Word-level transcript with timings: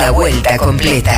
La 0.00 0.10
vuelta 0.12 0.56
completa. 0.58 1.12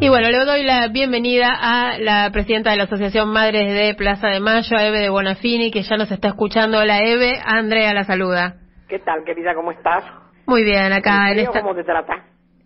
Y 0.00 0.08
bueno, 0.08 0.28
le 0.30 0.44
doy 0.44 0.62
la 0.64 0.88
bienvenida 0.88 1.48
a 1.60 1.98
la 1.98 2.30
presidenta 2.32 2.70
de 2.70 2.76
la 2.76 2.84
Asociación 2.84 3.30
Madres 3.30 3.72
de 3.72 3.94
Plaza 3.94 4.28
de 4.28 4.40
Mayo, 4.40 4.76
a 4.76 4.84
Eve 4.86 4.98
de 4.98 5.08
Bonafini, 5.08 5.70
que 5.70 5.82
ya 5.82 5.96
nos 5.96 6.10
está 6.10 6.28
escuchando. 6.28 6.78
Hola 6.78 7.00
Eve, 7.00 7.40
Andrea 7.44 7.94
la 7.94 8.04
saluda. 8.04 8.56
¿Qué 8.88 8.98
tal, 8.98 9.24
querida? 9.24 9.54
¿Cómo 9.54 9.72
estás? 9.72 10.04
Muy 10.46 10.62
bien, 10.64 10.92
acá 10.92 11.30
¿El 11.30 11.38
en 11.38 11.46
frío 11.46 11.50
esta... 11.50 11.60
cómo 11.62 11.74
te 11.74 11.84
trata? 11.84 12.12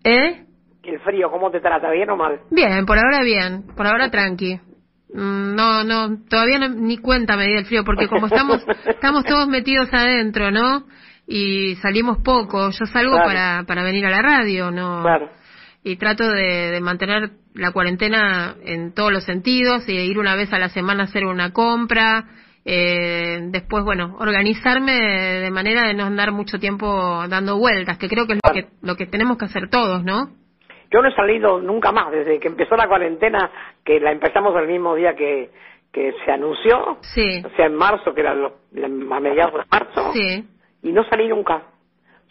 ¿Eh? 0.03 0.45
¿El 0.83 0.99
frío 0.99 1.31
cómo 1.31 1.49
te 1.51 1.59
trata? 1.61 1.89
¿Bien 1.91 2.09
o 2.09 2.17
mal? 2.17 2.39
Bien, 2.51 2.85
por 2.85 2.97
ahora 2.97 3.21
bien, 3.23 3.63
por 3.75 3.87
ahora 3.87 4.09
tranqui. 4.09 4.59
Mm, 5.13 5.55
No, 5.55 5.83
no, 5.83 6.17
todavía 6.29 6.59
no- 6.59 6.69
ni 6.69 6.97
cuenta 6.97 7.37
me 7.37 7.45
di 7.45 7.53
el 7.53 7.65
frío, 7.65 7.83
porque 7.85 8.07
como 8.07 8.27
estamos, 8.27 8.65
estamos 8.85 9.23
todos 9.23 9.47
metidos 9.47 9.87
adentro, 9.93 10.51
¿no? 10.51 10.83
Y 11.27 11.75
salimos 11.81 12.19
poco, 12.23 12.69
yo 12.71 12.85
salgo 12.85 13.13
Claro. 13.13 13.27
para, 13.27 13.63
para 13.67 13.83
venir 13.83 14.05
a 14.05 14.09
la 14.09 14.21
radio, 14.21 14.71
¿no? 14.71 15.01
Claro. 15.03 15.29
y 15.83 15.95
trato 15.97 16.29
de, 16.29 16.71
de 16.71 16.81
mantener 16.81 17.29
la 17.53 17.71
cuarentena 17.71 18.55
en 18.65 18.93
todos 18.93 19.11
los 19.11 19.23
sentidos 19.23 19.87
y 19.87 19.93
ir 19.93 20.19
una 20.19 20.35
vez 20.35 20.51
a 20.53 20.59
la 20.59 20.69
semana 20.69 21.03
a 21.03 21.05
hacer 21.05 21.25
una 21.25 21.51
compra. 21.53 22.25
eh, 22.69 23.39
después, 23.51 23.85
bueno, 23.85 24.17
organizarme 24.19 24.91
de, 24.91 25.39
de 25.41 25.51
manera 25.51 25.87
de 25.87 25.93
no 25.93 26.03
andar 26.05 26.31
mucho 26.33 26.59
tiempo 26.59 27.23
dando 27.29 27.57
vueltas, 27.57 27.97
que 27.97 28.09
creo 28.09 28.27
que 28.27 28.33
es 28.33 28.39
lo 28.45 28.53
que, 28.53 28.67
lo 28.81 28.95
que 28.97 29.05
tenemos 29.05 29.37
que 29.37 29.45
hacer 29.45 29.69
todos, 29.69 30.03
¿no? 30.03 30.31
Yo 30.91 31.01
no 31.01 31.07
he 31.07 31.15
salido 31.15 31.59
nunca 31.61 31.91
más 31.93 32.11
desde 32.11 32.39
que 32.39 32.47
empezó 32.49 32.75
la 32.75 32.87
cuarentena, 32.89 33.49
que 33.85 33.99
la 34.01 34.11
empezamos 34.11 34.53
el 34.59 34.67
mismo 34.67 34.95
día 34.95 35.15
que, 35.15 35.49
que 35.93 36.13
se 36.25 36.31
anunció, 36.31 36.97
Sí, 37.13 37.41
o 37.45 37.49
sea, 37.55 37.67
en 37.67 37.75
marzo, 37.75 38.13
que 38.13 38.19
era 38.21 38.33
lo- 38.35 38.57
a 39.13 39.19
mediados 39.21 39.53
de 39.53 39.65
marzo, 39.71 40.11
sí, 40.13 40.45
y 40.81 40.91
no 40.91 41.03
salí 41.05 41.27
nunca. 41.27 41.63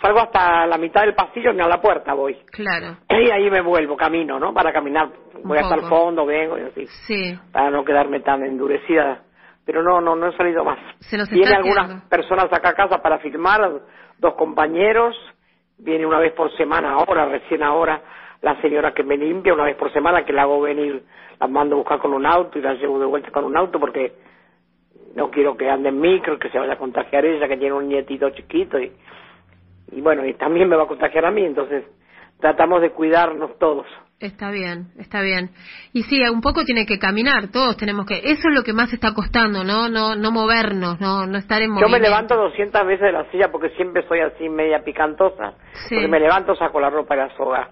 Salgo 0.00 0.20
hasta 0.20 0.66
la 0.66 0.77
mitad 0.77 1.02
del 1.02 1.14
pasillo 1.14 1.52
ni 1.52 1.62
a 1.62 1.68
la 1.68 1.80
puerta 1.80 2.12
voy. 2.12 2.37
claro, 2.50 2.98
Y 3.09 3.30
ahí 3.30 3.51
me 3.51 3.62
vuelvo, 3.62 3.96
camino, 3.96 4.38
¿no? 4.38 4.52
Para 4.52 4.73
caminar. 4.73 5.09
Voy 5.43 5.59
hasta 5.59 5.74
el 5.74 5.82
fondo, 5.82 6.26
vengo 6.26 6.59
y 6.59 6.62
así. 6.62 6.87
sí. 7.07 7.38
Para 7.52 7.70
no 7.70 7.85
quedarme 7.85 8.20
tan 8.20 8.43
endurecida. 8.45 9.23
Pero 9.65 9.82
no, 9.82 10.01
no, 10.01 10.15
no 10.15 10.29
he 10.29 10.37
salido 10.37 10.65
más. 10.65 10.79
Se 11.01 11.16
nos 11.16 11.29
Vienen 11.29 11.57
algunas 11.57 12.02
personas 12.04 12.45
acá 12.52 12.70
a 12.70 12.74
casa 12.74 13.02
para 13.02 13.18
firmar, 13.18 13.80
dos 14.18 14.35
compañeros. 14.35 15.16
Viene 15.79 16.07
una 16.07 16.20
vez 16.20 16.32
por 16.35 16.54
semana 16.57 16.92
ahora, 16.92 17.26
recién 17.26 17.63
ahora, 17.63 18.01
la 18.42 18.60
señora 18.60 18.95
que 18.95 19.02
me 19.02 19.16
limpia, 19.16 19.52
una 19.52 19.65
vez 19.65 19.76
por 19.76 19.92
semana 19.92 20.24
que 20.24 20.32
la 20.32 20.42
hago 20.42 20.60
venir, 20.60 21.02
la 21.40 21.48
mando 21.48 21.74
a 21.74 21.79
buscar 21.79 21.98
con 21.98 22.15
un 22.15 22.24
auto 22.24 22.59
y 22.59 22.63
la 22.63 22.74
llevo 22.74 22.98
de 22.98 23.07
vuelta 23.07 23.30
con 23.30 23.45
un 23.45 23.57
auto 23.57 23.80
porque 23.80 24.13
no 25.16 25.30
quiero 25.30 25.56
que 25.56 25.68
ande 25.68 25.88
en 25.88 25.98
micro, 26.00 26.38
que 26.38 26.50
se 26.50 26.59
vaya 26.59 26.74
a 26.74 26.78
contagiar 26.78 27.24
ella, 27.24 27.48
que 27.48 27.56
tiene 27.56 27.74
un 27.74 27.88
nietito 27.88 28.30
chiquito 28.30 28.78
y, 28.78 28.92
y 29.92 30.00
bueno, 30.02 30.24
y 30.26 30.34
también 30.34 30.68
me 30.68 30.76
va 30.76 30.84
a 30.84 30.88
contagiar 30.88 31.24
a 31.24 31.30
mí, 31.30 31.42
entonces 31.45 31.84
tratamos 32.38 32.82
de 32.82 32.90
cuidarnos 32.90 33.58
todos. 33.58 33.86
Está 34.18 34.50
bien, 34.50 34.92
está 34.98 35.20
bien. 35.20 35.50
Y 35.92 36.02
sí, 36.04 36.23
un 36.28 36.40
poco 36.40 36.64
tiene 36.64 36.86
que 36.86 36.98
caminar, 36.98 37.48
todos 37.48 37.76
tenemos 37.76 38.06
que... 38.06 38.16
Eso 38.16 38.48
es 38.48 38.54
lo 38.54 38.62
que 38.62 38.73
más 38.73 38.90
está 38.92 39.12
costando, 39.12 39.62
¿no? 39.62 39.88
No, 39.90 40.14
no 40.16 40.30
movernos, 40.32 40.98
no, 41.00 41.26
no 41.26 41.36
estar 41.36 41.60
en 41.60 41.68
Yo 41.68 41.74
me 41.74 41.80
movimiento. 41.82 42.08
levanto 42.08 42.36
200 42.36 42.86
veces 42.86 43.02
de 43.02 43.12
la 43.12 43.30
silla 43.30 43.48
porque 43.52 43.70
siempre 43.76 44.06
soy 44.08 44.20
así 44.20 44.48
media 44.48 44.82
picantosa. 44.82 45.52
Sí. 45.88 45.96
Porque 45.96 46.08
me 46.08 46.20
levanto, 46.20 46.54
saco 46.56 46.80
la 46.80 46.88
ropa 46.88 47.14
y 47.14 47.18
la 47.18 47.36
soga. 47.36 47.70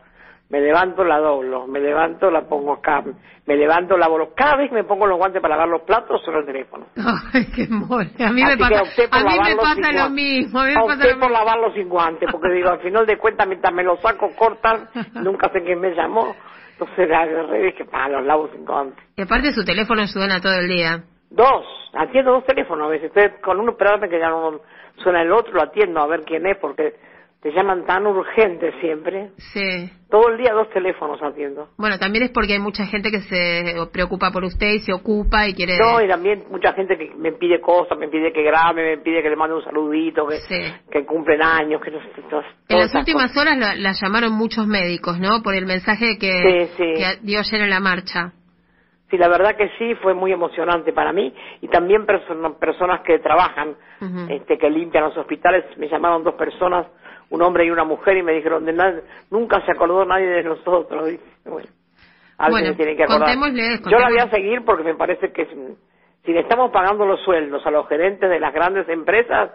Me 0.50 0.60
levanto, 0.60 1.04
la 1.04 1.18
doblo. 1.18 1.66
Me 1.66 1.80
levanto, 1.80 2.30
la 2.30 2.42
pongo 2.42 2.74
acá. 2.74 3.02
Me 3.46 3.56
levanto, 3.56 3.96
lavo 3.96 4.18
los... 4.18 4.28
Cada 4.34 4.56
vez 4.56 4.70
que 4.70 4.76
me 4.76 4.84
pongo 4.84 5.06
los 5.06 5.18
guantes 5.18 5.42
para 5.42 5.56
lavar 5.56 5.68
los 5.68 5.82
platos, 5.82 6.22
suena 6.22 6.40
el 6.40 6.46
teléfono. 6.46 6.86
Ay, 7.32 7.46
qué 7.54 7.66
mole. 7.68 8.10
A 8.20 8.30
mí 8.32 8.42
me 8.42 8.52
Así 8.52 8.58
pasa, 8.58 8.80
a 9.10 9.20
mí 9.20 9.38
me 9.44 9.56
pasa 9.56 9.92
lo 9.92 10.10
mismo. 10.10 10.60
A 10.60 10.64
mí 10.66 10.74
me 10.74 10.86
pasa 10.86 11.04
lo 11.04 11.10
por 11.10 11.18
mismo. 11.18 11.28
lavarlos 11.28 11.74
sin 11.74 11.88
guantes 11.88 12.28
porque 12.30 12.52
digo, 12.52 12.70
al 12.70 12.80
final 12.80 13.06
de 13.06 13.18
cuentas, 13.18 13.46
mientras 13.46 13.74
me 13.74 13.82
los 13.82 14.00
saco, 14.00 14.30
cortan. 14.36 14.88
nunca 15.14 15.50
sé 15.50 15.62
quién 15.62 15.80
me 15.80 15.94
llamó. 15.94 16.34
Entonces 16.72 17.08
la 17.08 17.20
agarré 17.20 17.60
y 17.60 17.66
dije, 17.66 17.84
pa, 17.84 18.08
los 18.08 18.24
lavo 18.24 18.48
sin 18.52 18.64
guantes. 18.64 19.02
Y 19.16 19.22
aparte 19.22 19.52
su 19.52 19.64
teléfono 19.64 20.06
suena 20.06 20.40
todo 20.40 20.54
el 20.54 20.68
día. 20.68 21.04
Dos, 21.30 21.64
atiendo 21.94 22.32
dos 22.32 22.44
teléfonos 22.44 22.86
a 22.86 22.90
veces. 22.90 23.12
Estoy 23.14 23.40
con 23.40 23.60
uno 23.60 23.72
esperando 23.72 24.08
que 24.08 24.18
ya 24.18 24.28
no 24.28 24.60
suena 25.02 25.22
el 25.22 25.32
otro, 25.32 25.52
lo 25.52 25.62
atiendo 25.62 26.00
a 26.00 26.06
ver 26.06 26.22
quién 26.24 26.46
es 26.46 26.56
porque 26.58 26.94
te 27.44 27.52
llaman 27.52 27.84
tan 27.84 28.06
urgente 28.06 28.72
siempre. 28.80 29.28
Sí. 29.36 29.90
Todo 30.10 30.30
el 30.30 30.38
día 30.38 30.54
dos 30.54 30.70
teléfonos 30.70 31.22
atiendo. 31.22 31.68
Bueno, 31.76 31.98
también 31.98 32.24
es 32.24 32.30
porque 32.30 32.54
hay 32.54 32.58
mucha 32.58 32.86
gente 32.86 33.10
que 33.10 33.20
se 33.20 33.74
preocupa 33.92 34.30
por 34.30 34.44
usted 34.44 34.68
y 34.68 34.78
se 34.78 34.94
ocupa 34.94 35.46
y 35.46 35.52
quiere... 35.52 35.76
No, 35.78 36.00
y 36.00 36.08
también 36.08 36.44
mucha 36.50 36.72
gente 36.72 36.96
que 36.96 37.12
me 37.14 37.32
pide 37.32 37.60
cosas, 37.60 37.98
me 37.98 38.08
pide 38.08 38.32
que 38.32 38.42
grabe, 38.42 38.96
me 38.96 39.02
pide 39.02 39.22
que 39.22 39.28
le 39.28 39.36
mande 39.36 39.56
un 39.56 39.62
saludito, 39.62 40.26
que, 40.26 40.36
Sí. 40.36 40.72
que 40.90 41.04
cumplen 41.04 41.42
años, 41.42 41.82
que 41.82 41.90
no 41.90 42.00
sé, 42.00 42.06
En 42.70 42.78
las 42.78 42.94
últimas 42.94 43.30
cosas. 43.32 43.36
horas 43.42 43.58
la, 43.58 43.74
la 43.74 43.92
llamaron 43.92 44.32
muchos 44.32 44.66
médicos, 44.66 45.20
¿no? 45.20 45.42
Por 45.42 45.54
el 45.54 45.66
mensaje 45.66 46.16
que, 46.18 46.32
Sí, 46.32 46.72
sí. 46.78 46.94
que 46.96 47.18
dio 47.26 47.40
ayer 47.40 47.60
en 47.60 47.68
la 47.68 47.80
marcha. 47.80 48.32
Sí, 49.10 49.18
la 49.18 49.28
verdad 49.28 49.54
que 49.54 49.68
sí, 49.78 49.94
fue 49.96 50.14
muy 50.14 50.32
emocionante 50.32 50.94
para 50.94 51.12
mí. 51.12 51.30
Y 51.60 51.68
también 51.68 52.06
perso- 52.06 52.58
personas 52.58 53.02
que 53.02 53.18
trabajan, 53.18 53.76
este, 54.30 54.56
que 54.56 54.70
limpian 54.70 55.04
los 55.04 55.16
hospitales. 55.18 55.64
Me 55.76 55.88
llamaron 55.90 56.24
dos 56.24 56.34
personas, 56.36 56.86
un 57.30 57.42
hombre 57.42 57.64
y 57.64 57.70
una 57.70 57.84
mujer, 57.84 58.16
y 58.16 58.22
me 58.22 58.32
dijeron, 58.32 58.64
de 58.64 58.72
nada, 58.72 59.00
nunca 59.30 59.60
se 59.64 59.72
acordó 59.72 60.04
nadie 60.04 60.26
de 60.26 60.42
nosotros. 60.44 61.10
Bueno, 61.44 61.68
alguien 62.38 62.74
Bueno, 62.74 62.96
que 62.96 63.02
acordar. 63.04 63.20
contémosle, 63.36 63.80
Yo 63.90 63.98
la 63.98 64.08
voy 64.08 64.18
a 64.18 64.30
seguir 64.30 64.64
porque 64.64 64.82
me 64.82 64.94
parece 64.94 65.32
que 65.32 65.44
si- 65.46 65.76
si 66.24 66.32
le 66.32 66.40
estamos 66.40 66.70
pagando 66.70 67.04
los 67.06 67.20
sueldos 67.20 67.64
a 67.66 67.70
los 67.70 67.86
gerentes 67.88 68.28
de 68.30 68.40
las 68.40 68.52
grandes 68.52 68.88
empresas, 68.88 69.50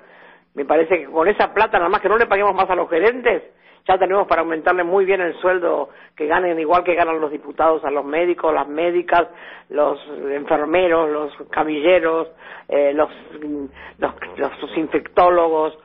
me 0.53 0.65
parece 0.65 0.99
que 0.99 1.05
con 1.05 1.27
esa 1.27 1.53
plata, 1.53 1.77
nada 1.77 1.89
más 1.89 1.99
que 2.01 2.09
no 2.09 2.17
le 2.17 2.25
paguemos 2.27 2.53
más 2.55 2.69
a 2.69 2.75
los 2.75 2.89
gerentes, 2.89 3.43
ya 3.87 3.97
tenemos 3.97 4.27
para 4.27 4.41
aumentarle 4.41 4.83
muy 4.83 5.03
bien 5.03 5.19
el 5.19 5.33
sueldo, 5.39 5.89
que 6.15 6.27
ganen 6.27 6.59
igual 6.59 6.83
que 6.83 6.93
ganan 6.95 7.19
los 7.19 7.31
diputados, 7.31 7.83
a 7.83 7.89
los 7.91 8.05
médicos, 8.05 8.53
las 8.53 8.67
médicas, 8.67 9.27
los 9.69 9.99
enfermeros, 10.31 11.09
los 11.09 11.49
camilleros, 11.49 12.27
eh, 12.67 12.93
los, 12.93 13.09
los, 13.97 14.13
los 14.61 14.77
infectólogos, 14.77 15.77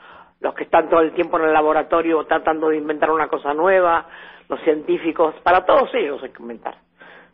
los 0.44 0.54
que 0.54 0.64
están 0.64 0.90
todo 0.90 1.00
el 1.00 1.12
tiempo 1.14 1.38
en 1.38 1.46
el 1.46 1.52
laboratorio 1.54 2.22
tratando 2.26 2.68
de 2.68 2.76
inventar 2.76 3.10
una 3.10 3.28
cosa 3.28 3.54
nueva, 3.54 4.06
los 4.48 4.60
científicos, 4.60 5.34
para 5.42 5.64
todos 5.64 5.88
ellos 5.94 6.22
hay 6.22 6.30
que 6.30 6.42
inventar. 6.42 6.76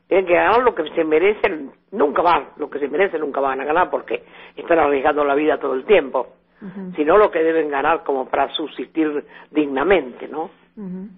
Tienen 0.07 0.27
que 0.27 0.35
ganar 0.35 0.63
lo 0.63 0.75
que 0.77 0.85
se 0.95 1.03
merecen, 1.05 1.73
nunca 1.91 2.23
van, 2.23 2.51
lo 2.57 2.71
que 2.71 2.79
se 2.79 2.87
merecen 2.89 3.21
nunca 3.21 3.41
van 3.41 3.61
a 3.61 3.65
ganar 3.65 3.91
porque 3.91 4.23
están 4.57 4.79
arriesgando 4.79 5.25
la 5.25 5.35
vida 5.35 5.59
todo 5.59 5.75
el 5.75 5.85
tiempo, 5.85 6.35
Ujú, 6.63 6.93
sino 6.95 7.17
lo 7.19 7.31
que 7.33 7.41
deben 7.43 7.69
ganar 7.69 8.05
como 8.05 8.29
para 8.29 8.49
subsistir 8.55 9.25
dignamente, 9.51 10.29
¿no? 10.29 10.51
ujú. 10.77 11.09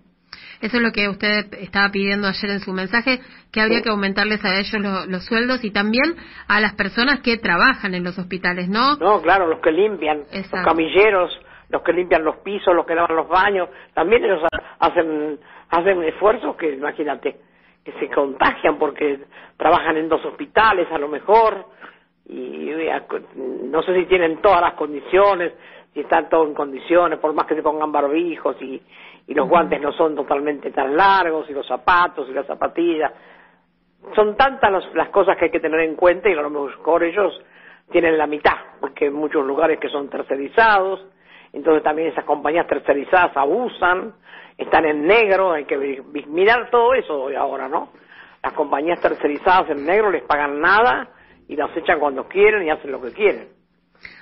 Eso 0.63 0.77
es 0.77 0.83
lo 0.83 0.93
que 0.93 1.09
usted 1.09 1.53
estaba 1.55 1.91
pidiendo 1.91 2.27
ayer 2.29 2.51
en 2.53 2.61
su 2.61 2.73
mensaje, 2.73 3.21
que 3.53 3.61
habría 3.61 3.79
Sí. 3.79 3.83
que 3.85 3.91
aumentarles 3.91 4.43
a 4.45 4.55
ellos 4.59 4.81
lo- 4.81 5.07
los 5.07 5.25
sueldos 5.27 5.63
y 5.65 5.73
también 5.73 6.15
a 6.49 6.61
las 6.61 6.75
personas 6.75 7.21
que 7.21 7.37
trabajan 7.37 7.95
en 7.95 8.05
los 8.05 8.17
hospitales, 8.19 8.69
¿no? 8.69 8.97
No, 8.97 9.21
claro, 9.21 9.47
los 9.49 9.59
que 9.59 9.73
limpian, 9.73 10.21
Exacto. 10.33 10.57
los 10.59 10.65
camilleros, 10.67 11.41
los 11.73 11.83
que 11.83 11.93
limpian 11.93 12.23
los 12.23 12.37
pisos, 12.39 12.75
los 12.75 12.87
que 12.87 12.95
lavan 12.95 13.17
los 13.17 13.29
baños, 13.29 13.69
también 13.95 14.25
ellos 14.25 14.43
ha- 14.53 14.87
hacen, 14.87 15.41
hacen 15.71 16.03
esfuerzos 16.05 16.55
que, 16.57 16.75
imagínate, 16.75 17.37
que 17.85 17.93
se 17.93 18.09
contagian 18.11 18.79
porque 18.79 19.19
trabajan 19.57 19.97
en 19.97 20.09
dos 20.09 20.25
hospitales 20.25 20.87
a 20.93 20.99
lo 20.99 21.09
mejor, 21.09 21.65
y 22.27 22.71
eh, 22.71 23.03
no 23.71 23.83
sé 23.83 23.95
si 23.97 24.07
tienen 24.07 24.41
todas 24.41 24.61
las 24.61 24.75
condiciones, 24.75 25.53
si 25.93 26.01
están 26.01 26.29
todos 26.29 26.47
en 26.49 26.55
condiciones, 26.55 27.19
por 27.19 27.33
más 27.35 27.47
que 27.47 27.55
se 27.55 27.63
pongan 27.63 27.91
barbijos 27.91 28.57
y, 28.63 28.81
y 29.27 29.35
los 29.35 29.49
guantes 29.49 29.81
no 29.81 29.93
son 29.93 30.15
totalmente 30.15 30.71
tan 30.71 30.97
largos, 30.97 31.49
y 31.51 31.53
los 31.53 31.67
zapatos 31.67 32.29
y 32.29 32.33
las 32.33 32.47
zapatillas. 32.47 33.13
Son 34.15 34.37
tantas 34.37 34.71
las, 34.73 34.95
las 34.95 35.09
cosas 35.11 35.37
que 35.37 35.47
hay 35.47 35.51
que 35.51 35.61
tener 35.61 35.81
en 35.81 35.95
cuenta 35.97 36.29
y 36.29 36.33
a 36.33 36.43
lo 36.43 36.51
mejor 36.51 37.03
ellos 37.05 37.41
tienen 37.91 38.17
la 38.17 38.27
mitad, 38.27 38.57
porque 38.81 39.07
hay 39.07 39.11
muchos 39.11 39.45
lugares 39.45 39.79
que 39.79 39.89
son 39.89 40.09
tercerizados, 40.09 41.05
entonces 41.53 41.83
también 41.83 42.09
esas 42.09 42.25
compañías 42.25 42.67
tercerizadas 42.67 43.37
abusan, 43.37 44.15
están 44.57 44.85
en 44.85 45.07
negro, 45.07 45.53
hay 45.53 45.65
que 45.65 46.03
mirar 46.29 46.71
todo 46.71 46.95
eso 46.95 47.15
hoy 47.23 47.35
ahora, 47.35 47.69
¿no? 47.69 47.91
Las 48.43 48.53
compañías 48.55 49.01
tercerizadas 49.01 49.71
en 49.71 49.85
negro 49.87 50.11
les 50.11 50.23
pagan 50.25 50.61
nada 50.61 51.09
y 51.49 51.57
las 51.57 51.77
echan 51.77 52.01
cuando 52.01 52.27
quieren 52.29 52.67
y 52.67 52.71
hacen 52.71 52.91
lo 52.91 53.01
que 53.01 53.13
quieren. 53.13 53.49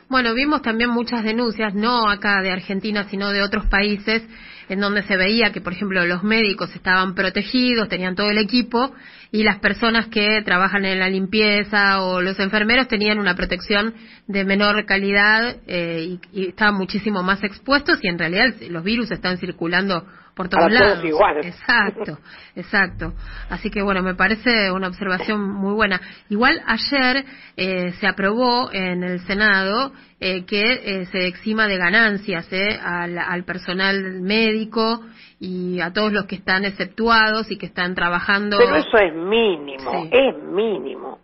Bueno, 0.08 0.34
vimos 0.34 0.60
también 0.62 0.90
muchas 0.90 1.22
denuncias, 1.22 1.72
no 1.74 2.08
acá 2.08 2.42
de 2.42 2.50
Argentina, 2.50 3.04
sino 3.04 3.30
de 3.30 3.42
otros 3.42 3.66
países, 3.66 4.26
en 4.68 4.80
donde 4.80 5.02
se 5.04 5.16
veía 5.16 5.52
que, 5.52 5.60
por 5.60 5.72
ejemplo, 5.72 6.04
los 6.04 6.24
médicos 6.24 6.74
estaban 6.74 7.14
protegidos, 7.14 7.88
tenían 7.88 8.16
todo 8.16 8.28
el 8.28 8.38
equipo, 8.38 8.92
y 9.32 9.42
las 9.44 9.58
personas 9.60 10.06
que 10.08 10.42
trabajan 10.44 10.84
en 10.84 10.98
la 10.98 11.08
limpieza 11.08 12.02
o 12.02 12.20
los 12.20 12.38
enfermeros 12.40 12.88
tenían 12.88 13.18
una 13.18 13.36
protección 13.36 13.94
de 14.26 14.44
menor 14.44 14.84
calidad 14.86 15.56
eh, 15.66 16.18
y, 16.32 16.40
y 16.40 16.48
estaban 16.48 16.74
muchísimo 16.74 17.22
más 17.22 17.42
expuestos 17.44 17.98
y 18.02 18.08
en 18.08 18.18
realidad 18.18 18.54
los 18.68 18.82
virus 18.82 19.10
están 19.10 19.38
circulando 19.38 20.06
por 20.40 20.48
todos 20.48 20.68
Para 20.68 20.78
todos 20.78 20.88
lados. 20.88 21.04
iguales. 21.04 21.46
Exacto, 21.46 22.18
exacto. 22.56 23.12
Así 23.50 23.70
que 23.70 23.82
bueno, 23.82 24.02
me 24.02 24.14
parece 24.14 24.70
una 24.72 24.88
observación 24.88 25.40
muy 25.52 25.74
buena. 25.74 26.00
Igual 26.30 26.62
ayer 26.66 27.24
eh, 27.56 27.92
se 28.00 28.06
aprobó 28.06 28.72
en 28.72 29.02
el 29.02 29.20
Senado 29.26 29.92
eh, 30.18 30.46
que 30.46 30.62
eh, 30.62 31.04
se 31.06 31.26
exima 31.26 31.66
de 31.66 31.76
ganancias 31.76 32.50
eh, 32.52 32.78
al, 32.82 33.18
al, 33.18 33.44
personal 33.44 34.20
médico 34.22 35.00
y 35.38 35.80
a 35.80 35.92
todos 35.92 36.10
los 36.10 36.24
que 36.24 36.36
están 36.36 36.64
exceptuados 36.64 37.50
y 37.50 37.58
que 37.58 37.66
están 37.66 37.94
trabajando. 37.94 38.56
Pero 38.58 38.76
eso 38.76 38.96
es 38.96 39.14
mínimo, 39.14 40.08
es 40.10 40.42
mínimo. 40.42 41.18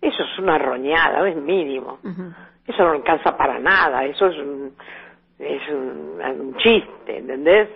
Eso 0.00 0.22
es 0.24 0.38
una 0.40 0.58
roñada, 0.58 1.28
es 1.28 1.36
mínimo. 1.36 2.00
Eso 2.66 2.82
no 2.82 2.90
alcanza 2.90 3.36
para 3.36 3.60
nada, 3.60 4.04
eso 4.04 4.26
es 4.26 4.36
un, 4.36 4.72
es 5.38 5.62
un, 5.68 6.56
chiste, 6.56 7.18
¿entendés? 7.18 7.68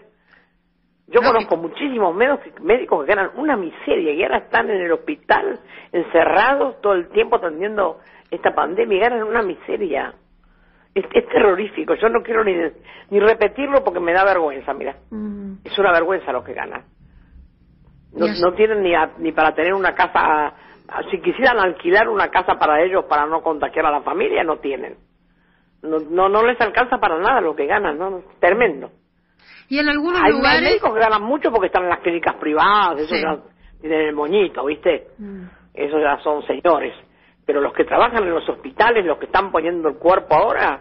Yo 1.08 1.20
conozco 1.23 1.56
muchísimos 1.56 2.14
médicos 2.17 3.05
que 3.05 3.14
ganan 3.14 3.31
una 3.37 3.56
miseria 3.56 4.12
y 4.12 4.23
ahora 4.25 4.38
están 4.38 4.69
en 4.70 4.82
el 4.82 4.93
hospital 4.93 5.61
encerrados 5.93 6.81
todo 6.81 6.94
el 6.94 7.08
tiempo 7.11 7.37
atendiendo 7.37 8.00
esta 8.31 8.53
pandemia 8.55 8.97
y 8.97 9.00
ganan 9.00 9.23
una 9.23 9.43
miseria. 9.43 10.14
Es, 10.94 11.05
terrorífico, 11.11 11.94
yo 11.94 12.08
no 12.08 12.23
quiero 12.23 12.43
ni, 12.43 12.55
ni 13.11 13.20
repetirlo 13.20 13.85
porque 13.85 14.00
me 14.00 14.14
da 14.14 14.25
vergüenza, 14.25 14.73
mira. 14.73 14.97
Mm. 15.11 15.58
Es 15.62 15.79
una 15.79 15.93
vergüenza 15.93 16.32
lo 16.32 16.43
que 16.43 16.55
ganan. 16.55 16.85
No, 18.12 18.26
no 18.26 18.55
tienen 18.55 18.82
ni, 18.82 18.93
ni 19.19 19.31
para 19.31 19.55
tener 19.55 19.75
una 19.75 19.94
casa, 19.94 20.55
si 21.11 21.20
quisieran 21.20 21.61
alquilar 21.61 22.09
una 22.09 22.31
casa 22.31 22.55
para 22.59 22.82
ellos 22.82 23.05
para 23.05 23.26
no 23.26 23.43
contagiar 23.43 23.87
a 23.87 23.91
la 23.91 24.00
familia, 24.00 24.43
no 24.43 24.56
tienen. 24.56 24.97
No, 25.82 25.99
no, 25.99 26.29
no 26.29 26.43
les 26.44 26.61
alcanza 26.61 26.99
para 26.99 27.19
nada 27.19 27.43
lo 27.43 27.55
que 27.55 27.67
ganan, 27.67 27.99
¿no? 27.99 28.23
Tremendo. 28.41 28.91
Y 29.68 29.78
en 29.78 29.88
algunos 29.88 30.20
lugares... 30.30 30.62
Hay 30.62 30.68
médicos 30.68 30.94
que 30.94 31.00
ganan 31.00 31.22
mucho 31.22 31.50
porque 31.50 31.66
están 31.66 31.84
en 31.84 31.90
las 31.90 32.00
clínicas 32.00 32.36
privadas, 32.36 33.00
eso 33.00 33.16
ya 33.16 33.38
tienen 33.80 34.08
el 34.08 34.14
moñito, 34.14 34.64
¿viste? 34.64 35.08
Mm. 35.18 35.44
Esos 35.74 36.00
ya 36.00 36.18
son 36.22 36.46
señores 36.46 36.94
pero 37.46 37.60
los 37.60 37.72
que 37.72 37.84
trabajan 37.84 38.24
en 38.24 38.30
los 38.30 38.46
hospitales, 38.48 39.06
los 39.06 39.18
que 39.18 39.26
están 39.26 39.52
poniendo 39.52 39.88
el 39.88 39.96
cuerpo 39.96 40.34
ahora, 40.34 40.80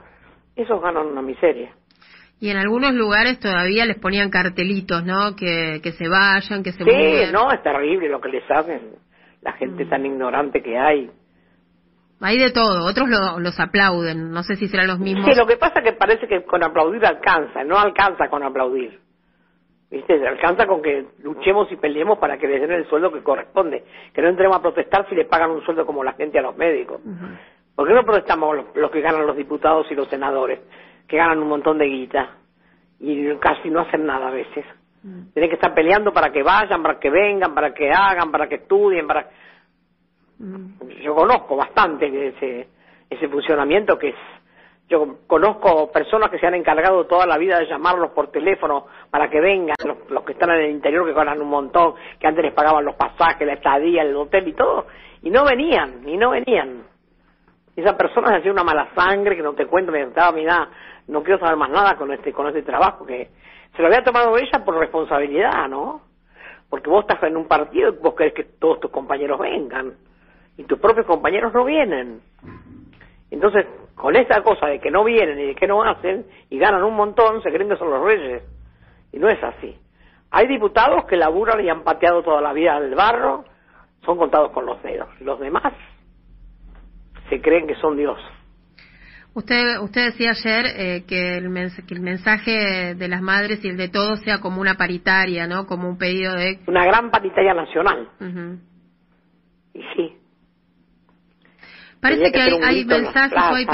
esos 0.55 0.81
ganan 0.81 1.05
una 1.05 1.21
miseria. 1.21 1.71
Y 2.39 2.49
en 2.49 2.57
algunos 2.57 2.93
lugares 2.93 3.39
todavía 3.39 3.85
les 3.85 3.97
ponían 3.97 4.29
cartelitos, 4.29 5.05
¿no? 5.05 5.35
Que, 5.35 5.79
que 5.81 5.91
se 5.91 6.09
vayan, 6.09 6.63
que 6.63 6.71
se 6.73 6.83
Sí, 6.83 7.31
no, 7.31 7.51
es 7.51 7.61
terrible 7.61 8.09
lo 8.09 8.19
que 8.19 8.29
les 8.29 8.43
hacen. 8.49 8.95
La 9.41 9.53
gente 9.53 9.85
mm. 9.85 9.89
tan 9.89 10.05
ignorante 10.05 10.61
que 10.61 10.77
hay. 10.77 11.09
Hay 12.21 12.37
de 12.37 12.51
todo, 12.51 12.85
otros 12.85 13.09
los 13.09 13.59
aplauden, 13.59 14.31
no 14.31 14.43
sé 14.43 14.55
si 14.55 14.67
serán 14.67 14.87
los 14.87 14.99
mismos. 14.99 15.25
Sí, 15.25 15.35
lo 15.35 15.45
que 15.45 15.57
pasa 15.57 15.79
es 15.79 15.85
que 15.85 15.93
parece 15.93 16.27
que 16.27 16.43
con 16.43 16.63
aplaudir 16.63 17.05
alcanza, 17.05 17.63
no 17.63 17.77
alcanza 17.77 18.29
con 18.29 18.41
aplaudir. 18.43 18.99
¿Viste? 19.91 20.27
Alcanza 20.27 20.65
con 20.65 20.81
que 20.81 21.05
luchemos 21.21 21.71
y 21.71 21.75
peleemos 21.75 22.17
para 22.17 22.37
que 22.37 22.47
les 22.47 22.61
den 22.61 22.71
el 22.71 22.87
sueldo 22.89 23.11
que 23.11 23.21
corresponde. 23.21 23.83
Que 24.13 24.21
no 24.21 24.29
entremos 24.29 24.57
a 24.57 24.61
protestar 24.61 25.07
si 25.07 25.15
le 25.15 25.25
pagan 25.25 25.51
un 25.51 25.63
sueldo 25.63 25.85
como 25.85 26.03
la 26.03 26.13
gente 26.13 26.39
a 26.39 26.41
los 26.41 26.57
médicos. 26.57 27.01
¿Por 27.75 27.87
qué 27.87 27.93
no 27.93 28.03
protestamos 28.03 28.65
los, 28.73 28.91
que 28.91 29.01
ganan 29.01 29.27
los 29.27 29.37
diputados 29.37 29.85
y 29.91 29.95
los 29.95 30.07
senadores? 30.07 30.59
Que 31.07 31.17
ganan 31.17 31.39
un 31.39 31.49
montón 31.49 31.77
de 31.77 31.85
guita 31.85 32.29
y 32.99 33.35
casi 33.35 33.69
no 33.69 33.81
hacen 33.81 34.05
nada 34.05 34.29
a 34.29 34.31
veces. 34.31 34.65
Tienen 35.33 35.49
que 35.49 35.55
estar 35.55 35.73
peleando 35.73 36.11
para 36.11 36.31
que 36.31 36.41
vayan, 36.41 36.81
para 36.81 36.99
que 36.99 37.11
vengan, 37.11 37.53
para 37.53 37.73
que 37.73 37.91
hagan, 37.91 38.31
para 38.31 38.47
que 38.47 38.55
estudien, 38.55 39.05
para... 39.05 39.29
Yo 41.01 41.15
conozco 41.15 41.55
bastante 41.55 42.27
ese, 42.27 42.67
ese 43.09 43.29
funcionamiento 43.29 43.97
que 43.97 44.09
es 44.09 44.15
yo 44.87 45.17
conozco 45.25 45.91
personas 45.91 46.29
que 46.29 46.37
se 46.37 46.45
han 46.45 46.53
encargado 46.53 47.05
toda 47.05 47.25
la 47.25 47.39
vida 47.39 47.57
de 47.57 47.65
llamarlos 47.65 48.11
por 48.11 48.27
teléfono 48.27 48.85
para 49.09 49.29
que 49.29 49.41
vengan, 49.41 49.75
los, 49.83 50.23
que 50.23 50.33
están 50.33 50.51
en 50.51 50.61
el 50.61 50.71
interior 50.71 51.05
que 51.07 51.13
ganan 51.13 51.41
un 51.41 51.49
montón, 51.49 51.95
que 52.19 52.27
antes 52.27 52.43
les 52.43 52.53
pagaban 52.53 52.85
los 52.85 52.95
pasajes, 52.95 53.47
la 53.47 53.53
estadía, 53.53 54.03
el 54.03 54.15
hotel 54.15 54.47
y 54.47 54.53
todo, 54.53 54.85
y 55.23 55.31
no 55.31 55.43
venían, 55.43 56.07
y 56.07 56.17
no 56.17 56.31
venían. 56.31 56.83
Y 57.75 57.81
esa 57.81 57.97
persona 57.97 58.37
hacía 58.37 58.51
una 58.51 58.63
mala 58.63 58.89
sangre 58.93 59.35
que 59.35 59.41
no 59.41 59.53
te 59.53 59.65
cuento, 59.65 59.91
me 59.91 60.03
estaba, 60.03 60.31
mira, 60.31 60.69
no 61.07 61.23
quiero 61.23 61.39
saber 61.39 61.57
más 61.57 61.69
nada 61.71 61.95
con 61.95 62.11
este, 62.13 62.31
con 62.31 62.47
este 62.47 62.61
trabajo, 62.61 63.07
que 63.07 63.29
se 63.75 63.81
lo 63.81 63.87
había 63.87 64.03
tomado 64.03 64.37
ella 64.37 64.63
por 64.63 64.77
responsabilidad, 64.77 65.67
¿no? 65.67 66.01
Porque 66.69 66.91
vos 66.91 67.05
estás 67.07 67.23
en 67.23 67.37
un 67.37 67.47
partido 67.47 67.89
y 67.89 67.97
vos 67.97 68.13
querés 68.13 68.33
que 68.33 68.43
todos 68.43 68.79
tus 68.79 68.91
compañeros 68.91 69.39
vengan, 69.39 69.95
y 70.57 70.63
tus 70.63 70.79
propios 70.79 71.05
compañeros 71.05 71.53
no 71.53 71.65
vienen. 71.65 72.21
Entonces, 73.31 73.65
con 73.95 74.15
esa 74.15 74.41
cosa 74.41 74.67
de 74.67 74.79
que 74.79 74.91
no 74.91 75.03
vienen 75.03 75.39
y 75.39 75.47
de 75.47 75.55
que 75.55 75.67
no 75.67 75.83
hacen 75.83 76.25
y 76.49 76.57
ganan 76.57 76.83
un 76.83 76.95
montón, 76.95 77.41
se 77.41 77.51
creen 77.51 77.69
que 77.69 77.77
son 77.77 77.89
los 77.89 78.03
reyes. 78.03 78.43
Y 79.11 79.19
no 79.19 79.29
es 79.29 79.41
así. 79.43 79.75
Hay 80.31 80.47
diputados 80.47 81.05
que 81.05 81.17
laburan 81.17 81.63
y 81.63 81.69
han 81.69 81.83
pateado 81.83 82.23
toda 82.23 82.41
la 82.41 82.53
vida 82.53 82.75
al 82.75 82.93
barro, 82.93 83.45
son 84.05 84.17
contados 84.17 84.51
con 84.51 84.65
los 84.65 84.81
dedos. 84.83 85.09
Los 85.21 85.39
demás 85.39 85.73
se 87.29 87.41
creen 87.41 87.67
que 87.67 87.75
son 87.75 87.97
Dios. 87.97 88.19
Usted, 89.33 89.79
usted 89.81 90.05
decía 90.11 90.31
ayer 90.31 90.65
eh, 90.77 91.03
que, 91.05 91.37
el 91.37 91.51
que, 91.85 91.93
el 91.93 92.01
mensaje 92.01 92.95
de 92.95 93.07
las 93.09 93.21
madres 93.21 93.63
y 93.65 93.69
el 93.69 93.75
de 93.75 93.89
todos 93.89 94.21
sea 94.21 94.39
como 94.39 94.61
una 94.61 94.75
paritaria, 94.75 95.45
¿no? 95.45 95.65
Como 95.65 95.89
un 95.89 95.97
pedido 95.97 96.33
de... 96.35 96.59
Una 96.67 96.85
gran 96.85 97.11
paritaria 97.11 97.53
nacional. 97.53 98.07
Y 99.73 99.81
sí, 99.95 100.17
Parece 102.05 102.31
que, 102.31 102.39
hay, 102.39 102.85
mensajes 102.85 103.35
hay, 103.35 103.65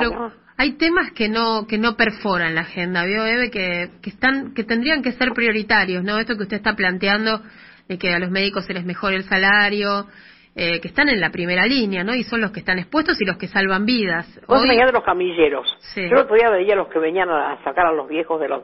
hay 0.58 0.72
temas 0.78 1.12
que 1.12 1.28
no 1.28 1.68
que 1.68 1.78
no 1.78 1.98
perforan 1.98 2.56
la 2.56 2.62
agenda, 2.62 3.04
¿vio, 3.04 3.26
Eve? 3.26 3.52
Que, 3.52 3.90
que, 4.02 4.10
están, 4.10 4.54
que 4.54 4.64
tendrían 4.64 5.02
que 5.02 5.12
ser 5.12 5.34
prioritarios, 5.34 6.02
¿no? 6.02 6.18
Esto 6.18 6.38
que 6.38 6.44
usted 6.44 6.56
está 6.56 6.74
planteando 6.74 7.42
de 7.90 7.98
que 7.98 8.14
a 8.14 8.20
los 8.20 8.32
médicos 8.32 8.66
se 8.66 8.74
les 8.74 8.86
mejore 8.86 9.18
el 9.18 9.24
salario, 9.24 10.08
eh, 10.56 10.80
que 10.80 10.88
están 10.88 11.10
en 11.10 11.20
la 11.20 11.30
primera 11.30 11.66
línea, 11.66 12.06
¿no? 12.06 12.16
Y 12.16 12.24
son 12.24 12.40
los 12.40 12.52
que 12.52 12.62
están 12.62 12.80
expuestos 12.80 13.20
y 13.22 13.26
los 13.26 13.36
que 13.36 13.50
salvan 13.50 13.86
vidas. 13.86 14.28
Vos 14.48 14.62
Hoy... 14.62 14.78
de 14.78 14.92
los 14.94 15.04
camilleros. 15.04 15.68
Yo 15.98 16.02
el 16.04 16.18
otro 16.18 16.36
día 16.38 16.50
veía 16.52 16.76
los 16.76 16.88
que 16.88 17.00
venían 17.00 17.30
a 17.30 17.62
sacar 17.66 17.86
a 17.88 17.92
los 17.92 18.08
viejos 18.08 18.40
de 18.40 18.48
los, 18.48 18.64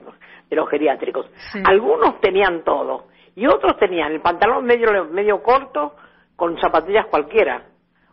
de 0.50 0.56
los 0.56 0.70
geriátricos. 0.70 1.26
Algunos 1.66 2.22
tenían 2.22 2.64
todo 2.64 3.08
y 3.36 3.46
otros 3.48 3.78
tenían 3.78 4.14
el 4.14 4.22
pantalón 4.22 4.64
medio, 4.64 4.88
medio 5.12 5.44
corto 5.44 5.96
con 6.38 6.58
zapatillas 6.58 7.08
cualquiera 7.08 7.64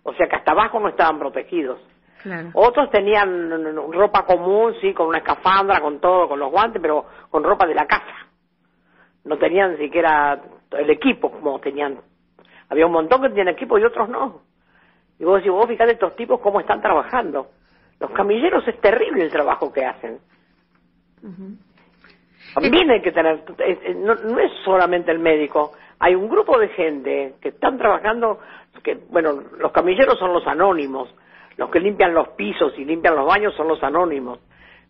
o 0.05 0.15
sea 0.15 0.29
que 0.29 0.37
hasta 0.37 0.53
abajo 0.53 0.79
no 0.79 0.89
estaban 0.89 1.19
protegidos. 1.19 1.81
Otros 2.55 2.91
tenían 2.91 3.51
ropa 3.93 4.25
común, 4.25 4.75
sí, 4.81 4.95
con 4.95 5.09
una 5.09 5.19
escafandra, 5.19 5.81
con 5.81 6.01
todo, 6.01 6.29
con 6.29 6.39
los 6.39 6.51
guantes, 6.51 6.81
pero 6.81 7.05
con 7.29 7.43
ropa 7.43 7.67
de 7.67 7.75
la 7.75 7.87
casa. 7.87 8.27
No 9.25 9.37
tenían 9.37 9.73
ni 9.73 9.79
siquiera 9.79 10.41
el 10.71 10.91
equipo 10.91 11.31
como 11.31 11.59
tenían. 11.59 11.99
Había 12.71 12.87
un 12.87 12.93
montón 12.93 13.21
que 13.21 13.29
tenían 13.29 13.49
equipo 13.49 13.79
y 13.79 13.85
otros 13.85 14.09
no. 14.09 14.41
Y 15.19 15.25
vos 15.25 15.37
decís, 15.37 15.53
vos 15.53 15.67
fíjate 15.67 15.93
estos 15.93 16.17
tipos 16.17 16.41
cómo 16.41 16.61
están 16.61 16.81
trabajando. 16.81 17.49
Los 18.01 18.11
camilleros 18.13 18.67
es 18.69 18.81
terrible 18.81 19.23
el 19.23 19.31
trabajo 19.31 19.73
que 19.73 19.85
hacen. 19.85 20.19
También 22.55 22.91
hay 22.91 23.03
que 23.03 23.13
tener, 23.13 23.45
no, 23.97 24.15
no 24.15 24.39
es 24.39 24.53
solamente 24.65 25.11
el 25.11 25.19
médico, 25.19 25.73
hay 25.99 26.15
un 26.15 26.29
grupo 26.29 26.59
de 26.59 26.69
gente 26.69 27.35
que 27.41 27.49
están 27.49 27.79
trabajando 27.79 28.41
que, 28.83 28.99
bueno, 29.11 29.43
los 29.59 29.73
camilleros 29.73 30.19
son 30.19 30.33
los 30.33 30.47
anónimos, 30.47 31.15
los 31.57 31.71
que 31.71 31.81
limpian 31.81 32.13
los 32.15 32.29
pisos 32.31 32.73
y 32.79 32.85
limpian 32.85 33.15
los 33.15 33.27
baños 33.27 33.55
son 33.55 33.69
los 33.69 33.83
anónimos, 33.83 34.41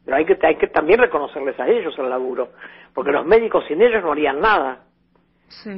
pero 0.04 0.16
hay 0.16 0.24
que, 0.24 0.38
hay 0.42 0.56
que 0.56 0.68
también 0.68 1.00
reconocerles 1.00 1.58
a 1.58 1.68
ellos 1.68 1.94
el 1.98 2.08
laburo, 2.08 2.50
porque 2.94 3.12
los 3.12 3.24
médicos 3.24 3.64
sin 3.66 3.80
ellos 3.80 4.02
no 4.02 4.12
harían 4.12 4.40
nada. 4.40 4.84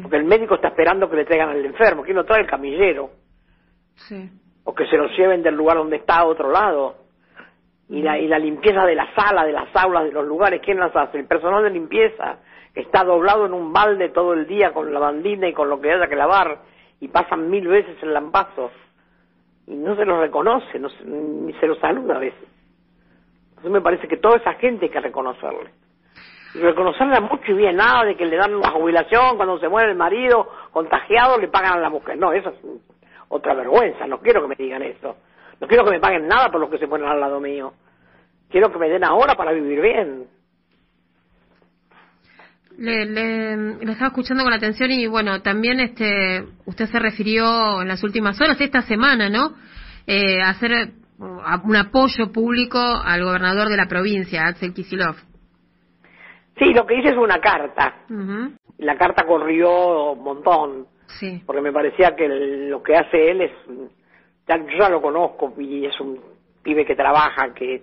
Porque 0.02 0.16
el 0.16 0.24
médico 0.24 0.54
está 0.54 0.68
esperando 0.68 1.10
que 1.10 1.16
le 1.16 1.24
traigan 1.24 1.50
al 1.50 1.64
enfermo, 1.64 2.02
¿quién 2.02 2.16
lo 2.16 2.24
trae? 2.24 2.40
El 2.40 2.46
camillero. 2.46 3.10
O 4.64 4.74
que 4.74 4.86
se 4.86 4.96
lo 4.96 5.08
lleven 5.08 5.42
del 5.42 5.54
lugar 5.54 5.76
donde 5.76 5.96
está 5.96 6.20
a 6.20 6.26
otro 6.26 6.50
lado. 6.50 6.96
Y 7.88 8.02
la, 8.02 8.18
y 8.18 8.26
la 8.26 8.38
limpieza 8.38 8.84
de 8.84 8.94
la 8.94 9.14
sala, 9.14 9.44
de 9.44 9.52
las 9.52 9.74
aulas, 9.76 10.04
de 10.04 10.12
los 10.12 10.26
lugares, 10.26 10.60
¿quién 10.64 10.78
las 10.78 10.94
hace? 10.96 11.18
El 11.18 11.26
personal 11.26 11.62
de 11.62 11.70
limpieza, 11.70 12.38
está 12.74 13.04
doblado 13.04 13.46
en 13.46 13.52
un 13.52 13.72
balde 13.72 14.08
todo 14.08 14.32
el 14.32 14.46
día 14.46 14.72
con 14.72 14.92
la 14.92 14.98
bandina 14.98 15.48
y 15.48 15.52
con 15.52 15.68
lo 15.68 15.80
que 15.80 15.92
haya 15.92 16.08
que 16.08 16.16
lavar 16.16 16.58
y 17.00 17.08
pasan 17.08 17.50
mil 17.50 17.66
veces 17.68 17.96
el 18.02 18.12
lampazo 18.12 18.70
y 19.66 19.74
no 19.74 19.96
se 19.96 20.04
los 20.04 20.18
reconoce, 20.18 20.78
no 20.78 20.88
ni 21.04 21.52
se 21.54 21.66
los 21.66 21.78
saluda 21.78 22.16
a 22.16 22.20
veces. 22.20 22.48
Entonces 23.50 23.70
me 23.72 23.80
parece 23.80 24.06
que 24.06 24.16
toda 24.16 24.36
esa 24.36 24.54
gente 24.54 24.86
hay 24.86 24.90
que 24.90 25.00
reconocerle. 25.00 25.70
Y 26.54 26.58
reconocerle 26.58 27.20
mucho 27.20 27.52
y 27.52 27.54
bien, 27.54 27.76
nada 27.76 28.04
de 28.04 28.16
que 28.16 28.24
le 28.24 28.36
dan 28.36 28.54
una 28.54 28.70
jubilación 28.70 29.36
cuando 29.36 29.58
se 29.58 29.68
muere 29.68 29.90
el 29.90 29.96
marido 29.96 30.48
contagiado, 30.70 31.38
le 31.38 31.48
pagan 31.48 31.78
a 31.78 31.80
la 31.80 31.90
mujer. 31.90 32.16
No, 32.16 32.32
eso 32.32 32.50
es 32.50 32.56
otra 33.28 33.54
vergüenza, 33.54 34.06
no 34.06 34.20
quiero 34.20 34.42
que 34.42 34.48
me 34.48 34.54
digan 34.54 34.82
eso. 34.82 35.16
No 35.60 35.66
quiero 35.66 35.84
que 35.84 35.90
me 35.90 36.00
paguen 36.00 36.28
nada 36.28 36.50
por 36.50 36.60
los 36.60 36.70
que 36.70 36.78
se 36.78 36.86
ponen 36.86 37.08
al 37.08 37.20
lado 37.20 37.40
mío. 37.40 37.72
Quiero 38.48 38.70
que 38.70 38.78
me 38.78 38.88
den 38.88 39.04
ahora 39.04 39.34
para 39.34 39.52
vivir 39.52 39.80
bien. 39.80 40.28
Le, 42.78 43.06
le, 43.06 43.72
estaba 43.90 44.08
escuchando 44.08 44.44
con 44.44 44.52
atención 44.52 44.90
y 44.90 45.06
bueno, 45.06 45.40
también 45.40 45.80
este, 45.80 46.44
usted 46.66 46.86
se 46.86 46.98
refirió 46.98 47.80
en 47.80 47.88
las 47.88 48.02
últimas 48.04 48.38
horas, 48.40 48.60
esta 48.60 48.82
semana, 48.82 49.30
¿no? 49.30 49.54
Eh, 50.06 50.42
a 50.42 50.50
hacer 50.50 50.92
un 51.18 51.76
apoyo 51.76 52.30
público 52.32 52.78
al 52.78 53.24
gobernador 53.24 53.68
de 53.68 53.76
la 53.76 53.86
provincia, 53.86 54.46
Axel 54.46 54.74
Kisilov. 54.74 55.16
Sí, 56.58 56.72
lo 56.72 56.86
que 56.86 56.98
hice 56.98 57.08
es 57.08 57.16
una 57.16 57.38
carta. 57.38 58.04
La 58.78 58.96
carta 58.96 59.24
corrió 59.26 60.12
un 60.12 60.22
montón. 60.22 60.86
Sí. 61.06 61.42
Porque 61.46 61.62
me 61.62 61.72
parecía 61.72 62.14
que 62.14 62.28
lo 62.28 62.82
que 62.82 62.96
hace 62.96 63.30
él 63.30 63.42
es. 63.42 63.52
Ya, 64.48 64.56
yo 64.58 64.78
ya 64.78 64.88
lo 64.88 65.02
conozco 65.02 65.54
y 65.58 65.86
es 65.86 65.98
un 66.00 66.20
pibe 66.62 66.84
que 66.84 66.94
trabaja, 66.94 67.52
que 67.54 67.82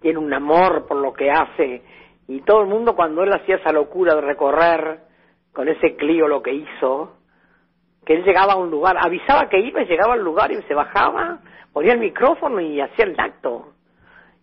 tiene 0.00 0.18
un 0.18 0.32
amor 0.32 0.86
por 0.86 0.98
lo 0.98 1.12
que 1.12 1.30
hace 1.30 1.82
y 2.28 2.40
todo 2.42 2.62
el 2.62 2.68
mundo 2.68 2.94
cuando 2.94 3.22
él 3.22 3.32
hacía 3.32 3.56
esa 3.56 3.72
locura 3.72 4.14
de 4.14 4.20
recorrer 4.22 5.00
con 5.52 5.68
ese 5.68 5.96
Clio 5.96 6.26
lo 6.26 6.42
que 6.42 6.52
hizo, 6.52 7.16
que 8.04 8.14
él 8.14 8.24
llegaba 8.24 8.54
a 8.54 8.56
un 8.56 8.70
lugar, 8.70 8.96
avisaba 8.98 9.48
que 9.48 9.60
iba, 9.60 9.82
llegaba 9.82 10.14
al 10.14 10.22
lugar 10.22 10.50
y 10.52 10.62
se 10.62 10.74
bajaba, 10.74 11.38
ponía 11.72 11.92
el 11.92 12.00
micrófono 12.00 12.60
y 12.60 12.80
hacía 12.80 13.04
el 13.04 13.18
acto. 13.18 13.68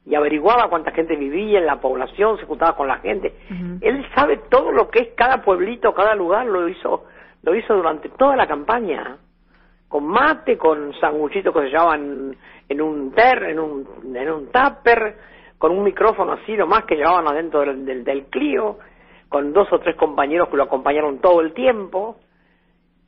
Y 0.05 0.15
averiguaba 0.15 0.67
cuánta 0.67 0.91
gente 0.91 1.15
vivía 1.15 1.59
en 1.59 1.67
la 1.67 1.79
población, 1.79 2.37
se 2.37 2.45
juntaba 2.45 2.75
con 2.75 2.87
la 2.87 2.97
gente. 2.97 3.35
Él 3.81 4.03
sabe 4.15 4.37
todo 4.49 4.71
lo 4.71 4.89
que 4.89 4.99
es 4.99 5.09
cada 5.15 5.43
pueblito, 5.43 5.93
cada 5.93 6.15
lugar, 6.15 6.47
lo 6.47 6.67
hizo, 6.67 7.05
lo 7.43 7.53
hizo 7.53 7.75
durante 7.75 8.09
toda 8.09 8.35
la 8.35 8.47
campaña. 8.47 9.17
Con 9.87 10.05
mate, 10.05 10.57
con 10.57 10.93
sanguchitos 10.99 11.53
que 11.53 11.61
se 11.61 11.67
llevaban 11.67 12.35
en 12.67 12.81
un 12.81 13.11
ter, 13.11 13.43
en 13.43 13.59
un, 13.59 14.15
en 14.15 14.31
un 14.31 14.47
tupper, 14.47 15.17
con 15.61 15.77
un 15.77 15.83
micrófono 15.83 16.31
así 16.31 16.57
nomás 16.57 16.85
que 16.85 16.95
llevaban 16.95 17.27
adentro 17.27 17.59
del, 17.59 17.85
del, 17.85 18.03
del 18.03 18.25
Clio, 18.25 18.79
con 19.29 19.53
dos 19.53 19.71
o 19.71 19.77
tres 19.77 19.95
compañeros 19.95 20.49
que 20.49 20.57
lo 20.57 20.63
acompañaron 20.63 21.19
todo 21.19 21.39
el 21.39 21.53
tiempo. 21.53 22.17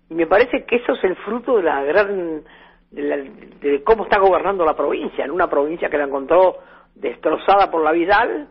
Y 0.07 0.13
me 0.13 0.27
parece 0.27 0.63
que 0.63 0.75
eso 0.75 0.93
es 0.93 1.03
el 1.03 1.15
fruto 1.15 1.57
de 1.57 1.63
la 1.63 1.83
gran, 1.83 2.43
de, 2.91 3.81
cómo 3.83 4.03
está 4.03 4.19
gobernando 4.19 4.65
la 4.65 4.75
provincia, 4.75 5.25
en 5.25 5.31
una 5.31 5.49
provincia 5.49 5.89
que 5.89 5.97
la 5.97 6.03
encontró 6.03 6.57
destrozada 6.93 7.71
por 7.71 7.83
la 7.83 7.91
Vidal 7.91 8.49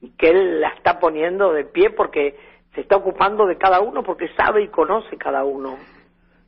y 0.00 0.10
que 0.10 0.28
él 0.28 0.60
la 0.60 0.68
está 0.68 1.00
poniendo 1.00 1.52
de 1.52 1.64
pie 1.64 1.90
porque 1.90 2.38
se 2.76 2.82
está 2.82 2.98
ocupando 2.98 3.46
de 3.46 3.58
cada 3.58 3.80
uno 3.80 4.04
porque 4.04 4.28
sabe 4.36 4.62
y 4.62 4.68
conoce 4.68 5.16
cada 5.16 5.42
uno 5.42 5.76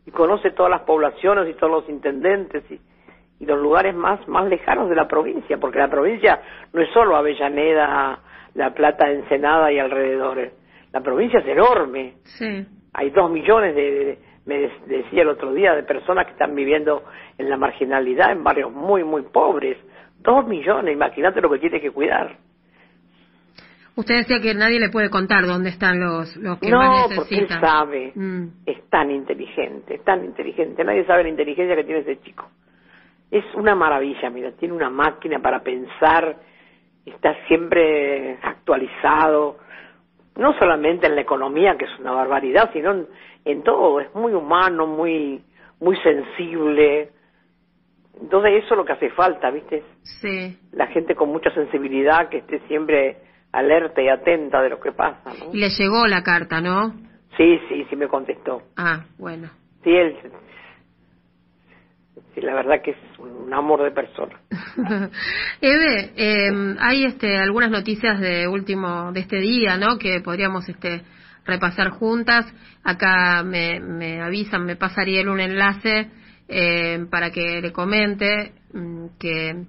y 0.07 0.13
conoce 0.13 0.53
todas 0.53 0.71
las 0.71 0.83
poblaciones 0.83 1.49
y 1.49 1.55
todos 1.55 1.73
los 1.73 1.89
intendentes 1.89 2.63
y, 2.71 2.81
y 3.43 3.47
los 3.47 3.61
lugares 3.61 3.95
más 3.95 4.27
más 4.29 4.49
lejanos 4.49 4.89
de 4.89 4.97
la 4.97 5.07
provincia 5.07 5.59
porque 5.59 5.79
la 5.79 5.91
provincia 5.91 6.41
no 6.73 6.81
es 6.81 6.89
solo 6.95 7.17
Avellaneda, 7.17 8.19
La 8.55 8.73
Plata, 8.73 9.11
Ensenada 9.11 9.71
y 9.71 9.79
alrededores 9.79 10.53
la 10.93 11.01
provincia 11.01 11.41
es 11.41 11.47
enorme 11.49 12.15
sí. 12.23 12.67
hay 12.95 13.11
dos 13.11 13.31
millones 13.31 13.75
de 13.75 14.19
me 14.45 14.71
decía 14.87 15.23
el 15.23 15.29
otro 15.29 15.53
día, 15.53 15.75
de 15.75 15.85
personas 15.85 16.27
que 16.27 16.33
están 16.33 16.55
viviendo 16.55 17.05
en 17.39 17.49
la 17.49 17.57
marginalidad, 17.57 18.33
en 18.33 18.43
barrios 18.43 18.73
muy, 18.73 19.05
muy 19.05 19.23
pobres. 19.23 19.79
Dos 20.19 20.47
millones, 20.47 20.95
imagínate 20.95 21.41
lo 21.41 21.51
que 21.51 21.59
tiene 21.59 21.81
que 21.81 21.91
cuidar. 21.91 22.37
Usted 23.95 24.17
decía 24.17 24.41
que 24.41 24.55
nadie 24.55 24.81
le 24.81 24.89
puede 24.89 25.11
contar 25.11 25.47
dónde 25.47 25.69
están 25.69 26.01
los, 26.01 26.35
los 26.37 26.59
que 26.59 26.71
no, 26.71 26.79
más 26.79 27.11
necesitan. 27.11 27.17
porque 27.17 27.35
él 27.37 27.61
sabe. 27.61 28.13
Mm. 28.15 28.47
Es 28.65 28.89
tan 28.89 29.11
inteligente, 29.11 30.01
tan 30.05 30.25
inteligente. 30.25 30.83
Nadie 30.83 31.05
sabe 31.05 31.25
la 31.25 31.29
inteligencia 31.29 31.77
que 31.77 31.85
tiene 31.85 32.01
ese 32.01 32.21
chico. 32.23 32.49
Es 33.33 33.45
una 33.55 33.75
maravilla, 33.75 34.31
mira, 34.31 34.53
tiene 34.53 34.75
una 34.75 34.91
máquina 34.91 35.41
para 35.41 35.63
pensar, 35.63 36.37
está 37.05 37.35
siempre 37.49 38.39
actualizado, 38.43 39.59
no 40.37 40.57
solamente 40.59 41.07
en 41.07 41.15
la 41.15 41.23
economía, 41.23 41.77
que 41.77 41.87
es 41.87 41.99
una 41.99 42.13
barbaridad, 42.13 42.71
sino 42.73 42.93
en, 42.93 43.07
en 43.45 43.63
todo, 43.63 44.01
es 44.01 44.15
muy 44.15 44.35
humano, 44.35 44.87
muy, 44.87 45.43
muy 45.81 45.97
sensible. 45.97 47.11
Entonces 48.21 48.65
eso 48.65 48.75
es 48.75 48.77
lo 48.77 48.85
que 48.85 48.93
hace 48.93 49.11
falta, 49.11 49.51
¿viste? 49.51 49.83
Sí. 50.03 50.57
La 50.73 50.87
gente 50.89 51.15
con 51.15 51.31
mucha 51.31 51.51
sensibilidad 51.55 52.29
que 52.29 52.39
esté 52.39 52.61
siempre 52.69 53.17
alerta 53.51 54.01
y 54.03 54.09
atenta 54.09 54.63
de 54.63 54.69
lo 54.69 54.79
que 54.79 54.93
pasa, 54.93 55.33
¿no? 55.39 55.55
Y 55.55 55.59
le 55.59 55.71
llegó 55.71 56.07
la 56.07 56.23
carta, 56.23 56.61
¿no? 56.61 56.93
Sí, 57.37 57.59
sí, 57.69 57.87
sí 57.89 57.97
me 57.97 58.09
contestó. 58.09 58.63
Ah, 58.77 59.05
bueno. 59.19 59.49
Sí, 59.83 59.91
él, 59.91 60.17
la 62.41 62.55
verdad 62.55 62.83
que 62.83 62.93
es 62.93 62.97
un 63.19 63.53
amor 63.53 63.83
de 63.83 63.91
persona. 63.91 64.41
Eve, 65.61 66.13
eh, 66.17 66.77
hay 66.81 67.05
este, 67.05 67.37
algunas 67.37 67.71
noticias 67.71 68.19
de 68.21 68.49
último, 68.49 69.13
de 69.13 69.21
este 69.21 69.39
día, 69.39 69.77
¿no? 69.77 69.99
Que 69.99 70.21
podríamos, 70.21 70.69
este, 70.69 71.03
repasar 71.45 71.91
juntas. 71.91 72.47
Acá 72.85 73.43
me, 73.45 73.81
me 73.81 74.21
avisan, 74.21 74.65
me 74.65 74.77
pasa 74.77 75.03
Ariel 75.03 75.29
un 75.29 75.41
enlace 75.41 76.11
eh, 76.49 77.07
para 77.11 77.31
que 77.31 77.61
le 77.61 77.73
comente 77.73 78.53
mm, 78.73 79.07
que 79.19 79.65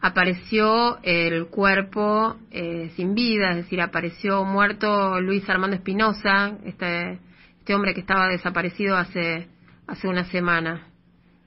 apareció 0.00 0.98
el 1.02 1.46
cuerpo 1.46 2.36
eh, 2.50 2.90
sin 2.96 3.14
vida, 3.14 3.50
es 3.50 3.56
decir, 3.56 3.80
apareció 3.80 4.44
muerto 4.44 5.20
Luis 5.20 5.48
Armando 5.48 5.76
Espinosa, 5.76 6.58
este, 6.64 7.18
este 7.58 7.74
hombre 7.74 7.94
que 7.94 8.00
estaba 8.00 8.28
desaparecido 8.28 8.96
hace, 8.96 9.48
hace 9.86 10.08
una 10.08 10.24
semana. 10.24 10.88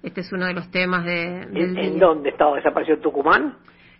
Este 0.03 0.21
es 0.21 0.31
uno 0.31 0.45
de 0.45 0.53
los 0.53 0.69
temas 0.71 1.05
de... 1.05 1.41
¿En, 1.53 1.99
dónde 1.99 2.29
estaba 2.29 2.55
desaparecido? 2.55 2.99
¿Tucumán? 2.99 3.57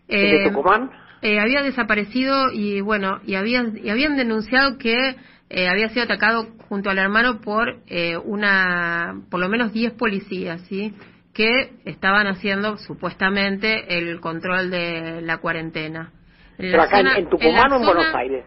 Eh, 0.08 0.50
Tucumán? 0.50 0.92
Eh, 1.22 1.40
había 1.40 1.64
desaparecido 1.64 2.52
y 2.52 2.82
bueno, 2.82 3.20
y 3.26 3.36
habían, 3.36 3.78
y 3.84 3.90
habían 3.90 4.18
denunciado 4.18 4.78
que 4.78 5.16
eh, 5.50 5.68
había 5.68 5.90
sido 5.90 6.04
atacado 6.04 6.48
junto 6.70 6.90
al 6.90 7.00
hermano 7.00 7.42
por 7.42 7.78
eh, 7.88 8.18
una, 8.18 9.22
por 9.32 9.40
lo 9.40 9.50
menos 9.50 9.74
10 9.74 9.94
policías, 9.94 10.62
¿sí? 10.64 10.94
Que 11.34 11.74
estaban 11.86 12.28
haciendo 12.28 12.78
supuestamente 12.78 13.98
el 13.98 14.20
control 14.20 14.70
de 14.70 15.22
la 15.22 15.38
cuarentena. 15.38 16.12
¿Pero 16.58 16.82
acá 16.82 17.00
en, 17.00 17.30
Tucumán 17.30 17.72
o 17.72 17.78
en 17.78 17.86
Buenos 17.86 18.16
Aires? 18.16 18.46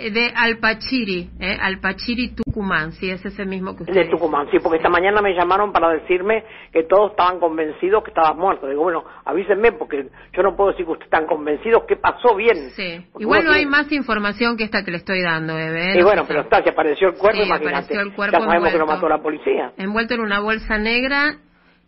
Eh, 0.00 0.12
de 0.12 0.32
Alpachiri, 0.32 1.28
eh, 1.40 1.58
Alpachiri 1.60 2.28
Tucumán, 2.28 2.92
sí, 2.92 3.10
es 3.10 3.24
ese 3.24 3.44
mismo 3.44 3.74
que 3.74 3.82
usted 3.82 3.94
De 3.94 4.04
Tucumán, 4.04 4.48
sí, 4.48 4.58
porque 4.62 4.76
esta 4.76 4.88
mañana 4.88 5.20
me 5.20 5.34
llamaron 5.34 5.72
para 5.72 5.88
decirme 5.88 6.44
que 6.72 6.84
todos 6.84 7.10
estaban 7.10 7.40
convencidos 7.40 8.04
que 8.04 8.10
estabas 8.10 8.36
muerto. 8.36 8.68
Digo, 8.68 8.84
bueno, 8.84 9.02
avísenme 9.24 9.72
porque 9.72 10.08
yo 10.32 10.42
no 10.44 10.54
puedo 10.54 10.70
decir 10.70 10.86
que 10.86 10.92
ustedes 10.92 11.12
están 11.12 11.26
convencidos 11.26 11.82
¿qué 11.88 11.96
pasó 11.96 12.36
bien. 12.36 12.70
Sí, 12.76 13.04
igual 13.18 13.44
no 13.44 13.50
hay 13.50 13.66
más 13.66 13.90
información 13.90 14.56
que 14.56 14.62
esta 14.62 14.84
que 14.84 14.92
le 14.92 14.98
estoy 14.98 15.20
dando, 15.20 15.58
Eve. 15.58 15.94
Sí, 15.94 16.02
bueno, 16.02 16.22
pero 16.28 16.42
está, 16.42 16.62
que 16.62 16.70
apareció 16.70 17.08
el 17.08 17.14
cuerpo, 17.14 17.42
sí, 17.42 17.50
Apareció 17.50 18.00
el 18.00 18.14
cuerpo 18.14 18.38
ya 18.38 18.44
sabemos 18.44 18.70
que 18.70 18.78
lo 18.78 18.86
mató 18.86 19.08
la 19.08 19.18
policía. 19.18 19.72
Envuelto 19.78 20.14
en 20.14 20.20
una 20.20 20.38
bolsa 20.38 20.78
negra. 20.78 21.38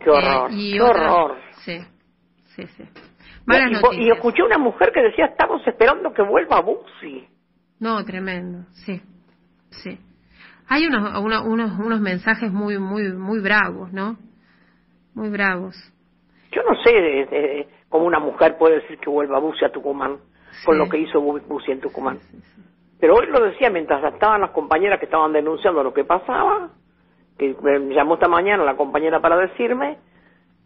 Qué 0.00 0.11
horror, 0.11 0.50
eh, 0.50 0.73
qué 0.73 0.81
horror. 0.83 1.37
Sí, 1.64 1.79
sí, 2.57 2.67
sí. 2.67 2.85
Malas 3.47 3.71
y, 3.71 3.75
noticias. 3.75 4.07
y 4.07 4.11
escuché 4.11 4.43
una 4.43 4.59
mujer 4.59 4.90
que 4.93 5.00
decía, 5.00 5.26
estamos 5.26 5.64
esperando 5.64 6.12
que 6.12 6.23
vuelva 6.23 6.57
a 6.57 6.62
Busi. 6.62 7.29
No, 7.81 8.05
tremendo, 8.05 8.67
sí, 8.85 9.01
sí. 9.71 9.99
Hay 10.69 10.87
unos, 10.87 11.19
unos, 11.19 11.79
unos 11.79 12.01
mensajes 12.01 12.53
muy, 12.53 12.79
muy, 12.79 13.13
muy 13.13 13.41
bravos, 13.41 13.93
¿no? 13.93 14.17
Muy 15.15 15.31
bravos. 15.31 15.75
Yo 16.53 16.63
no 16.63 16.81
sé 16.83 16.93
de, 16.93 17.69
cómo 17.89 18.05
una 18.05 18.21
mujer 18.21 18.57
puede 18.59 18.81
decir 18.83 18.99
que 18.99 19.11
vuelva 19.11 19.39
a 19.39 19.67
a 19.67 19.73
Tucumán, 19.73 20.19
con 20.65 20.79
lo 20.79 20.89
que 20.89 20.99
hizo 20.99 21.21
Busi 21.21 21.73
en 21.73 21.81
Tucumán. 21.81 22.19
Pero 23.01 23.15
hoy 23.15 23.27
lo 23.27 23.41
decía 23.41 23.71
mientras 23.71 24.05
estaban 24.13 24.43
las 24.43 24.51
compañeras 24.51 24.99
que 24.99 25.07
estaban 25.07 25.33
denunciando 25.33 25.83
lo 25.83 25.95
que 25.95 26.05
pasaba, 26.05 26.71
que 27.39 27.57
me 27.63 27.95
llamó 27.95 28.15
esta 28.15 28.29
mañana 28.29 28.63
la 28.63 28.77
compañera 28.77 29.21
para 29.21 29.39
decirme, 29.39 29.99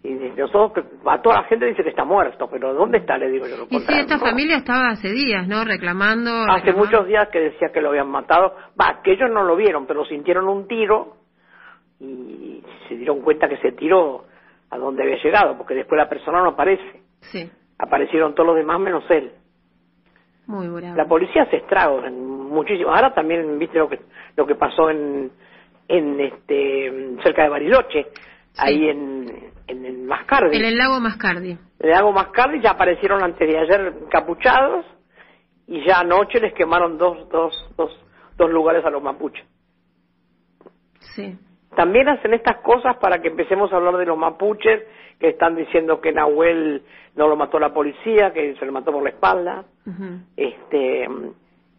y 0.04 0.12
nosotros, 0.36 0.84
a 1.06 1.22
toda 1.22 1.36
la 1.36 1.44
gente 1.44 1.64
dice 1.64 1.82
que 1.82 1.88
está 1.88 2.04
muerto, 2.04 2.46
pero 2.50 2.74
¿dónde 2.74 2.98
está? 2.98 3.16
Le 3.16 3.30
digo 3.30 3.46
yo. 3.46 3.56
Lo 3.56 3.64
y 3.70 3.80
sí, 3.80 3.94
esta 3.98 4.18
familia 4.18 4.58
estaba 4.58 4.90
hace 4.90 5.10
días, 5.10 5.48
¿no? 5.48 5.64
Reclamando. 5.64 6.44
Hace 6.46 6.74
muchos 6.74 7.06
días 7.06 7.28
que 7.32 7.40
decía 7.40 7.70
que 7.72 7.80
lo 7.80 7.88
habían 7.88 8.10
matado. 8.10 8.54
Va, 8.78 9.00
que 9.02 9.12
ellos 9.12 9.30
no 9.32 9.44
lo 9.44 9.56
vieron, 9.56 9.86
pero 9.86 10.04
sintieron 10.04 10.46
un 10.46 10.68
tiro 10.68 11.16
y 12.00 12.62
se 12.86 12.96
dieron 12.96 13.22
cuenta 13.22 13.48
que 13.48 13.56
se 13.56 13.72
tiró 13.72 14.26
a 14.68 14.76
donde 14.76 15.04
había 15.04 15.22
llegado, 15.22 15.56
porque 15.56 15.72
después 15.72 15.98
la 15.98 16.08
persona 16.08 16.42
no 16.42 16.50
aparece. 16.50 17.00
Sí. 17.20 17.50
Aparecieron 17.78 18.34
todos 18.34 18.48
los 18.48 18.56
demás 18.56 18.78
menos 18.80 19.04
él. 19.08 19.32
Muy 20.46 20.68
bravo. 20.68 20.96
La 20.96 21.06
policía 21.06 21.48
se 21.48 21.56
estragos 21.56 22.12
muchísimo. 22.12 22.90
Ahora 22.90 23.14
también 23.14 23.58
viste 23.58 23.78
lo 23.78 23.88
que 23.88 24.00
lo 24.36 24.46
que 24.46 24.54
pasó 24.54 24.90
en 24.90 25.32
en 25.88 26.20
este 26.20 27.16
cerca 27.22 27.44
de 27.44 27.48
Bariloche 27.48 28.06
ahí 28.58 28.88
en, 28.88 29.53
en 29.66 29.84
el 29.84 29.98
Mascardi. 29.98 30.56
En 30.56 30.64
el 30.64 30.76
lago 30.76 31.00
Mascardi. 31.00 31.50
En 31.50 31.58
el 31.80 31.90
lago 31.90 32.12
Mascardi 32.12 32.60
ya 32.60 32.70
aparecieron 32.70 33.22
antes 33.22 33.48
de 33.48 33.58
ayer 33.58 33.94
encapuchados 34.02 34.84
y 35.66 35.84
ya 35.86 36.00
anoche 36.00 36.40
les 36.40 36.52
quemaron 36.54 36.98
dos, 36.98 37.28
dos, 37.30 37.54
dos, 37.76 37.90
dos 38.36 38.50
lugares 38.50 38.84
a 38.84 38.90
los 38.90 39.02
mapuches. 39.02 39.44
Sí. 41.14 41.38
También 41.74 42.08
hacen 42.08 42.34
estas 42.34 42.58
cosas 42.58 42.96
para 42.96 43.20
que 43.20 43.28
empecemos 43.28 43.72
a 43.72 43.76
hablar 43.76 43.96
de 43.96 44.06
los 44.06 44.16
mapuches, 44.16 44.82
que 45.18 45.28
están 45.28 45.56
diciendo 45.56 46.00
que 46.00 46.12
Nahuel 46.12 46.82
no 47.16 47.28
lo 47.28 47.36
mató 47.36 47.58
la 47.58 47.72
policía, 47.72 48.32
que 48.32 48.54
se 48.56 48.66
lo 48.66 48.72
mató 48.72 48.92
por 48.92 49.02
la 49.02 49.10
espalda. 49.10 49.64
este 50.36 51.08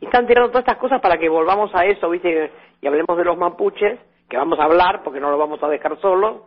y 0.01 0.05
están 0.05 0.27
tirando 0.27 0.49
todas 0.49 0.63
estas 0.63 0.77
cosas 0.77 0.99
para 1.01 1.17
que 1.17 1.29
volvamos 1.29 1.71
a 1.73 1.85
eso, 1.85 2.09
¿viste? 2.09 2.51
Y 2.81 2.87
hablemos 2.87 3.17
de 3.17 3.23
los 3.23 3.37
mapuches, 3.37 3.97
que 4.29 4.37
vamos 4.37 4.59
a 4.59 4.65
hablar 4.65 5.03
porque 5.03 5.19
no 5.19 5.31
lo 5.31 5.37
vamos 5.37 5.63
a 5.63 5.69
dejar 5.69 5.99
solos, 6.01 6.41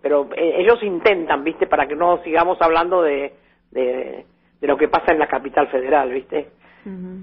pero 0.00 0.28
eh, 0.36 0.54
ellos 0.58 0.82
intentan, 0.82 1.44
¿viste? 1.44 1.66
Para 1.66 1.86
que 1.86 1.96
no 1.96 2.22
sigamos 2.22 2.58
hablando 2.60 3.02
de, 3.02 3.34
de, 3.70 4.26
lo 4.60 4.76
que 4.76 4.88
pasa 4.88 5.12
en 5.12 5.18
la 5.18 5.26
capital 5.26 5.68
federal, 5.68 6.10
¿viste? 6.10 6.50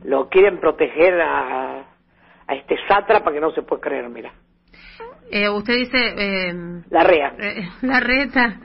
Lo 0.03 0.27
quieren 0.27 0.60
proteger 0.60 1.22
a, 1.22 1.86
a 2.48 2.53
este 2.53 2.75
sátrapa 2.88 3.32
que 3.32 3.39
no 3.39 3.51
se 3.51 3.62
puede 3.62 3.82
creer, 3.82 4.10
mira. 4.10 4.34
Eh, 5.32 5.50
usted 5.50 5.75
dice... 5.75 5.98
Eh, 5.98 6.53
la 6.89 7.03
REA. 7.03 7.34
la 7.82 8.00
RETA. 8.00 8.60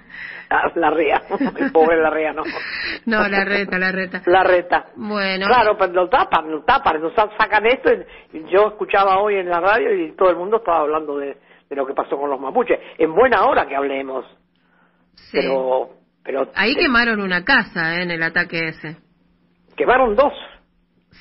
La 0.77 0.89
rea, 0.89 1.21
el 1.59 1.73
pobre 1.73 2.01
la 2.01 2.09
rea, 2.09 2.33
no. 2.33 2.43
No, 3.05 3.29
la 3.29 3.45
reta, 3.45 3.79
la 3.79 3.93
reta. 3.93 4.23
La 4.25 4.43
reta. 4.43 4.87
Bueno. 4.97 5.47
Claro, 5.47 5.77
pero 5.79 5.93
lo 5.93 6.09
tapan, 6.09 6.51
lo 6.51 6.63
tapan, 6.63 7.03
nos 7.03 7.13
sacan 7.13 7.67
esto. 7.67 7.91
y 8.33 8.45
Yo 8.51 8.69
escuchaba 8.69 9.19
hoy 9.21 9.35
en 9.37 9.51
la 9.51 9.61
radio 9.61 9.93
y 9.95 10.13
todo 10.13 10.31
el 10.31 10.37
mundo 10.37 10.57
estaba 10.57 10.79
hablando 10.81 11.19
de, 11.19 11.37
de 11.69 11.77
lo 11.77 11.87
que 11.87 11.95
pasó 11.95 12.17
con 12.19 12.31
los 12.31 12.41
mapuches. 12.41 12.79
En 12.99 13.15
buena 13.15 13.45
hora 13.47 13.67
que 13.67 13.77
hablemos. 13.77 14.25
Sí. 15.15 15.39
Pero, 15.41 15.91
pero 16.23 16.49
Ahí 16.55 16.73
eh, 16.73 16.77
quemaron 16.77 17.21
una 17.21 17.45
casa 17.45 17.97
¿eh? 17.97 18.03
en 18.03 18.11
el 18.11 18.23
ataque 18.23 18.69
ese. 18.69 18.97
quemaron 19.77 20.15
dos, 20.15 20.33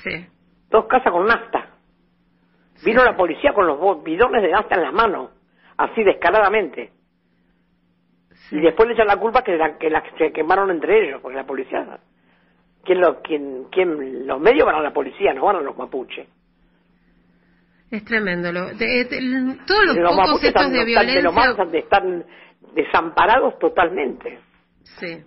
Sí. 0.04 0.26
dos 0.70 0.86
casas 0.86 1.12
con 1.12 1.26
nafta. 1.26 1.70
Vino 2.84 3.04
la 3.04 3.16
policía 3.16 3.54
con 3.54 3.66
los 3.66 4.04
bidones 4.04 4.42
de 4.44 4.50
nafta 4.52 4.76
en 4.76 4.84
las 4.84 4.94
manos, 4.94 5.32
así 5.78 6.04
descaradamente. 6.04 6.92
sí. 8.50 8.58
Y 8.58 8.62
después 8.62 8.88
le 8.88 8.94
echan 8.94 9.08
la 9.08 9.18
culpa 9.18 9.42
que, 9.44 9.58
la, 9.58 9.78
que 9.78 9.90
las 9.90 10.04
se 10.18 10.32
quemaron 10.32 10.70
entre 10.72 11.08
ellos, 11.08 11.22
porque 11.22 11.38
la 11.38 11.46
policía... 11.46 12.00
¿Quién 12.84 13.02
lo, 13.02 13.22
quién, 13.22 13.66
quién, 13.70 14.26
los 14.26 14.40
medios 14.40 14.66
van 14.66 14.76
a 14.76 14.82
la 14.82 14.94
policía, 14.94 15.34
no 15.34 15.44
van 15.46 15.58
a 15.58 15.62
los 15.62 15.76
mapuches. 15.78 16.26
Es 17.92 18.04
tremendo. 18.04 18.52
Lo, 18.52 18.68
de- 18.74 19.06
de- 19.06 19.58
todos 19.66 19.86
los, 19.86 19.96
los 19.98 20.16
mapuches 20.16 20.50
estos 20.50 20.64
están, 20.66 20.74
de 20.74 20.80
están- 20.92 21.08
de 21.08 21.22
los 21.22 21.34
violencia. 21.36 21.80
están 21.80 22.26
desamparados 22.76 23.58
totalmente. 23.60 24.40
Sí. 25.00 25.24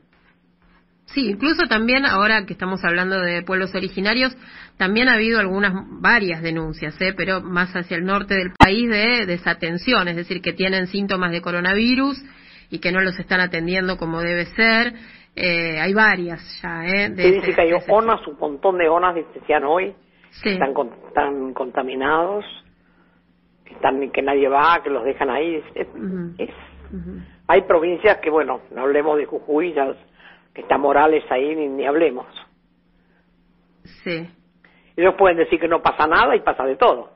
Sí, 1.07 1.31
incluso 1.31 1.67
también 1.67 2.07
ahora 2.07 2.47
que 2.47 2.53
estamos 2.53 2.85
hablando 2.85 3.19
de 3.21 3.43
pueblos 3.43 3.75
originarios, 3.75 4.37
también 4.77 5.09
ha 5.09 5.15
habido 5.15 5.41
algunas, 5.41 5.73
varias 6.01 6.41
denuncias, 6.41 6.95
¿eh? 7.01 7.13
pero 7.17 7.41
más 7.41 7.75
hacia 7.75 7.97
el 7.97 8.05
norte 8.05 8.35
del 8.35 8.53
país 8.57 8.89
de 8.89 9.27
desatención, 9.27 10.07
es 10.07 10.15
decir, 10.15 10.41
que 10.41 10.53
tienen 10.53 10.87
síntomas 10.87 11.33
de 11.33 11.41
coronavirus 11.43 12.23
y 12.71 12.79
que 12.79 12.93
no 12.93 13.01
los 13.01 13.19
están 13.19 13.41
atendiendo 13.41 13.97
como 13.97 14.21
debe 14.21 14.47
ser. 14.47 14.95
Eh, 15.35 15.81
hay 15.81 15.93
varias 15.95 16.41
ya, 16.63 16.87
¿eh? 16.87 17.11
De 17.11 17.33
dice 17.33 17.55
que 17.55 17.61
hay 17.61 17.73
onas, 17.89 18.25
un 18.29 18.39
montón 18.39 18.79
de 18.79 18.89
onas, 18.89 19.17
decían 19.35 19.65
hoy, 19.65 19.93
Sí, 20.31 20.51
están, 20.51 20.73
con- 20.75 20.93
están 21.09 21.53
contaminados, 21.55 22.45
que, 23.65 23.75
están, 23.75 24.11
que 24.11 24.23
nadie 24.23 24.49
va, 24.49 24.83
que 24.83 24.91
los 24.91 25.05
dejan 25.05 25.31
ahí. 25.31 25.63
Es-. 25.75 26.51
Hay 27.47 27.63
provincias 27.63 28.19
que, 28.19 28.31
bueno, 28.31 28.61
no 28.71 28.83
hablemos 28.83 29.17
de 29.17 29.27
Jujuy, 29.27 29.73
ya 29.73 29.95
que 30.55 30.63
está 30.63 30.79
Morales 30.79 31.25
ahí, 31.31 31.55
ni, 31.57 31.69
ni 31.69 31.87
hablemos. 31.87 32.27
sí, 33.85 34.29
Ellos 34.97 35.15
pueden 35.17 35.37
decir 35.37 35.59
que 35.61 35.69
no 35.69 35.83
pasa 35.83 36.07
nada 36.07 36.35
y 36.37 36.41
pasa 36.41 36.65
de 36.65 36.77
todo. 36.77 37.11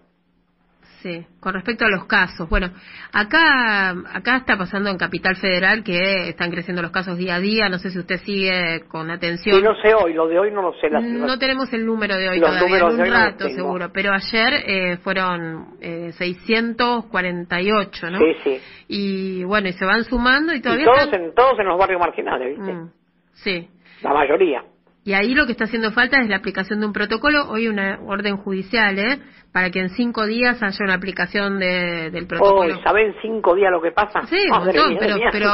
Sí. 1.04 1.26
Con 1.38 1.52
respecto 1.52 1.84
a 1.84 1.90
los 1.90 2.06
casos, 2.06 2.49
bueno, 2.49 2.70
acá, 3.12 3.90
acá 3.90 4.37
está 4.38 4.56
pasando 4.56 4.88
en 4.88 4.96
Capital 4.96 5.37
Federal 5.37 5.84
que 5.84 6.30
están 6.30 6.50
creciendo 6.50 6.80
los 6.80 6.90
casos 6.90 7.18
día 7.18 7.34
a 7.37 7.40
día. 7.40 7.68
No 7.68 7.78
sé 7.78 7.90
si 7.90 7.99
usted 7.99 8.16
sigue 8.25 8.84
con 8.88 9.11
atención. 9.11 9.58
Y 9.58 9.62
no 9.62 9.75
sé 9.76 9.92
hoy, 9.94 10.14
lo 10.14 10.26
de 10.26 10.38
hoy 10.38 10.50
no 10.50 10.62
lo 10.62 10.73
sé. 10.80 10.88
La, 10.88 11.00
No 11.00 11.38
tenemos 11.38 11.70
el 11.75 11.84
número 11.84 12.16
de 12.16 12.30
hoy 12.30 12.38
Los 12.40 12.49
todavía, 12.49 12.76
en 12.78 12.88
de 12.88 12.94
un 12.94 13.00
hoy 13.02 13.11
no 13.11 13.14
rato 13.16 13.44
tengo. 13.44 13.54
seguro, 13.56 13.90
pero 13.92 14.12
ayer 14.14 14.54
eh, 14.66 14.96
fueron 15.04 15.75
eh, 15.82 16.12
648, 16.12 18.11
¿no? 18.11 18.18
Sí, 18.18 18.34
sí. 18.42 18.61
Y 18.88 19.44
bueno, 19.44 19.68
y 19.68 19.73
se 19.75 19.84
van 19.84 20.04
sumando 20.04 20.52
y 20.54 20.56
Y 20.56 20.61
todavía 20.62 20.87
todos 20.87 21.00
están- 21.04 21.23
en, 21.25 21.34
todos 21.34 21.58
en 21.58 21.66
los 21.66 21.78
barrios 21.78 22.00
marginales, 22.00 22.56
¿viste? 22.56 22.73
Mm, 22.73 22.90
sí. 23.34 23.68
La 24.02 24.12
mayoría. 24.14 24.64
Y 25.04 25.12
ahí 25.12 25.34
lo 25.34 25.44
que 25.44 25.52
está 25.52 25.64
haciendo 25.64 25.90
falta 25.92 26.20
es 26.20 26.28
la 26.28 26.37
aplicación 26.37 26.80
de 26.80 26.87
un 26.87 26.92
protocolo, 26.94 27.49
hoy 27.50 27.68
una 27.68 27.99
orden 28.06 28.38
judicial, 28.38 28.99
¿eh? 28.99 29.18
Para 29.52 29.70
que 29.70 29.80
en 29.80 29.90
cinco 29.90 30.25
días 30.26 30.62
haya 30.62 30.78
una 30.80 30.94
aplicación 30.94 31.58
de, 31.58 32.11
del 32.11 32.26
protocolo. 32.26 32.75
Hoy, 32.75 32.82
¿saben 32.82 33.14
cinco 33.20 33.54
días 33.54 33.70
lo 33.70 33.82
que 33.82 33.92
pasa? 33.92 34.23
Sí, 34.26 34.38
un 34.46 34.50
Madre 34.50 34.66
montón, 34.78 34.88
mía, 34.90 34.99
pero, 35.00 35.16
mía. 35.16 35.28
pero 35.30 35.50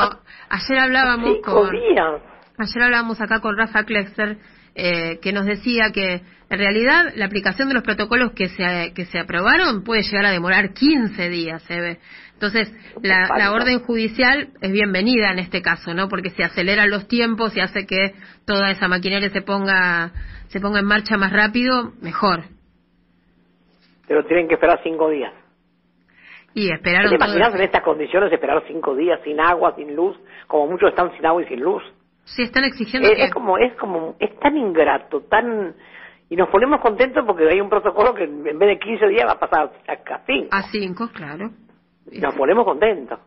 ayer 0.50 0.78
hablábamos 0.78 1.34
Cinco 1.34 1.52
con... 1.62 1.70
días. 1.72 2.22
Ayer 2.58 2.82
hablábamos 2.82 3.20
acá 3.20 3.40
con 3.40 3.56
Rafa 3.56 3.84
Klexer, 3.84 4.38
eh, 4.76 5.18
que 5.20 5.32
nos 5.32 5.46
decía 5.46 5.90
que 5.92 6.22
en 6.48 6.58
realidad 6.58 7.12
la 7.16 7.24
aplicación 7.26 7.68
de 7.68 7.74
los 7.74 7.82
protocolos 7.82 8.32
que 8.32 8.48
se, 8.48 8.92
que 8.94 9.04
se 9.06 9.18
aprobaron 9.18 9.82
puede 9.82 10.02
llegar 10.02 10.26
a 10.26 10.30
demorar 10.30 10.72
15 10.74 11.28
días, 11.28 11.62
se 11.64 11.80
ve. 11.80 11.98
Entonces, 12.40 12.72
la, 13.02 13.28
la 13.36 13.52
orden 13.52 13.80
judicial 13.80 14.48
es 14.62 14.72
bienvenida 14.72 15.30
en 15.30 15.40
este 15.40 15.60
caso, 15.60 15.92
¿no? 15.92 16.08
Porque 16.08 16.30
se 16.30 16.42
aceleran 16.42 16.88
los 16.88 17.06
tiempos 17.06 17.54
y 17.54 17.60
hace 17.60 17.86
que 17.86 18.14
toda 18.46 18.70
esa 18.70 18.88
maquinaria 18.88 19.28
se 19.28 19.42
ponga, 19.42 20.12
se 20.48 20.58
ponga 20.58 20.78
en 20.78 20.86
marcha 20.86 21.18
más 21.18 21.34
rápido, 21.34 21.92
mejor. 22.00 22.44
Pero 24.08 24.24
tienen 24.24 24.48
que 24.48 24.54
esperar 24.54 24.80
cinco 24.82 25.10
días. 25.10 25.34
Y 26.54 26.68
¿Te 26.68 26.76
esperaron 26.76 27.10
todo. 27.10 27.16
imaginas 27.16 27.54
en 27.54 27.60
estas 27.60 27.82
condiciones 27.82 28.32
esperar 28.32 28.62
cinco 28.66 28.96
días 28.96 29.20
sin 29.22 29.38
agua, 29.38 29.74
sin 29.76 29.94
luz? 29.94 30.16
Como 30.46 30.66
muchos 30.66 30.88
están 30.88 31.14
sin 31.14 31.26
agua 31.26 31.42
y 31.42 31.46
sin 31.46 31.60
luz. 31.60 31.82
Sí, 32.24 32.44
están 32.44 32.64
exigiendo 32.64 33.06
Es, 33.06 33.16
que... 33.16 33.24
es 33.24 33.34
como, 33.34 33.58
es 33.58 33.74
como, 33.74 34.16
es 34.18 34.34
tan 34.40 34.56
ingrato, 34.56 35.20
tan... 35.28 35.74
Y 36.30 36.36
nos 36.36 36.48
ponemos 36.48 36.80
contentos 36.80 37.22
porque 37.26 37.46
hay 37.46 37.60
un 37.60 37.68
protocolo 37.68 38.14
que 38.14 38.24
en 38.24 38.58
vez 38.58 38.68
de 38.68 38.78
15 38.78 39.08
días 39.08 39.26
va 39.28 39.32
a 39.32 39.38
pasar 39.38 39.72
a 39.86 39.92
a 39.92 40.20
cinco. 40.24 40.48
A 40.52 40.62
cinco, 40.62 41.08
claro. 41.12 41.50
Nos 42.12 42.34
ponemos 42.34 42.64
contentos. 42.64 43.18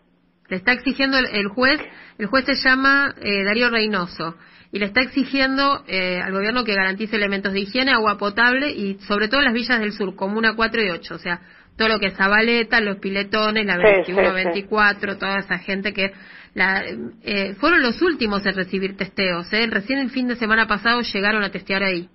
Le 0.50 0.58
está 0.58 0.74
exigiendo 0.74 1.18
el, 1.18 1.26
el 1.34 1.48
juez, 1.48 1.80
el 2.18 2.26
juez 2.28 2.46
se 2.46 2.56
llama 2.56 3.14
eh, 3.22 3.44
Darío 3.44 3.70
Reynoso, 3.70 4.36
y 4.72 4.80
le 4.80 4.86
está 4.86 5.02
exigiendo 5.02 5.84
eh, 5.88 6.20
al 6.22 6.32
gobierno 6.34 6.64
que 6.64 6.74
garantice 6.76 7.16
elementos 7.16 7.54
de 7.54 7.62
higiene, 7.62 7.92
agua 7.92 8.18
potable 8.18 8.72
y 8.72 8.96
sobre 9.08 9.28
todo 9.28 9.42
las 9.42 9.54
villas 9.54 9.80
del 9.80 9.92
sur, 9.94 10.16
Comuna 10.16 10.56
4 10.56 10.82
y 10.84 10.90
8, 10.90 11.16
o 11.16 11.18
sea, 11.18 11.40
todo 11.78 11.88
lo 11.88 12.00
que 12.00 12.08
es 12.08 12.16
Zabaleta, 12.18 12.82
los 12.82 12.98
piletones, 12.98 13.66
la 13.66 13.76
Sí, 13.78 13.82
21, 13.84 14.22
sí, 14.22 14.28
sí. 14.28 14.34
24, 14.34 15.18
toda 15.18 15.38
esa 15.40 15.58
gente 15.60 15.94
que 15.94 16.12
la, 16.56 16.84
eh, 17.24 17.54
fueron 17.60 17.82
los 17.82 18.00
últimos 18.02 18.46
en 18.46 18.56
recibir 18.56 18.96
testeos, 18.98 19.52
¿eh? 19.54 19.66
recién 19.72 20.00
el 20.00 20.10
fin 20.12 20.28
de 20.28 20.36
semana 20.36 20.68
pasado 20.68 21.02
llegaron 21.02 21.44
a 21.44 21.50
testear 21.52 21.82
ahí. 21.84 22.10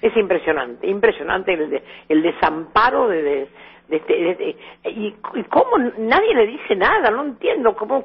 Es 0.00 0.16
impresionante, 0.16 0.86
impresionante 0.86 1.54
el, 1.54 1.70
de- 1.70 1.82
el 2.08 2.22
desamparo 2.22 3.08
de, 3.08 3.22
de, 3.22 3.30
de 3.30 3.48
este, 3.88 4.30
este- 4.30 4.56
y, 4.90 5.14
y 5.34 5.42
cómo 5.44 5.78
nadie 5.98 6.34
le 6.34 6.46
dice 6.46 6.76
nada, 6.76 7.10
no 7.10 7.24
entiendo 7.24 7.74
cómo, 7.74 8.04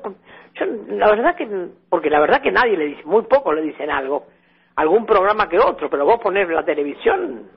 yo 0.56 0.66
la 0.90 1.10
verdad 1.10 1.36
que, 1.36 1.48
porque 1.90 2.10
la 2.10 2.20
verdad 2.20 2.42
que 2.42 2.52
nadie 2.52 2.78
le 2.78 2.86
dice, 2.86 3.04
muy 3.06 3.24
poco 3.24 3.54
le 3.54 3.62
dicen 3.62 3.90
algo, 3.90 4.28
algún 4.76 5.06
programa 5.06 5.50
que 5.50 5.60
otro, 5.60 5.90
pero 5.90 6.06
vos 6.06 6.20
poner 6.20 6.50
la 6.50 6.64
televisión, 6.64 7.50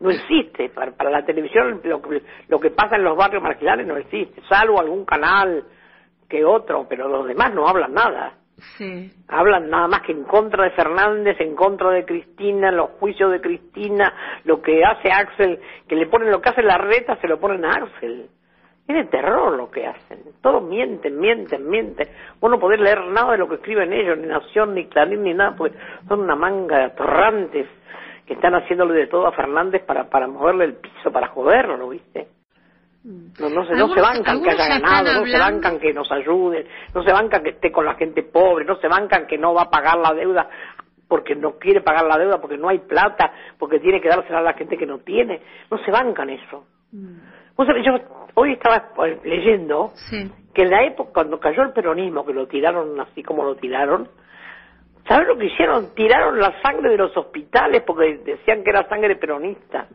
no 0.00 0.10
existe, 0.10 0.68
para, 0.70 0.92
para 0.92 1.10
la 1.10 1.24
televisión 1.24 1.80
lo, 1.84 2.02
lo 2.48 2.60
que 2.60 2.70
pasa 2.70 2.96
en 2.96 3.04
los 3.04 3.16
barrios 3.16 3.42
marginales 3.42 3.86
no 3.86 3.96
existe, 3.96 4.42
salvo 4.48 4.80
algún 4.80 5.04
canal 5.04 5.64
que 6.28 6.44
otro, 6.44 6.86
pero 6.88 7.08
los 7.08 7.26
demás 7.26 7.54
no 7.54 7.68
hablan 7.68 7.94
nada. 7.94 8.34
Sí. 8.56 9.10
Hablan 9.28 9.68
nada 9.68 9.88
más 9.88 10.02
que 10.02 10.12
en 10.12 10.24
contra 10.24 10.64
de 10.64 10.70
Fernández, 10.70 11.40
en 11.40 11.54
contra 11.54 11.90
de 11.90 12.04
Cristina, 12.04 12.70
los 12.70 12.90
juicios 13.00 13.30
de 13.32 13.40
Cristina, 13.40 14.12
lo 14.44 14.62
que 14.62 14.84
hace 14.84 15.10
Axel, 15.10 15.60
que 15.88 15.96
le 15.96 16.06
ponen 16.06 16.30
lo 16.30 16.40
que 16.40 16.50
hace 16.50 16.62
la 16.62 16.78
reta, 16.78 17.16
se 17.20 17.28
lo 17.28 17.38
ponen 17.40 17.64
a 17.64 17.70
Axel. 17.70 18.28
Es 18.86 18.94
de 18.94 19.04
terror 19.04 19.56
lo 19.56 19.70
que 19.70 19.86
hacen. 19.86 20.20
Todos 20.42 20.62
mienten, 20.62 21.18
mienten, 21.18 21.68
mienten. 21.68 22.06
Vos 22.38 22.50
no 22.50 22.58
podés 22.58 22.78
leer 22.78 23.06
nada 23.06 23.32
de 23.32 23.38
lo 23.38 23.48
que 23.48 23.54
escriben 23.56 23.92
ellos, 23.92 24.18
ni 24.18 24.26
Nación, 24.26 24.74
ni 24.74 24.86
Clarín, 24.88 25.22
ni 25.22 25.32
nada, 25.32 25.56
porque 25.56 25.76
son 26.06 26.20
una 26.20 26.36
manga 26.36 26.78
de 26.78 26.84
atorrantes 26.84 27.66
que 28.26 28.34
están 28.34 28.54
haciéndole 28.54 28.94
de 28.94 29.06
todo 29.06 29.26
a 29.26 29.32
Fernández 29.32 29.82
para, 29.84 30.08
para 30.08 30.26
moverle 30.26 30.66
el 30.66 30.74
piso, 30.74 31.10
para 31.10 31.28
joderlo, 31.28 31.88
¿viste? 31.88 32.28
No, 33.04 33.50
no, 33.50 33.66
se, 33.66 33.74
no 33.74 33.88
se 33.92 34.00
bancan 34.00 34.42
que 34.42 34.50
haya 34.50 34.66
ya 34.66 34.78
ganado, 34.78 35.20
no 35.20 35.26
se 35.26 35.38
bancan 35.38 35.78
que 35.78 35.92
nos 35.92 36.10
ayuden, 36.10 36.66
no 36.94 37.02
se 37.02 37.12
bancan 37.12 37.42
que 37.42 37.50
esté 37.50 37.70
con 37.70 37.84
la 37.84 37.94
gente 37.96 38.22
pobre, 38.22 38.64
no 38.64 38.76
se 38.76 38.88
bancan 38.88 39.26
que 39.26 39.36
no 39.36 39.52
va 39.52 39.62
a 39.62 39.70
pagar 39.70 39.98
la 39.98 40.14
deuda 40.14 40.48
porque 41.06 41.34
no 41.34 41.58
quiere 41.58 41.82
pagar 41.82 42.06
la 42.06 42.16
deuda, 42.16 42.40
porque 42.40 42.56
no 42.56 42.68
hay 42.70 42.78
plata, 42.78 43.30
porque 43.58 43.78
tiene 43.78 44.00
que 44.00 44.08
dársela 44.08 44.38
a 44.38 44.42
la 44.42 44.54
gente 44.54 44.76
que 44.78 44.86
no 44.86 44.98
tiene. 45.00 45.40
No 45.70 45.78
se 45.84 45.90
bancan 45.90 46.30
eso. 46.30 46.64
Vos 47.56 47.66
sabés, 47.66 47.84
yo 47.84 47.92
hoy 48.34 48.52
estaba 48.54 48.88
eh, 49.06 49.20
leyendo 49.22 49.90
Sí. 49.94 50.30
que 50.54 50.62
en 50.62 50.70
la 50.70 50.84
época 50.84 51.10
cuando 51.12 51.38
cayó 51.38 51.62
el 51.62 51.72
peronismo, 51.72 52.24
que 52.24 52.32
lo 52.32 52.46
tiraron 52.46 52.98
así 53.00 53.22
como 53.22 53.44
lo 53.44 53.56
tiraron, 53.56 54.08
¿sabes 55.06 55.28
lo 55.28 55.36
que 55.36 55.46
hicieron? 55.46 55.94
Tiraron 55.94 56.38
la 56.38 56.60
sangre 56.62 56.90
de 56.90 56.96
los 56.96 57.16
hospitales 57.16 57.82
porque 57.86 58.18
decían 58.24 58.64
que 58.64 58.70
era 58.70 58.88
sangre 58.88 59.16
peronista. 59.16 59.86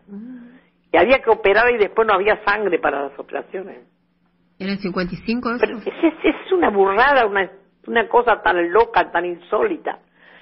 Y 0.91 0.97
había 0.97 1.19
que 1.19 1.29
operar 1.29 1.71
y 1.73 1.77
después 1.77 2.07
no 2.07 2.13
había 2.13 2.43
sangre 2.43 2.79
para 2.79 3.03
las 3.03 3.19
operaciones. 3.19 3.79
¿Era 4.57 4.73
el 4.73 4.79
55 4.79 5.49
eso? 5.51 5.57
Pero 5.59 5.77
es, 5.77 6.13
es, 6.23 6.51
una 6.51 6.69
burrada, 6.69 7.25
una, 7.25 7.49
una 7.87 8.07
cosa 8.09 8.41
tan 8.41 8.71
loca, 8.71 9.11
tan 9.11 9.25
insólita. 9.25 9.99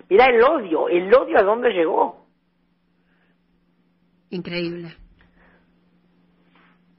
Mirá 0.10 0.25
el 0.25 0.41
odio, 0.41 0.89
el 0.89 1.13
odio 1.13 1.38
a 1.38 1.43
dónde 1.43 1.69
llegó. 1.69 2.25
Increíble. 4.29 4.95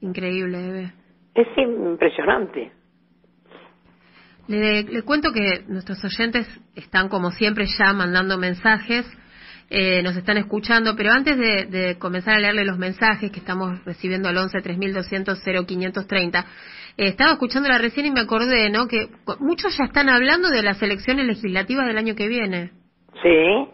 Increíble, 0.01 0.57
bebé. 0.57 0.93
Es 1.35 1.47
impresionante. 1.57 2.71
Le, 4.47 4.83
le 4.83 5.01
cuento 5.03 5.31
que 5.31 5.63
nuestros 5.67 6.03
oyentes 6.03 6.47
están 6.75 7.09
como 7.09 7.31
siempre 7.31 7.65
ya 7.65 7.93
mandando 7.93 8.37
mensajes 8.37 9.05
eh, 9.69 10.01
nos 10.01 10.15
están 10.15 10.37
escuchando, 10.37 10.95
pero 10.95 11.11
antes 11.11 11.37
de, 11.37 11.97
comenzar 11.99 12.35
a 12.35 12.39
leerle 12.39 12.65
los 12.65 12.77
mensajes 12.77 13.31
que 13.31 13.39
estamos 13.39 13.83
recibiendo 13.85 14.27
al 14.27 14.37
11 14.37 14.61
3200 14.61 15.39
0530, 15.43 16.39
eh, 16.39 16.45
estaba 16.97 17.33
escuchando 17.33 17.69
la 17.69 17.77
recién 17.77 18.07
y 18.07 18.11
me 18.11 18.21
acordé, 18.21 18.69
¿no? 18.69 18.87
Que 18.87 19.09
muchos 19.39 19.77
ya 19.77 19.85
están 19.85 20.09
hablando 20.09 20.49
de 20.49 20.63
las 20.63 20.81
elecciones 20.81 21.25
legislativas 21.27 21.85
del 21.85 21.97
año 21.97 22.15
que 22.15 22.27
viene. 22.27 22.71
Sí. 23.21 23.69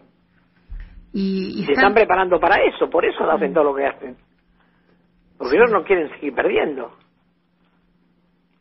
Y, 1.12 1.64
se 1.64 1.72
están... 1.72 1.94
preparando 1.94 2.38
para 2.38 2.62
eso, 2.62 2.90
por 2.90 3.04
eso 3.06 3.24
hacen 3.30 3.54
todo 3.54 3.64
lo 3.64 3.74
que 3.74 3.86
hacen. 3.86 4.16
Porque 5.38 5.56
ellos 5.56 5.70
no 5.70 5.82
quieren 5.82 6.10
seguir 6.10 6.34
perdiendo. 6.34 6.92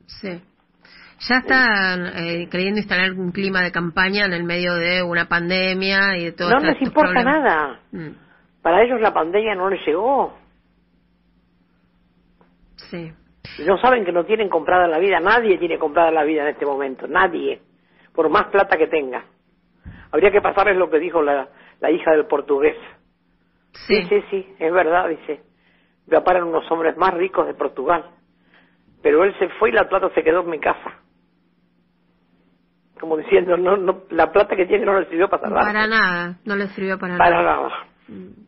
Sí. 0.07 0.41
Ya 1.19 1.37
están 1.37 2.07
eh, 2.07 2.49
queriendo 2.51 2.79
instalar 2.79 3.11
un 3.13 3.31
clima 3.31 3.61
de 3.61 3.71
campaña 3.71 4.25
en 4.25 4.33
el 4.33 4.43
medio 4.43 4.75
de 4.75 5.01
una 5.01 5.25
pandemia 5.25 6.17
y 6.17 6.25
de 6.25 6.31
todo 6.33 6.49
No 6.49 6.59
les 6.59 6.81
importa 6.81 7.23
nada. 7.23 7.79
Mm. 7.91 8.09
Para 8.61 8.83
ellos 8.83 8.99
la 8.99 9.13
pandemia 9.13 9.55
no 9.55 9.69
les 9.69 9.85
llegó. 9.85 10.37
Sí. 12.75 13.11
No 13.65 13.77
saben 13.77 14.03
que 14.03 14.11
no 14.11 14.25
tienen 14.25 14.49
comprada 14.49 14.87
la 14.87 14.99
vida. 14.99 15.19
Nadie 15.19 15.57
tiene 15.57 15.79
comprada 15.79 16.11
la 16.11 16.23
vida 16.23 16.41
en 16.41 16.49
este 16.49 16.65
momento. 16.65 17.07
Nadie. 17.07 17.61
Por 18.13 18.29
más 18.29 18.47
plata 18.47 18.77
que 18.77 18.87
tenga. 18.87 19.23
Habría 20.11 20.31
que 20.31 20.41
pasarles 20.41 20.77
lo 20.77 20.89
que 20.89 20.99
dijo 20.99 21.21
la, 21.21 21.47
la 21.79 21.91
hija 21.91 22.11
del 22.11 22.25
portugués. 22.25 22.75
Sí. 23.87 24.03
sí, 24.03 24.23
sí, 24.29 24.55
es 24.59 24.71
verdad, 24.71 25.09
dice. 25.09 25.41
Me 26.07 26.17
aparan 26.17 26.43
unos 26.43 26.69
hombres 26.71 26.95
más 26.97 27.13
ricos 27.13 27.47
de 27.47 27.53
Portugal. 27.53 28.05
Pero 29.01 29.23
él 29.23 29.33
se 29.39 29.49
fue 29.59 29.69
y 29.69 29.73
la 29.73 29.87
plata 29.87 30.09
se 30.13 30.23
quedó 30.23 30.41
en 30.41 30.49
mi 30.49 30.59
casa 30.59 31.04
como 33.05 33.17
diciendo, 33.17 33.55
no, 33.55 33.77
no, 33.77 34.03
la 34.09 34.31
plata 34.31 34.55
que 34.55 34.65
tiene 34.65 34.83
no 34.83 34.99
le 34.99 35.07
sirvió 35.07 35.29
para 35.29 35.43
salvar. 35.43 35.63
Para 35.63 35.85
nada, 35.85 36.39
no 36.43 36.55
le 36.55 36.67
sirvió 36.69 36.97
para, 36.97 37.17
para 37.17 37.43
nada. 37.43 37.69
Mm. 38.07 38.45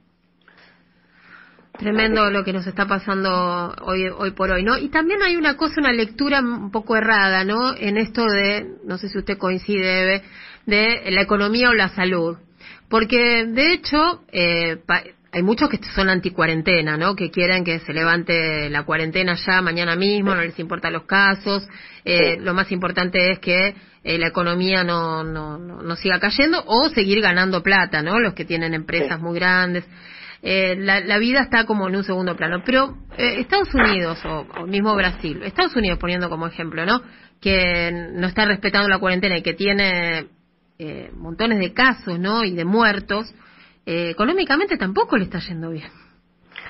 Tremendo 1.78 2.32
lo 2.32 2.44
que 2.44 2.54
nos 2.54 2.66
está 2.66 2.88
pasando 2.88 3.30
hoy, 3.84 4.10
hoy 4.10 4.32
por 4.32 4.50
hoy, 4.50 4.64
¿no? 4.64 4.80
Y 4.80 4.90
también 4.90 5.22
hay 5.22 5.36
una 5.36 5.56
cosa, 5.58 5.76
una 5.80 5.92
lectura 5.92 6.40
un 6.40 6.72
poco 6.72 6.96
errada, 6.96 7.44
¿no? 7.44 7.76
En 7.78 7.98
esto 7.98 8.26
de, 8.26 8.78
no 8.84 8.98
sé 8.98 9.10
si 9.10 9.20
usted 9.20 9.38
coincide, 9.38 10.24
de 10.66 11.12
la 11.12 11.22
economía 11.22 11.70
o 11.70 11.76
la 11.76 11.90
salud. 11.90 12.38
Porque, 12.90 13.46
de 13.46 13.74
hecho, 13.74 14.24
eh, 14.32 14.78
hay 15.38 15.44
muchos 15.44 15.70
que 15.70 15.80
son 15.94 16.10
anticuarentena, 16.10 16.98
¿no? 16.98 17.16
Que 17.16 17.30
quieren 17.30 17.64
que 17.64 17.78
se 17.80 17.94
levante 17.94 18.72
la 18.72 18.84
cuarentena 18.84 19.36
ya 19.36 19.62
mañana 19.62 19.96
mismo, 19.96 20.34
no 20.34 20.42
les 20.42 20.58
importa 20.58 20.90
los 20.90 21.04
casos. 21.04 21.68
Eh, 22.04 22.38
Lo 22.40 22.56
más 22.56 22.72
importante 22.72 23.32
es 23.32 23.40
que 23.40 23.76
eh, 24.04 24.18
la 24.18 24.28
economía 24.28 24.84
no, 24.84 25.24
no, 25.24 25.60
no, 25.60 25.96
siga 25.96 26.20
cayendo 26.20 26.64
o 26.66 26.90
seguir 26.90 27.22
ganando 27.22 27.62
plata, 27.62 28.02
¿no? 28.02 28.20
Los 28.20 28.34
que 28.34 28.46
tienen 28.46 28.74
empresas 28.74 29.20
muy 29.20 29.36
grandes. 29.36 29.86
Eh, 30.42 30.76
la, 30.76 31.02
la, 31.02 31.20
vida 31.20 31.42
está 31.42 31.66
como 31.66 31.88
en 31.88 31.96
un 31.96 32.04
segundo 32.04 32.36
plano. 32.36 32.64
Pero 32.66 32.98
eh, 33.16 33.40
Estados 33.40 33.72
Unidos 33.76 34.20
o, 34.26 34.48
o, 34.60 34.66
mismo 34.66 34.96
Brasil, 34.96 35.40
Estados 35.44 35.76
Unidos 35.76 36.00
poniendo 36.00 36.30
como 36.30 36.48
ejemplo, 36.48 36.84
¿no? 36.84 37.04
Que 37.40 37.92
no 37.92 38.26
está 38.26 38.46
respetando 38.46 38.90
la 38.90 38.98
cuarentena 38.98 39.38
y 39.38 39.44
que 39.44 39.54
tiene 39.54 40.28
eh, 40.80 41.12
montones 41.16 41.60
de 41.60 41.74
casos, 41.74 42.20
¿no? 42.20 42.44
Y 42.44 42.56
de 42.56 42.66
muertos 42.66 43.32
eh, 43.88 44.10
económicamente 44.10 44.78
tampoco 44.78 45.16
le 45.16 45.24
está 45.24 45.40
yendo 45.40 45.70
bien. 45.70 45.90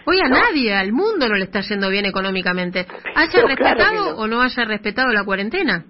Hoy 0.05 0.19
a 0.19 0.29
nadie, 0.29 0.75
al 0.75 0.93
mundo 0.93 1.27
no 1.27 1.33
le 1.33 1.45
está 1.45 1.61
yendo 1.61 1.89
bien 1.89 2.05
económicamente. 2.05 2.85
¿Haya 3.15 3.41
respetado 3.41 4.17
o 4.17 4.27
no 4.27 4.39
haya 4.39 4.65
respetado 4.65 5.11
la 5.11 5.25
cuarentena? 5.25 5.83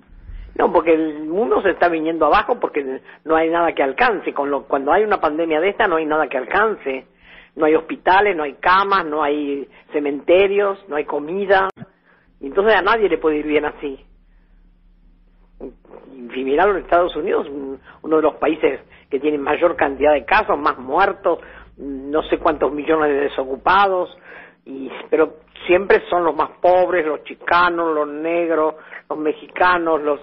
No, 0.57 0.71
porque 0.71 0.93
el 0.93 1.25
mundo 1.25 1.61
se 1.61 1.71
está 1.71 1.89
viniendo 1.89 2.27
abajo 2.27 2.57
porque 2.61 3.01
no 3.25 3.35
hay 3.35 3.49
nada 3.49 3.73
que 3.73 3.83
alcance. 3.83 4.33
Con 4.33 4.49
lo, 4.49 4.63
cuando 4.63 4.93
hay 4.93 5.03
una 5.03 5.19
pandemia 5.19 5.59
de 5.59 5.69
esta 5.69 5.85
no 5.85 5.97
hay 5.97 6.05
nada 6.05 6.27
que 6.29 6.37
alcance. 6.37 7.07
No 7.57 7.65
hay 7.65 7.75
hospitales, 7.75 8.33
no 8.37 8.43
hay 8.43 8.53
camas, 8.53 9.05
no 9.05 9.21
hay 9.21 9.67
cementerios, 9.91 10.79
no 10.87 10.95
hay 10.95 11.03
comida. 11.03 11.67
Y 12.39 12.47
entonces 12.47 12.73
a 12.73 12.81
nadie 12.81 13.09
le 13.09 13.17
puede 13.17 13.39
ir 13.39 13.47
bien 13.47 13.65
así. 13.65 13.99
Y 15.59 16.43
miraron 16.43 16.77
Estados 16.77 17.13
Unidos, 17.17 17.47
uno 18.01 18.15
de 18.15 18.21
los 18.21 18.35
países 18.35 18.79
que 19.09 19.19
tienen 19.19 19.41
mayor 19.41 19.75
cantidad 19.75 20.13
de 20.13 20.25
casos, 20.25 20.57
más 20.59 20.77
muertos, 20.77 21.39
no 21.77 22.23
sé 22.23 22.37
cuántos 22.37 22.71
millones 22.71 23.09
de 23.09 23.21
desocupados, 23.21 24.17
y, 24.65 24.89
pero 25.09 25.37
siempre 25.65 26.03
son 26.09 26.23
los 26.23 26.35
más 26.35 26.49
pobres, 26.61 27.05
los 27.05 27.23
chicanos, 27.23 27.93
los 27.93 28.07
negros, 28.07 28.75
los 29.09 29.19
mexicanos, 29.19 30.01
los 30.01 30.19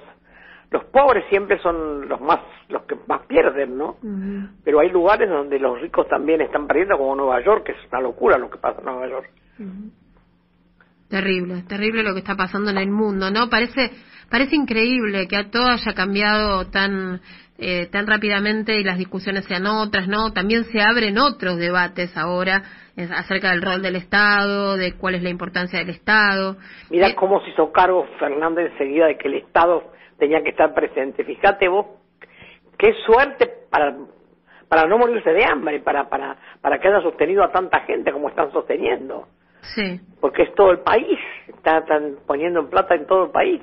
los 0.75 0.85
pobres 0.87 1.25
siempre 1.31 1.61
son 1.61 2.09
los 2.09 2.20
más 2.20 2.40
los 2.68 2.83
que 2.83 2.97
más 3.07 3.25
pierden, 3.29 3.79
¿no? 3.79 3.97
Pero 4.64 4.81
hay 4.81 4.90
lugares 4.90 5.29
donde 5.31 5.59
los 5.61 5.81
ricos 5.81 6.09
también 6.09 6.40
están 6.40 6.66
perdiendo, 6.66 6.99
como 6.99 7.14
Nueva 7.14 7.44
York, 7.44 7.64
que 7.64 7.73
es 7.73 7.79
una 7.92 8.01
locura 8.01 8.38
lo 8.38 8.51
que 8.51 8.59
pasa 8.59 8.81
en 8.81 8.87
Nueva 8.87 9.09
York. 9.09 9.31
Terrible, 11.09 11.62
terrible 11.68 12.03
lo 12.03 12.12
que 12.12 12.20
está 12.20 12.35
pasando 12.35 12.70
en 12.70 12.79
el 12.79 12.90
mundo, 12.90 13.31
¿no? 13.31 13.49
Parece 13.49 13.92
parece 14.29 14.57
increíble 14.57 15.29
que 15.29 15.44
todo 15.44 15.68
haya 15.68 15.94
cambiado 15.94 16.66
tan 16.70 17.20
eh, 17.57 17.87
tan 17.87 18.07
rápidamente 18.07 18.81
y 18.81 18.85
las 18.85 18.99
discusiones 18.99 19.45
sean 19.45 19.67
otras, 19.67 20.09
¿no? 20.09 20.33
También 20.33 20.64
se 20.64 20.81
abren 20.81 21.19
otros 21.19 21.57
debates 21.57 22.17
ahora 22.17 22.62
acerca 23.17 23.51
del 23.51 23.62
rol 23.62 23.83
del 23.83 23.97
Estado, 23.97 24.77
de 24.77 24.95
cuál 24.97 25.14
es 25.14 25.23
la 25.23 25.31
importancia 25.31 25.79
del 25.79 25.90
Estado. 25.90 26.57
Mira 26.90 27.09
eh, 27.09 27.14
cómo 27.14 27.40
se 27.43 27.51
hizo 27.51 27.71
cargo 27.73 28.07
Fernández 28.19 28.73
enseguida 28.73 29.07
de 29.07 29.17
que 29.17 29.29
el 29.29 29.35
Estado 29.35 29.93
tenía 30.19 30.43
que 30.43 30.51
estar 30.51 30.75
presente. 30.75 31.25
Fíjate 31.25 31.69
vos, 31.69 31.87
qué 32.79 32.93
suerte 33.07 33.51
para 33.71 33.97
para 34.69 34.88
no 34.88 34.99
morirse 34.99 35.31
de 35.31 35.45
hambre, 35.45 35.81
para 35.81 36.09
para 36.09 36.37
para 36.61 36.81
que 36.81 36.88
haya 36.88 37.03
sostenido 37.03 37.45
a 37.45 37.53
tanta 37.53 37.81
gente 37.81 38.12
como 38.12 38.31
están 38.31 38.51
sosteniendo. 38.53 39.29
Sí. 39.61 40.01
Porque 40.21 40.43
es 40.43 40.55
todo 40.55 40.73
el 40.73 40.81
país, 40.81 41.19
están 41.49 42.17
poniendo 42.27 42.61
en 42.61 42.69
plata 42.69 42.95
en 42.95 43.07
todo 43.07 43.27
el 43.27 43.31
país. 43.31 43.62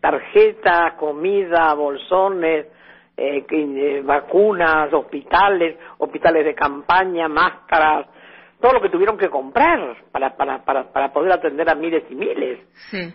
Tarjetas, 0.00 0.94
comida, 0.94 1.74
bolsones, 1.74 2.66
eh, 3.16 3.44
eh, 3.48 4.02
vacunas, 4.04 4.92
hospitales, 4.92 5.76
hospitales 5.98 6.44
de 6.44 6.54
campaña, 6.54 7.28
máscaras, 7.28 8.06
todo 8.60 8.72
lo 8.72 8.80
que 8.80 8.88
tuvieron 8.88 9.18
que 9.18 9.28
comprar 9.28 9.96
para, 10.12 10.36
para, 10.36 10.64
para, 10.64 10.92
para 10.92 11.12
poder 11.12 11.32
atender 11.32 11.68
a 11.68 11.74
miles 11.74 12.04
y 12.10 12.14
miles. 12.14 12.60
Sí. 12.90 13.12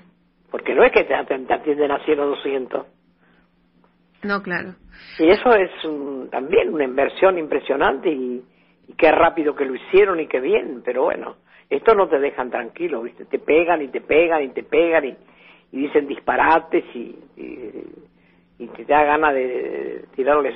Porque 0.52 0.74
no 0.76 0.84
es 0.84 0.92
que 0.92 1.04
te, 1.04 1.16
atienden 1.16 1.92
a 1.92 2.04
100 2.06 2.20
o 2.20 2.26
200. 2.28 2.86
No, 4.24 4.42
claro. 4.42 4.76
Y 5.20 5.30
eso 5.30 5.54
es 5.54 5.72
también 6.32 6.74
una 6.74 6.84
inversión 6.84 7.38
impresionante 7.38 8.10
y, 8.10 8.44
qué 8.98 9.12
rápido 9.12 9.54
que 9.54 9.66
lo 9.66 9.76
hicieron 9.76 10.20
y 10.20 10.28
qué 10.28 10.40
bien, 10.40 10.82
pero 10.84 11.04
bueno, 11.04 11.36
esto 11.70 11.94
no 11.94 12.08
te 12.08 12.20
dejan 12.20 12.50
tranquilo, 12.50 13.02
¿viste? 13.02 13.26
Te 13.26 13.38
pegan 13.38 13.82
y 13.82 13.90
te 13.90 14.00
pegan 14.00 14.44
y 14.44 14.50
te 14.50 14.64
pegan 14.64 15.04
y, 15.04 15.18
y 15.74 15.82
dicen 15.82 16.08
disparates 16.08 16.86
y 16.96 17.20
y 17.36 17.70
te 18.58 18.86
da 18.86 19.04
ganas 19.04 19.34
de 19.34 20.06
tirarles. 20.16 20.56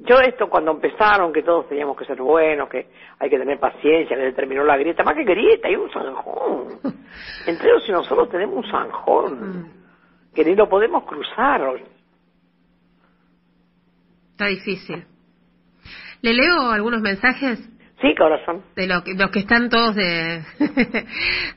Yo 0.00 0.20
esto 0.20 0.48
cuando 0.48 0.70
empezaron 0.70 1.32
que 1.32 1.42
todos 1.42 1.68
teníamos 1.68 1.96
que 1.96 2.04
ser 2.04 2.20
buenos 2.22 2.68
que 2.68 2.86
hay 3.18 3.28
que 3.28 3.38
tener 3.38 3.58
paciencia 3.58 4.16
que 4.16 4.30
se 4.30 4.32
terminó 4.32 4.62
la 4.62 4.76
grieta 4.76 5.02
más 5.02 5.16
que 5.16 5.24
grieta 5.24 5.66
hay 5.66 5.74
un 5.74 5.90
zanjón. 5.90 6.78
Entre 7.46 7.68
ellos 7.68 7.84
y 7.88 7.92
nosotros 7.92 8.30
tenemos 8.30 8.64
un 8.64 8.70
zanjón 8.70 9.40
mm. 9.40 10.34
que 10.34 10.44
ni 10.44 10.54
lo 10.54 10.68
podemos 10.68 11.04
cruzar. 11.04 11.80
Está 14.30 14.46
difícil. 14.46 15.04
Le 16.22 16.32
leo 16.32 16.70
algunos 16.70 17.00
mensajes 17.00 17.58
Sí, 18.00 18.14
corazón. 18.14 18.62
De 18.76 18.86
lo 18.86 19.02
que, 19.02 19.14
los 19.14 19.30
que 19.30 19.40
están 19.40 19.68
todos 19.68 19.96
de 19.96 20.44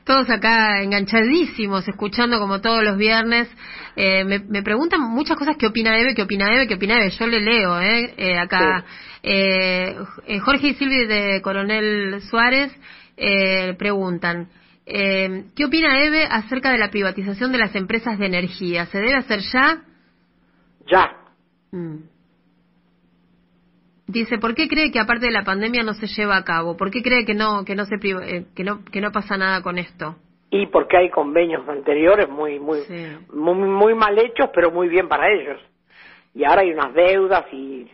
todos 0.04 0.28
acá 0.28 0.82
enganchadísimos, 0.82 1.86
escuchando 1.86 2.40
como 2.40 2.60
todos 2.60 2.82
los 2.82 2.96
viernes. 2.96 3.48
Eh, 3.94 4.24
me, 4.24 4.40
me, 4.40 4.62
preguntan 4.62 5.02
muchas 5.02 5.36
cosas. 5.36 5.56
¿Qué 5.56 5.66
opina 5.66 5.96
Eve? 5.98 6.14
¿Qué 6.14 6.22
opina 6.22 6.52
Eve? 6.52 6.66
¿Qué 6.66 6.74
opina 6.74 6.96
Eve? 6.96 7.10
Yo 7.10 7.26
le 7.26 7.40
leo, 7.40 7.80
¿eh? 7.80 8.14
eh 8.16 8.38
acá. 8.38 8.84
Eh, 9.22 9.96
eh, 10.26 10.38
Jorge 10.40 10.68
y 10.68 10.74
Silvi 10.74 11.06
de 11.06 11.40
Coronel 11.42 12.20
Suárez 12.22 12.76
eh, 13.16 13.74
preguntan. 13.78 14.48
Eh, 14.84 15.44
¿Qué 15.54 15.64
opina 15.64 16.02
Eve 16.02 16.26
acerca 16.28 16.72
de 16.72 16.78
la 16.78 16.90
privatización 16.90 17.52
de 17.52 17.58
las 17.58 17.74
empresas 17.76 18.18
de 18.18 18.26
energía? 18.26 18.86
¿Se 18.86 18.98
debe 18.98 19.14
hacer 19.14 19.40
ya? 19.52 19.84
Ya. 20.90 21.12
Mm. 21.70 22.11
Dice, 24.12 24.36
¿por 24.36 24.54
qué 24.54 24.68
cree 24.68 24.90
que 24.92 25.00
aparte 25.00 25.26
de 25.26 25.32
la 25.32 25.42
pandemia 25.42 25.82
no 25.82 25.94
se 25.94 26.06
lleva 26.06 26.36
a 26.36 26.44
cabo? 26.44 26.76
¿Por 26.76 26.90
qué 26.90 27.02
cree 27.02 27.24
que 27.24 27.34
no 27.34 27.64
que 27.64 27.74
no 27.74 27.86
se 27.86 27.94
eh, 27.94 28.44
que 28.54 28.62
no 28.62 28.84
que 28.84 29.00
no 29.00 29.10
pasa 29.10 29.38
nada 29.38 29.62
con 29.62 29.78
esto? 29.78 30.16
Y 30.50 30.66
porque 30.66 30.98
hay 30.98 31.08
convenios 31.08 31.66
anteriores 31.66 32.28
muy 32.28 32.60
muy, 32.60 32.80
muy 33.32 33.94
mal 33.94 34.18
hechos, 34.18 34.50
pero 34.54 34.70
muy 34.70 34.88
bien 34.88 35.08
para 35.08 35.32
ellos. 35.32 35.58
Y 36.34 36.44
ahora 36.44 36.60
hay 36.60 36.72
unas 36.72 36.92
deudas 36.92 37.44
y 37.52 37.88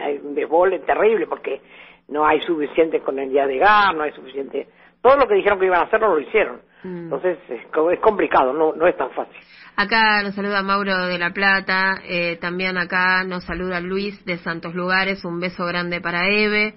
hay 0.00 0.18
un 0.18 0.34
desbole 0.36 0.78
terrible 0.80 1.26
porque 1.26 1.60
no 2.08 2.24
hay 2.24 2.40
suficiente 2.42 3.00
con 3.00 3.18
el 3.18 3.30
día 3.30 3.48
de 3.48 3.58
gas, 3.58 3.92
no 3.96 4.04
hay 4.04 4.12
suficiente 4.12 4.68
todo 5.06 5.16
lo 5.16 5.28
que 5.28 5.34
dijeron 5.34 5.58
que 5.58 5.66
iban 5.66 5.80
a 5.80 5.84
hacer 5.84 6.00
no 6.00 6.14
lo 6.14 6.20
hicieron. 6.20 6.60
Mm. 6.82 7.04
Entonces 7.04 7.38
es, 7.48 7.60
es 7.60 8.00
complicado, 8.00 8.52
no, 8.52 8.72
no 8.72 8.86
es 8.86 8.96
tan 8.96 9.10
fácil. 9.10 9.36
Acá 9.78 10.22
nos 10.22 10.34
saluda 10.34 10.62
Mauro 10.62 11.06
de 11.06 11.18
La 11.18 11.34
Plata, 11.34 12.00
eh, 12.02 12.38
también 12.40 12.78
acá 12.78 13.24
nos 13.24 13.44
saluda 13.44 13.78
Luis 13.78 14.24
de 14.24 14.38
Santos 14.38 14.74
Lugares, 14.74 15.22
un 15.22 15.38
beso 15.38 15.66
grande 15.66 16.00
para 16.00 16.30
Eve. 16.30 16.76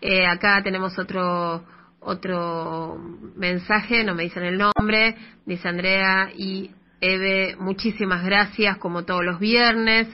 Eh, 0.00 0.26
acá 0.26 0.62
tenemos 0.62 0.98
otro 0.98 1.62
otro 2.00 2.96
mensaje, 3.36 4.02
no 4.02 4.14
me 4.14 4.22
dicen 4.22 4.44
el 4.44 4.56
nombre, 4.56 5.14
dice 5.44 5.68
Andrea 5.68 6.30
y 6.34 6.70
Eve, 7.02 7.54
muchísimas 7.60 8.24
gracias 8.24 8.78
como 8.78 9.04
todos 9.04 9.22
los 9.22 9.38
viernes. 9.38 10.08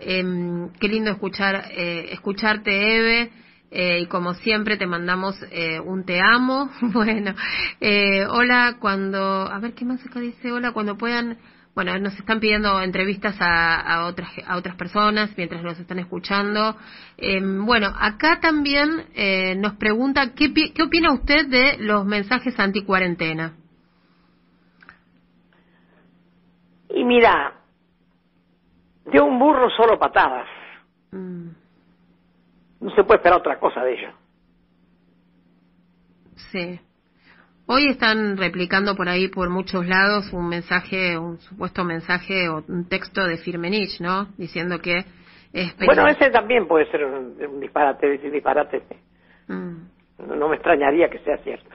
Em, 0.00 0.70
qué 0.78 0.86
lindo 0.86 1.10
escuchar 1.10 1.64
eh, 1.70 2.10
escucharte 2.12 2.98
Eve. 2.98 3.30
y 4.02 4.06
como 4.06 4.34
siempre 4.34 4.76
te 4.76 4.86
mandamos 4.86 5.34
un 5.86 6.04
te 6.04 6.20
amo. 6.20 6.68
bueno, 6.92 7.34
hola 8.28 8.76
cuando, 8.78 9.48
a 9.50 9.58
ver 9.60 9.72
qué 9.72 9.86
más 9.86 10.04
acá 10.04 10.20
dice, 10.20 10.52
hola 10.52 10.72
cuando 10.72 10.98
puedan 10.98 11.38
bueno, 11.74 11.96
nos 11.98 12.18
están 12.18 12.40
pidiendo 12.40 12.82
entrevistas 12.82 13.36
a, 13.40 14.06
otras, 14.06 14.28
a 14.46 14.56
otras 14.56 14.76
personas 14.76 15.30
mientras 15.36 15.62
nos 15.62 15.78
están 15.78 15.98
escuchando. 15.98 16.76
Em, 17.16 17.64
bueno, 17.64 17.92
acá 17.98 18.40
también 18.40 19.06
eh, 19.14 19.54
nos 19.54 19.74
pregunta, 19.74 20.34
¿qué, 20.34 20.52
¿qué 20.52 20.82
opina 20.82 21.12
usted 21.12 21.46
de 21.46 21.78
los 21.78 22.04
mensajes 22.04 22.58
anti-cuarentena? 22.58 23.54
Y 26.90 27.04
mira, 27.04 27.54
de 29.04 29.20
un 29.20 29.38
burro 29.38 29.70
solo 29.70 29.98
patadas. 29.98 30.48
Mm. 31.12 31.48
No 32.80 32.90
se 32.94 33.04
puede 33.04 33.18
esperar 33.18 33.38
otra 33.38 33.58
cosa 33.58 33.82
de 33.84 33.92
ello. 33.92 34.12
Sí. 36.50 36.80
Hoy 37.72 37.86
están 37.86 38.36
replicando 38.36 38.96
por 38.96 39.08
ahí 39.08 39.28
por 39.28 39.48
muchos 39.48 39.86
lados 39.86 40.32
un 40.32 40.48
mensaje, 40.48 41.16
un 41.16 41.38
supuesto 41.38 41.84
mensaje 41.84 42.48
o 42.48 42.64
un 42.66 42.88
texto 42.88 43.24
de 43.24 43.36
Firmenich, 43.36 44.00
¿no? 44.00 44.26
Diciendo 44.36 44.80
que 44.80 45.04
es 45.52 45.76
Bueno, 45.76 46.08
ese 46.08 46.30
también 46.30 46.66
puede 46.66 46.90
ser 46.90 47.04
un, 47.04 47.60
disparate, 47.60 48.18
un 48.24 48.32
disparate. 48.32 48.82
Mm. 49.46 50.36
No, 50.36 50.48
me 50.48 50.56
extrañaría 50.56 51.08
que 51.08 51.20
sea 51.20 51.36
cierto. 51.44 51.70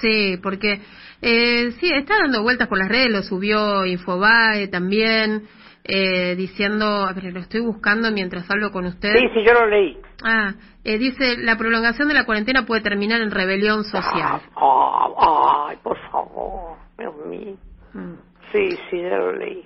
Sí, 0.00 0.38
porque 0.40 0.78
eh, 1.20 1.72
sí, 1.72 1.92
está 1.92 2.18
dando 2.20 2.44
vueltas 2.44 2.68
por 2.68 2.78
las 2.78 2.88
redes, 2.88 3.10
lo 3.10 3.22
subió 3.24 3.84
Infobae 3.84 4.68
también, 4.68 5.48
eh, 5.88 6.34
diciendo, 6.36 6.84
a 6.84 7.12
ver, 7.12 7.32
lo 7.32 7.40
estoy 7.40 7.60
buscando 7.60 8.10
mientras 8.10 8.50
hablo 8.50 8.70
con 8.70 8.86
usted. 8.86 9.12
Sí, 9.14 9.28
sí, 9.34 9.44
yo 9.44 9.52
lo 9.52 9.66
leí. 9.66 9.96
Ah, 10.24 10.54
eh, 10.84 10.98
dice, 10.98 11.36
la 11.38 11.56
prolongación 11.56 12.08
de 12.08 12.14
la 12.14 12.24
cuarentena 12.24 12.66
puede 12.66 12.80
terminar 12.82 13.20
en 13.20 13.30
rebelión 13.30 13.84
social. 13.84 14.40
Ah, 14.56 15.68
ay, 15.68 15.76
por 15.82 15.98
favor, 16.10 16.76
Dios 16.98 17.14
mío. 17.26 17.56
Mm. 17.92 18.14
Sí, 18.52 18.68
sí, 18.90 19.00
ya 19.00 19.16
lo 19.16 19.32
leí. 19.32 19.64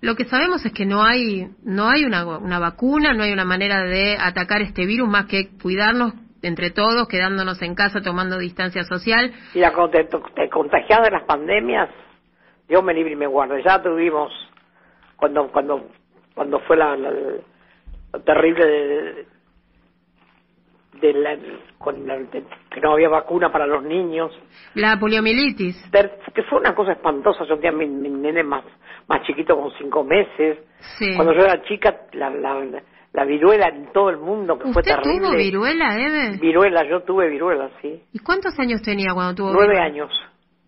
lo 0.00 0.14
que 0.14 0.24
sabemos 0.24 0.64
es 0.64 0.72
que 0.72 0.84
no 0.84 1.02
hay, 1.02 1.48
no 1.62 1.88
hay 1.88 2.04
una, 2.04 2.24
una 2.38 2.58
vacuna, 2.58 3.12
no 3.12 3.22
hay 3.22 3.32
una 3.32 3.44
manera 3.44 3.82
de 3.82 4.16
atacar 4.18 4.62
este 4.62 4.86
virus 4.86 5.08
más 5.08 5.26
que 5.26 5.50
cuidarnos 5.60 6.14
entre 6.42 6.70
todos, 6.70 7.08
quedándonos 7.08 7.60
en 7.62 7.74
casa, 7.74 8.00
tomando 8.00 8.38
distancia 8.38 8.84
social. 8.84 9.32
Y 9.54 9.60
la 9.60 9.72
contagiada 9.72 11.04
de 11.04 11.10
las 11.10 11.24
pandemias, 11.24 11.88
Dios 12.68 12.82
me 12.84 12.94
libre 12.94 13.12
y 13.12 13.16
me 13.16 13.26
guarde. 13.26 13.62
Ya 13.64 13.82
tuvimos 13.82 14.32
cuando 15.16 15.48
cuando 15.48 15.88
cuando 16.34 16.60
fue 16.60 16.76
la, 16.76 16.96
terrible 18.24 18.66
de, 18.66 19.26
de, 21.00 21.12
la, 21.14 21.36
que 22.70 22.80
no 22.82 22.92
había 22.92 23.08
vacuna 23.08 23.50
para 23.50 23.66
los 23.66 23.82
niños. 23.82 24.32
La 24.74 24.98
poliomielitis. 24.98 25.90
Que 26.34 26.42
fue 26.42 26.58
una 26.58 26.74
cosa 26.74 26.92
espantosa. 26.92 27.44
Yo 27.48 27.56
tenía 27.56 27.72
mi, 27.72 27.86
mi 27.86 28.10
nene 28.10 28.42
más 28.42 28.64
más 29.08 29.22
chiquito 29.26 29.56
con 29.56 29.70
cinco 29.78 30.04
meses. 30.04 30.58
Cuando 31.16 31.32
yo 31.32 31.40
era 31.40 31.62
chica 31.62 32.06
la, 32.12 32.30
la, 32.30 32.82
la 33.12 33.24
viruela 33.24 33.68
en 33.68 33.92
todo 33.92 34.10
el 34.10 34.18
mundo 34.18 34.58
que 34.58 34.72
fue 34.72 34.82
terrible 34.82 35.28
tuvo 35.28 35.36
viruela 35.36 35.98
Eve 35.98 36.38
viruela 36.38 36.84
yo 36.88 37.02
tuve 37.02 37.30
viruela 37.30 37.70
sí. 37.80 38.02
Y 38.12 38.18
cuántos 38.18 38.58
años 38.58 38.82
tenía 38.82 39.14
cuando 39.14 39.34
tuvo 39.34 39.52
nueve 39.52 39.78
años. 39.78 40.10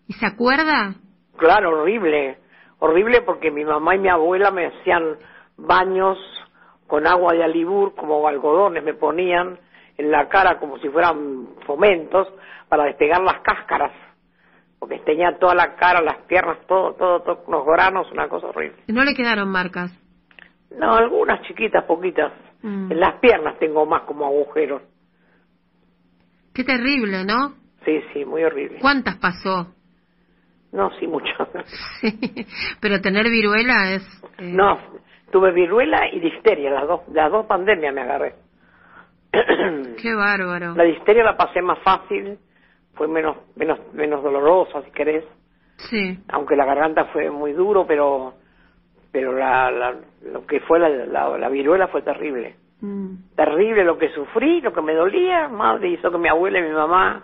Y 0.07 0.13
se 0.13 0.25
acuerda 0.25 0.95
claro 1.37 1.81
horrible 1.81 2.37
horrible 2.79 3.21
porque 3.21 3.51
mi 3.51 3.63
mamá 3.63 3.95
y 3.95 3.99
mi 3.99 4.09
abuela 4.09 4.51
me 4.51 4.67
hacían 4.67 5.17
baños 5.57 6.17
con 6.87 7.05
agua 7.05 7.33
de 7.33 7.43
alibur 7.43 7.93
como 7.95 8.27
algodones 8.27 8.83
me 8.83 8.93
ponían 8.93 9.59
en 9.97 10.11
la 10.11 10.27
cara 10.27 10.59
como 10.59 10.79
si 10.79 10.89
fueran 10.89 11.47
fomentos 11.65 12.27
para 12.67 12.85
despegar 12.85 13.21
las 13.21 13.41
cáscaras 13.41 13.91
porque 14.79 14.99
tenía 14.99 15.37
toda 15.37 15.53
la 15.53 15.75
cara, 15.75 16.01
las 16.01 16.19
piernas, 16.25 16.57
todo, 16.65 16.93
todo, 16.93 17.21
todo 17.21 17.43
los 17.49 17.65
granos, 17.65 18.09
una 18.11 18.29
cosa 18.29 18.47
horrible. 18.47 18.77
¿No 18.87 19.03
le 19.03 19.13
quedaron 19.13 19.49
marcas? 19.49 19.91
No, 20.71 20.95
algunas 20.95 21.41
chiquitas, 21.45 21.83
poquitas. 21.83 22.31
Mm. 22.61 22.91
En 22.91 22.99
las 22.99 23.19
piernas 23.19 23.59
tengo 23.59 23.85
más 23.85 24.03
como 24.03 24.25
agujeros. 24.25 24.81
Qué 26.53 26.63
terrible, 26.63 27.25
¿no? 27.25 27.55
Sí, 27.85 28.01
sí, 28.13 28.25
muy 28.25 28.43
horrible. 28.43 28.79
¿Cuántas 28.79 29.17
pasó? 29.17 29.73
No, 30.71 30.91
sí, 30.99 31.07
mucho. 31.07 31.33
pero 32.81 33.01
tener 33.01 33.29
viruela 33.29 33.93
es... 33.93 34.03
Eh, 34.37 34.51
no, 34.53 34.77
tuve 35.31 35.51
viruela 35.51 36.07
y 36.11 36.19
difteria, 36.19 36.69
las 36.69 36.87
dos, 36.87 37.01
las 37.11 37.31
dos 37.31 37.45
pandemias 37.45 37.93
me 37.93 38.01
agarré. 38.01 38.35
Qué 40.01 40.13
bárbaro. 40.13 40.75
La 40.75 40.83
difteria 40.83 41.23
la 41.23 41.37
pasé 41.37 41.61
más 41.61 41.79
fácil, 41.79 42.37
fue 42.93 43.07
menos, 43.07 43.37
menos, 43.55 43.79
menos 43.93 44.23
dolorosa, 44.23 44.81
si 44.83 44.91
querés. 44.91 45.25
Sí. 45.77 46.19
Aunque 46.29 46.55
la 46.55 46.65
garganta 46.65 47.05
fue 47.05 47.29
muy 47.31 47.53
duro, 47.53 47.85
pero, 47.87 48.33
pero 49.11 49.33
la, 49.33 49.71
la 49.71 49.95
lo 50.31 50.45
que 50.45 50.59
fue 50.61 50.79
la, 50.79 50.89
la, 51.37 51.49
viruela 51.49 51.87
fue 51.87 52.01
terrible. 52.01 52.55
Mm. 52.81 53.35
Terrible 53.35 53.83
lo 53.83 53.97
que 53.97 54.09
sufrí, 54.09 54.61
lo 54.61 54.73
que 54.73 54.81
me 54.81 54.93
dolía, 54.93 55.47
madre, 55.47 55.89
hizo 55.89 56.11
que 56.11 56.17
mi 56.17 56.27
abuela 56.27 56.59
y 56.59 56.63
mi 56.63 56.71
mamá 56.71 57.23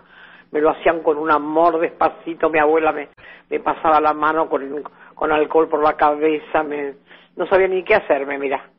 me 0.56 0.62
lo 0.62 0.70
hacían 0.70 1.02
con 1.02 1.18
un 1.18 1.30
amor 1.30 1.78
despacito, 1.78 2.48
mi 2.48 2.58
abuela 2.58 2.90
me, 2.90 3.10
me 3.50 3.60
pasaba 3.60 4.00
la 4.00 4.14
mano 4.14 4.48
con, 4.48 4.82
con 5.14 5.30
alcohol 5.30 5.68
por 5.68 5.82
la 5.82 5.92
cabeza, 5.92 6.62
me, 6.62 6.94
no 7.36 7.46
sabía 7.46 7.68
ni 7.68 7.84
qué 7.84 7.94
hacerme, 7.94 8.38
mira. 8.38 8.70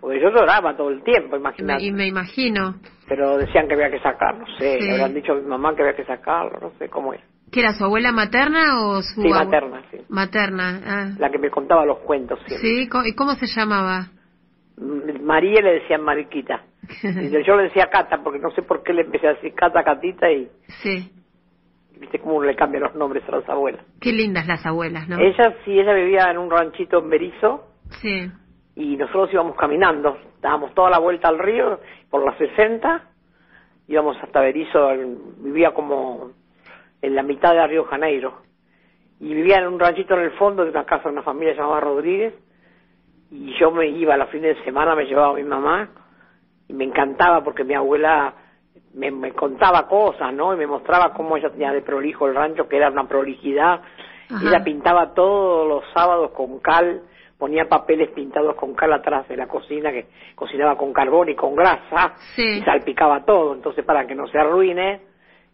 Porque 0.00 0.20
yo 0.20 0.30
lloraba 0.30 0.76
todo 0.76 0.90
el 0.90 1.04
tiempo, 1.04 1.36
imagínate. 1.36 1.84
Y 1.84 1.92
me 1.92 2.08
imagino. 2.08 2.74
Pero 3.06 3.38
decían 3.38 3.68
que 3.68 3.74
había 3.74 3.92
que 3.92 4.00
sacarlo, 4.00 4.40
no 4.40 4.56
sé, 4.58 4.80
le 4.80 4.94
habían 4.94 5.14
dicho 5.14 5.34
a 5.34 5.36
mi 5.36 5.42
mamá 5.42 5.76
que 5.76 5.82
había 5.82 5.94
que 5.94 6.04
sacarlo, 6.04 6.58
no 6.60 6.72
sé 6.80 6.88
cómo 6.88 7.14
es. 7.14 7.20
¿Que 7.52 7.60
era 7.60 7.74
su 7.74 7.84
abuela 7.84 8.10
materna 8.10 8.84
o 8.84 9.00
su 9.02 9.22
Sí, 9.22 9.28
materna, 9.28 9.82
sí. 9.92 9.98
Materna, 10.08 10.80
ah. 10.84 11.10
La 11.20 11.30
que 11.30 11.38
me 11.38 11.50
contaba 11.50 11.86
los 11.86 11.98
cuentos 11.98 12.40
siempre. 12.44 12.68
Sí, 12.68 12.88
¿y 13.04 13.14
cómo 13.14 13.34
se 13.34 13.46
llamaba? 13.46 14.08
María 14.76 15.60
le 15.62 15.74
decían 15.74 16.02
Mariquita. 16.02 16.64
Y 17.02 17.44
yo 17.44 17.56
le 17.56 17.64
decía 17.64 17.88
Cata, 17.90 18.22
porque 18.22 18.38
no 18.38 18.50
sé 18.50 18.62
por 18.62 18.82
qué 18.82 18.92
le 18.92 19.02
empecé 19.02 19.28
a 19.28 19.34
decir 19.34 19.54
Cata, 19.54 19.82
Catita 19.82 20.30
y... 20.30 20.48
Sí 20.82 21.10
viste 22.04 22.18
cómo 22.18 22.42
le 22.42 22.54
cambian 22.54 22.82
los 22.82 22.94
nombres 22.94 23.22
a 23.28 23.36
las 23.36 23.48
abuelas. 23.48 23.84
Qué 24.00 24.12
lindas 24.12 24.46
las 24.46 24.64
abuelas, 24.66 25.08
¿no? 25.08 25.18
Ella 25.18 25.56
sí, 25.64 25.78
ella 25.78 25.94
vivía 25.94 26.30
en 26.30 26.38
un 26.38 26.50
ranchito 26.50 26.98
en 26.98 27.10
Berizo. 27.10 27.64
Sí. 28.00 28.30
Y 28.76 28.96
nosotros 28.96 29.32
íbamos 29.32 29.56
caminando, 29.56 30.18
dábamos 30.40 30.74
toda 30.74 30.90
la 30.90 30.98
vuelta 30.98 31.28
al 31.28 31.38
río 31.38 31.80
por 32.10 32.24
las 32.24 32.36
60, 32.38 33.02
íbamos 33.88 34.16
hasta 34.22 34.40
Berizo, 34.40 34.90
vivía 35.38 35.72
como 35.72 36.32
en 37.00 37.14
la 37.14 37.22
mitad 37.22 37.52
de 37.54 37.66
Río 37.66 37.84
Janeiro. 37.84 38.42
Y 39.20 39.32
vivía 39.32 39.58
en 39.58 39.68
un 39.68 39.78
ranchito 39.78 40.14
en 40.14 40.22
el 40.22 40.32
fondo 40.32 40.64
de 40.64 40.70
una 40.70 40.84
casa 40.84 41.04
de 41.04 41.10
una 41.10 41.22
familia 41.22 41.54
llamada 41.54 41.80
Rodríguez. 41.80 42.34
Y 43.30 43.54
yo 43.58 43.70
me 43.70 43.86
iba 43.88 44.14
a 44.14 44.18
la 44.18 44.26
fin 44.26 44.42
de 44.42 44.62
semana, 44.64 44.94
me 44.94 45.06
llevaba 45.06 45.30
a 45.30 45.36
mi 45.36 45.44
mamá 45.44 45.88
y 46.68 46.72
me 46.72 46.84
encantaba 46.84 47.42
porque 47.42 47.64
mi 47.64 47.74
abuela 47.74 48.34
me, 48.94 49.32
contaba 49.32 49.86
cosas, 49.88 50.32
¿no? 50.32 50.54
Y 50.54 50.56
me 50.56 50.66
mostraba 50.66 51.12
cómo 51.12 51.36
ella 51.36 51.50
tenía 51.50 51.72
de 51.72 51.82
prolijo 51.82 52.26
el 52.26 52.34
rancho, 52.34 52.68
que 52.68 52.76
era 52.76 52.90
una 52.90 53.06
prolijidad. 53.06 53.80
Ella 54.42 54.64
pintaba 54.64 55.12
todos 55.14 55.68
los 55.68 55.84
sábados 55.92 56.30
con 56.30 56.58
cal, 56.60 57.02
ponía 57.38 57.68
papeles 57.68 58.10
pintados 58.10 58.54
con 58.56 58.74
cal 58.74 58.92
atrás 58.92 59.28
de 59.28 59.36
la 59.36 59.46
cocina, 59.46 59.92
que 59.92 60.06
cocinaba 60.34 60.76
con 60.76 60.92
carbón 60.92 61.28
y 61.28 61.34
con 61.34 61.54
grasa, 61.54 62.14
y 62.36 62.60
salpicaba 62.62 63.24
todo. 63.24 63.54
Entonces, 63.54 63.84
para 63.84 64.06
que 64.06 64.14
no 64.14 64.26
se 64.28 64.38
arruine, 64.38 65.02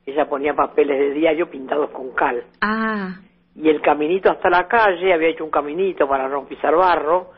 ella 0.07 0.29
ponía 0.29 0.55
papeles 0.55 0.99
de 0.99 1.11
diario 1.13 1.51
pintados 1.51 1.91
con 1.91 2.13
cal. 2.13 2.45
Ah. 2.61 3.17
Y 3.57 3.69
el 3.69 3.83
caminito 3.83 4.31
hasta 4.31 4.49
la 4.49 4.69
calle, 4.69 5.13
había 5.13 5.29
hecho 5.29 5.45
un 5.45 5.51
caminito 5.51 6.09
para 6.09 6.29
no 6.29 6.47
pisar 6.47 6.75
barro, 6.75 7.33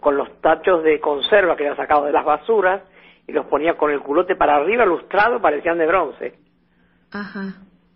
con 0.00 0.16
los 0.16 0.40
tachos 0.40 0.82
de 0.82 0.98
conserva 0.98 1.56
que 1.56 1.66
había 1.66 1.76
sacado 1.76 2.06
de 2.06 2.12
las 2.12 2.24
basuras, 2.24 2.82
y 3.30 3.32
los 3.32 3.46
ponía 3.46 3.74
con 3.76 3.90
el 3.90 4.00
culote 4.00 4.34
para 4.34 4.56
arriba, 4.56 4.84
lustrado, 4.84 5.40
parecían 5.40 5.78
de 5.78 5.86
bronce. 5.86 6.34
Ajá. 7.12 7.54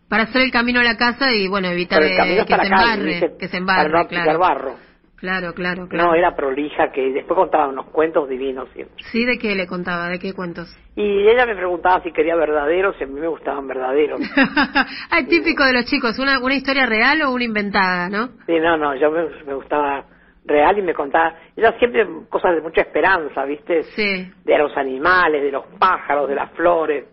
Para 0.08 0.24
hacer 0.24 0.42
el 0.42 0.52
camino 0.52 0.80
a 0.80 0.84
la 0.84 0.96
casa 0.96 1.32
y, 1.32 1.48
bueno, 1.48 1.68
evitar 1.68 2.00
que, 2.00 2.08
se 2.08 2.66
embarre, 2.66 3.36
que 3.38 3.48
se 3.48 3.56
embarre, 3.56 3.90
para 3.90 4.02
no 4.02 4.08
claro. 4.08 4.38
barro. 4.38 4.74
Claro, 5.16 5.54
claro, 5.54 5.88
claro. 5.88 6.08
No, 6.08 6.14
era 6.14 6.36
prolija, 6.36 6.92
que 6.92 7.10
después 7.10 7.36
contaba 7.36 7.68
unos 7.68 7.86
cuentos 7.86 8.28
divinos 8.28 8.68
siempre. 8.74 9.02
Sí, 9.10 9.24
¿de 9.24 9.38
qué 9.38 9.54
le 9.54 9.66
contaba? 9.66 10.08
¿De 10.08 10.18
qué 10.18 10.34
cuentos? 10.34 10.68
Y 10.96 11.26
ella 11.26 11.46
me 11.46 11.56
preguntaba 11.56 12.02
si 12.02 12.12
quería 12.12 12.36
verdaderos, 12.36 12.94
y 13.00 13.04
a 13.04 13.06
mí 13.06 13.18
me 13.18 13.28
gustaban 13.28 13.66
verdaderos. 13.66 14.20
ah, 14.36 15.24
típico 15.26 15.64
de 15.64 15.72
los 15.72 15.86
chicos, 15.86 16.18
una, 16.18 16.38
una 16.40 16.54
historia 16.54 16.86
real 16.86 17.22
o 17.22 17.32
una 17.32 17.44
inventada, 17.44 18.08
¿no? 18.10 18.28
Sí, 18.46 18.58
no, 18.60 18.76
no, 18.76 18.94
yo 18.96 19.10
me, 19.10 19.24
me 19.46 19.54
gustaba 19.54 20.04
real 20.46 20.78
y 20.78 20.82
me 20.82 20.94
contaba, 20.94 21.34
ella 21.56 21.72
siempre 21.78 22.06
cosas 22.28 22.54
de 22.54 22.60
mucha 22.60 22.82
esperanza, 22.82 23.44
¿viste? 23.44 23.82
Sí. 23.94 24.30
De 24.44 24.58
los 24.58 24.76
animales, 24.76 25.42
de 25.42 25.50
los 25.50 25.64
pájaros, 25.78 26.28
de 26.28 26.34
las 26.34 26.50
flores. 26.52 27.04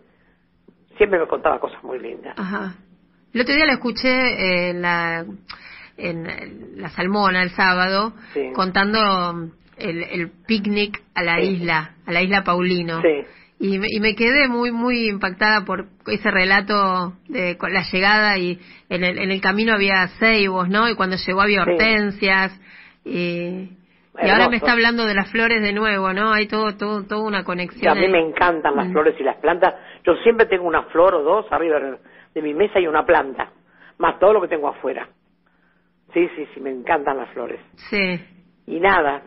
Siempre 0.96 1.18
me 1.18 1.26
contaba 1.26 1.58
cosas 1.58 1.82
muy 1.82 1.98
lindas. 1.98 2.38
Ajá. 2.38 2.74
El 3.32 3.40
otro 3.40 3.54
día 3.54 3.64
la 3.64 3.72
escuché 3.74 4.68
en 4.70 4.82
la, 4.82 5.24
en 5.96 6.80
la 6.80 6.90
Salmona 6.90 7.42
el 7.42 7.50
sábado 7.50 8.12
Sí. 8.34 8.50
contando 8.54 9.50
el, 9.78 10.02
el 10.02 10.30
picnic 10.46 11.02
a 11.14 11.22
la 11.22 11.36
Sí. 11.36 11.52
isla, 11.52 11.94
a 12.06 12.12
la 12.12 12.20
isla 12.22 12.44
Paulino. 12.44 13.00
Sí. 13.00 13.24
Y 13.58 13.78
me, 13.78 13.86
y 13.88 14.00
me 14.00 14.14
quedé 14.16 14.48
muy 14.48 14.72
muy 14.72 15.08
impactada 15.08 15.64
por 15.64 15.86
ese 16.06 16.30
relato 16.30 17.14
de 17.28 17.56
con 17.56 17.72
la 17.72 17.82
llegada 17.90 18.36
y 18.36 18.58
en 18.88 19.04
el, 19.04 19.18
en 19.18 19.30
el 19.30 19.40
camino 19.40 19.72
había 19.72 20.06
ceibos, 20.18 20.68
¿no? 20.68 20.88
Y 20.90 20.96
cuando 20.96 21.16
llegó 21.16 21.40
había 21.40 21.64
Sí. 21.64 21.70
Y, 23.04 23.76
y 24.22 24.28
ahora 24.28 24.48
me 24.48 24.56
está 24.56 24.72
hablando 24.72 25.04
de 25.06 25.14
las 25.14 25.30
flores 25.30 25.62
de 25.62 25.72
nuevo, 25.72 26.12
¿no? 26.12 26.32
Hay 26.32 26.46
todo 26.46 26.76
todo 26.76 27.04
toda 27.04 27.22
una 27.22 27.40
Y 27.40 27.44
conexión. 27.44 27.90
a 27.92 27.94
mí 27.94 28.06
ahí. 28.06 28.10
me 28.12 28.20
encantan 28.20 28.76
las 28.76 28.88
Mm. 28.88 28.92
flores 28.92 29.14
y 29.18 29.22
las 29.24 29.36
plantas. 29.36 29.74
Yo 30.04 30.14
siempre 30.16 30.46
tengo 30.46 30.64
una 30.66 30.82
flor 30.84 31.14
o 31.14 31.22
dos 31.22 31.46
arriba 31.50 31.78
de- 31.80 31.98
de 32.34 32.42
mi 32.42 32.54
mesa 32.54 32.78
y 32.80 32.86
una 32.86 33.04
planta, 33.04 33.50
más 33.98 34.18
todo 34.18 34.32
lo 34.32 34.40
que 34.40 34.48
tengo 34.48 34.68
afuera. 34.68 35.08
Sí, 36.14 36.28
sí, 36.36 36.46
sí, 36.54 36.60
me 36.60 36.70
encantan 36.70 37.16
las 37.16 37.28
flores. 37.30 37.60
Sí. 37.76 38.20
Y 38.66 38.80
nada, 38.80 39.22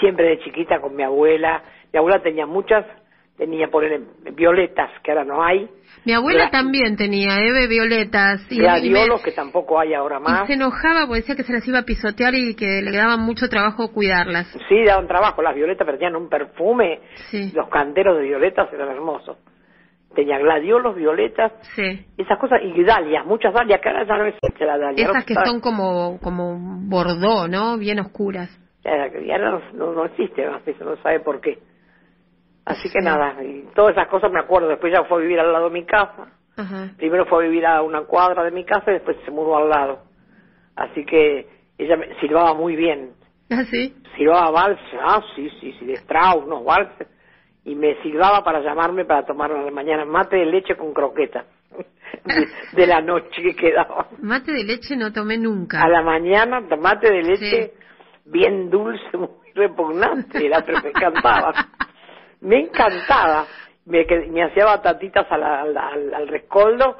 siempre 0.00 0.26
de 0.28 0.38
chiquita 0.40 0.80
con 0.80 0.94
mi 0.96 1.02
abuela. 1.02 1.62
Mi 1.92 1.98
abuela 1.98 2.20
tenía 2.22 2.46
muchas, 2.46 2.84
tenía 3.36 3.68
por 3.68 3.84
violetas, 4.32 4.90
que 5.02 5.10
ahora 5.10 5.24
no 5.24 5.42
hay. 5.42 5.68
Mi 6.04 6.12
abuela 6.12 6.46
Gla- 6.46 6.50
también 6.50 6.96
tenía 6.96 7.38
Eve 7.40 7.66
violetas 7.68 8.40
y, 8.50 8.54
y 8.54 8.58
me- 8.58 8.64
Gladiolos, 8.64 9.22
que 9.22 9.32
tampoco 9.32 9.78
hay 9.78 9.94
ahora 9.94 10.18
y 10.18 10.22
más. 10.22 10.46
se 10.46 10.54
enojaba 10.54 11.06
porque 11.06 11.20
decía 11.20 11.36
que 11.36 11.42
se 11.42 11.52
las 11.52 11.66
iba 11.68 11.78
a 11.80 11.82
pisotear 11.84 12.34
y 12.34 12.54
que 12.54 12.80
le 12.82 12.96
daba 12.96 13.16
mucho 13.16 13.48
trabajo 13.48 13.92
cuidarlas. 13.92 14.46
Sí, 14.68 14.84
daban 14.84 15.06
trabajo. 15.08 15.42
Las 15.42 15.54
violetas, 15.54 15.84
pero 15.84 15.98
tenían 15.98 16.16
un 16.16 16.28
perfume. 16.28 17.00
Sí. 17.30 17.52
Los 17.54 17.68
canteros 17.68 18.16
de 18.18 18.24
violetas 18.24 18.72
eran 18.72 18.88
hermosos. 18.88 19.36
Tenía 20.14 20.38
gladiolos, 20.38 20.96
violetas, 20.96 21.52
Sí. 21.76 22.04
esas 22.16 22.38
cosas, 22.38 22.60
y 22.64 22.82
dalias, 22.82 23.26
muchas 23.26 23.52
dalias, 23.52 23.80
que 23.80 23.88
ahora 23.90 24.04
ya 24.06 24.16
no 24.16 24.24
existe 24.24 24.64
la 24.64 24.78
dalia. 24.78 25.04
Esas 25.04 25.24
que 25.24 25.34
está- 25.34 25.44
son 25.44 25.60
como 25.60 26.18
como 26.20 26.56
bordó, 26.88 27.46
¿no? 27.46 27.76
Bien 27.76 28.00
oscuras. 28.00 28.48
Ya, 28.84 29.06
ya 29.26 29.38
no, 29.38 29.60
no, 29.74 29.92
no 29.92 30.04
existe, 30.06 30.46
no, 30.46 30.60
no 30.84 30.96
sabe 31.02 31.20
por 31.20 31.40
qué. 31.40 31.58
Así 32.68 32.90
que 32.90 33.00
Sí. 33.00 33.04
nada, 33.04 33.42
y 33.42 33.66
todas 33.74 33.92
esas 33.92 34.08
cosas 34.08 34.30
me 34.30 34.40
acuerdo. 34.40 34.68
Después 34.68 34.92
ya 34.92 35.04
fue 35.04 35.18
a 35.18 35.22
vivir 35.22 35.40
al 35.40 35.52
lado 35.52 35.66
de 35.66 35.70
mi 35.72 35.84
casa. 35.86 36.28
Ajá. 36.56 36.90
Primero 36.96 37.24
fue 37.26 37.44
a 37.44 37.48
vivir 37.48 37.64
a 37.66 37.82
una 37.82 38.02
cuadra 38.02 38.44
de 38.44 38.50
mi 38.50 38.64
casa 38.64 38.90
y 38.90 38.94
después 38.94 39.16
se 39.24 39.30
mudó 39.30 39.56
al 39.56 39.68
lado. 39.68 40.00
Así 40.76 41.04
que 41.04 41.46
ella 41.78 41.96
me 41.96 42.14
silbaba 42.20 42.54
muy 42.54 42.76
bien. 42.76 43.12
¿Ah, 43.50 43.64
sí? 43.70 43.94
Silbaba 44.16 44.50
vals, 44.50 44.80
ah, 45.00 45.22
sí, 45.34 45.48
sí, 45.60 45.72
sí, 45.78 45.86
de 45.86 45.94
Strauss, 45.94 46.44
unos 46.44 46.64
valses. 46.64 47.06
Y 47.64 47.74
me 47.74 48.00
silbaba 48.02 48.42
para 48.44 48.60
llamarme 48.60 49.04
para 49.04 49.24
tomar 49.24 49.52
a 49.52 49.62
la 49.62 49.70
mañana 49.70 50.04
mate 50.04 50.36
de 50.36 50.46
leche 50.46 50.76
con 50.76 50.92
croqueta. 50.92 51.44
de, 52.24 52.48
de 52.72 52.86
la 52.86 53.00
noche 53.00 53.42
que 53.42 53.54
quedaba. 53.54 54.08
Mate 54.20 54.52
de 54.52 54.64
leche 54.64 54.96
no 54.96 55.12
tomé 55.12 55.38
nunca. 55.38 55.82
A 55.82 55.88
la 55.88 56.02
mañana, 56.02 56.60
mate 56.60 57.10
de 57.10 57.22
leche 57.22 57.66
Sí. 57.66 57.70
bien 58.26 58.68
dulce, 58.70 59.16
muy 59.16 59.28
repugnante, 59.54 60.44
era, 60.46 60.62
pero 60.64 60.80
me 60.82 60.90
encantaba. 60.90 61.54
Me 62.40 62.60
encantaba. 62.60 63.46
Me, 63.86 64.04
me 64.30 64.42
hacía 64.44 64.64
batatitas 64.66 65.26
al, 65.30 65.42
al, 65.42 65.76
al- 65.76 66.14
al 66.14 66.28
rescoldo, 66.28 66.98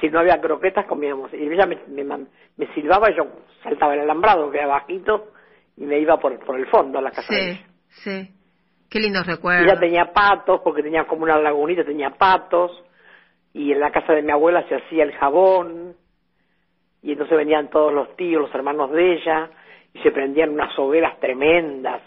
si 0.00 0.08
no 0.08 0.20
había 0.20 0.40
croquetas 0.40 0.86
comíamos. 0.86 1.32
Y 1.34 1.48
ella 1.52 1.66
me, 1.66 1.78
me, 1.88 2.66
silbaba 2.74 3.10
y 3.10 3.16
yo 3.16 3.26
saltaba 3.62 3.94
el 3.94 4.00
alambrado, 4.00 4.50
que 4.50 4.58
era 4.58 4.68
bajito, 4.68 5.32
y 5.76 5.84
me 5.84 5.98
iba 5.98 6.16
por, 6.18 6.38
por 6.44 6.58
el 6.58 6.66
fondo 6.66 6.98
a 6.98 7.02
la 7.02 7.10
casa 7.10 7.34
de 7.34 7.40
Sí, 7.40 7.50
ella. 7.50 7.66
sí. 7.88 8.34
Qué 8.88 9.00
lindos 9.00 9.26
recuerdos. 9.26 9.66
ella 9.66 9.78
tenía 9.80 10.12
patos, 10.12 10.60
porque 10.62 10.82
tenía 10.82 11.04
como 11.06 11.24
una 11.24 11.38
lagunita, 11.38 11.84
tenía 11.84 12.10
patos, 12.10 12.70
y 13.52 13.72
en 13.72 13.80
la 13.80 13.90
casa 13.90 14.12
de 14.14 14.22
mi 14.22 14.30
abuela 14.30 14.66
se 14.68 14.76
hacía 14.76 15.02
el 15.04 15.12
jabón, 15.12 15.94
y 17.02 17.12
entonces 17.12 17.36
venían 17.36 17.68
todos 17.68 17.92
los 17.92 18.16
tíos, 18.16 18.42
los 18.42 18.54
hermanos 18.54 18.90
de 18.92 19.14
ella, 19.14 19.50
y 19.92 19.98
se 20.00 20.10
prendían 20.10 20.50
unas 20.50 20.76
hogueras 20.78 21.18
tremendas, 21.20 22.00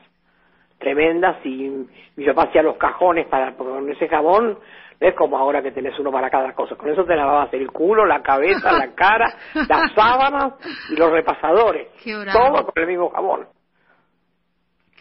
tremendas, 0.81 1.37
y 1.45 1.87
mi 2.17 2.25
papá 2.25 2.49
hacía 2.49 2.61
los 2.61 2.75
cajones 2.75 3.27
para, 3.27 3.55
con 3.55 3.89
ese 3.89 4.09
jabón, 4.09 4.59
no 4.99 5.07
es 5.07 5.15
como 5.15 5.37
ahora 5.37 5.61
que 5.61 5.71
tenés 5.71 5.97
uno 5.97 6.11
para 6.11 6.29
cada 6.29 6.53
cosa, 6.53 6.75
con 6.75 6.89
eso 6.89 7.05
te 7.05 7.15
lavabas 7.15 7.53
el 7.53 7.71
culo, 7.71 8.05
la 8.05 8.21
cabeza, 8.21 8.71
la 8.73 8.91
cara, 8.95 9.33
las 9.53 9.93
sábanas 9.93 10.53
y 10.89 10.95
los 10.97 11.09
repasadores, 11.09 11.87
todo 12.03 12.65
con 12.65 12.83
el 12.83 12.87
mismo 12.87 13.09
jabón. 13.09 13.47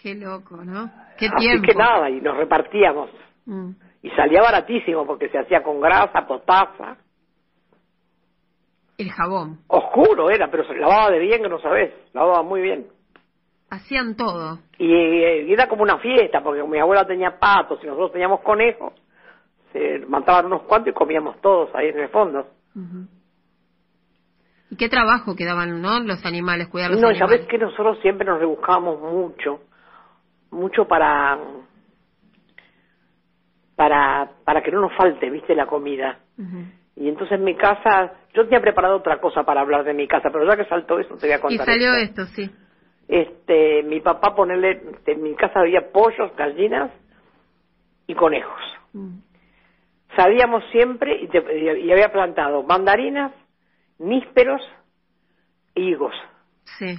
Qué 0.01 0.15
loco, 0.15 0.57
¿no? 0.65 0.91
Qué 1.19 1.27
Así 1.27 1.37
tiempo. 1.37 1.67
que 1.67 1.75
nada, 1.75 2.09
y 2.09 2.21
nos 2.21 2.37
repartíamos. 2.37 3.11
Mm. 3.45 3.71
Y 4.03 4.11
salía 4.11 4.41
baratísimo 4.41 5.07
porque 5.07 5.29
se 5.29 5.39
hacía 5.39 5.63
con 5.63 5.81
grasa, 5.81 6.27
potasa. 6.27 6.97
El 8.97 9.11
jabón. 9.11 9.59
Oscuro 9.67 10.31
era, 10.31 10.51
pero 10.51 10.65
se 10.65 10.75
lavaba 10.75 11.11
de 11.11 11.19
bien 11.19 11.43
que 11.43 11.49
no 11.49 11.59
sabés. 11.59 11.93
Lavaba 12.15 12.43
muy 12.43 12.63
bien. 12.63 12.87
Hacían 13.71 14.17
todo. 14.17 14.59
Y, 14.79 14.87
y 14.93 15.53
era 15.53 15.69
como 15.69 15.83
una 15.85 15.99
fiesta 15.99 16.43
porque 16.43 16.63
mi 16.65 16.79
abuela 16.79 17.07
tenía 17.07 17.39
patos 17.39 17.79
y 17.83 17.87
nosotros 17.87 18.13
teníamos 18.13 18.41
conejos. 18.41 18.93
Se 19.73 20.01
mataban 20.09 20.47
unos 20.47 20.63
cuantos 20.63 20.91
y 20.91 20.95
comíamos 20.95 21.41
todos 21.41 21.71
ahí 21.75 21.89
en 21.89 22.01
el 22.01 22.09
fondo. 22.09 22.49
Y 24.71 24.77
qué 24.77 24.89
trabajo 24.89 25.37
que 25.37 25.45
daban, 25.45 25.81
¿no? 25.81 26.01
Los 26.01 26.25
animales, 26.25 26.69
cuidar 26.69 26.91
los 26.91 27.01
No, 27.01 27.09
ya 27.11 27.19
animales. 27.25 27.41
ves 27.41 27.49
que 27.49 27.59
nosotros 27.59 27.99
siempre 28.03 28.27
nos 28.27 28.41
rebuscábamos 28.41 29.01
mucho. 29.01 29.61
Mucho 30.51 30.87
para. 30.89 31.39
Para, 33.77 34.31
para 34.45 34.63
que 34.63 34.71
no 34.71 34.81
nos 34.83 34.95
falte, 34.95 35.31
viste, 35.31 35.55
la 35.55 35.67
comida. 35.67 36.19
Y 36.97 37.09
entonces 37.09 37.39
en 37.39 37.45
mi 37.45 37.57
casa, 37.57 38.13
yo 38.35 38.45
tenía 38.45 38.61
preparado 38.61 38.97
otra 38.97 39.19
cosa 39.21 39.43
para 39.45 39.61
hablar 39.63 39.85
de 39.85 39.95
mi 39.95 40.07
casa, 40.07 40.29
pero 40.31 40.45
ya 40.47 40.57
que 40.57 40.69
saltó 40.69 40.99
eso 40.99 41.17
te 41.17 41.27
voy 41.27 41.33
a 41.33 41.39
Y 41.39 41.41
contar. 41.41 41.67
salió 41.67 41.95
esto. 41.95 42.23
esto, 42.23 42.35
sí. 42.35 42.51
Este, 43.11 43.83
mi 43.83 44.01
papá 44.01 44.37
ponerle, 44.37 44.81
en 45.05 45.23
mi 45.23 45.35
casa 45.35 45.59
había 45.59 45.91
pollos, 45.91 46.31
gallinas 46.37 46.93
y 48.07 48.15
conejos. 48.15 48.61
Mm. 48.93 49.19
Salíamos 50.15 50.63
siempre 50.71 51.21
y, 51.21 51.27
te- 51.27 51.59
y 51.81 51.91
había 51.91 52.13
plantado 52.13 52.63
mandarinas, 52.63 53.33
nísperos 53.99 54.63
e 55.75 55.81
higos. 55.81 56.15
Sí. 56.79 56.99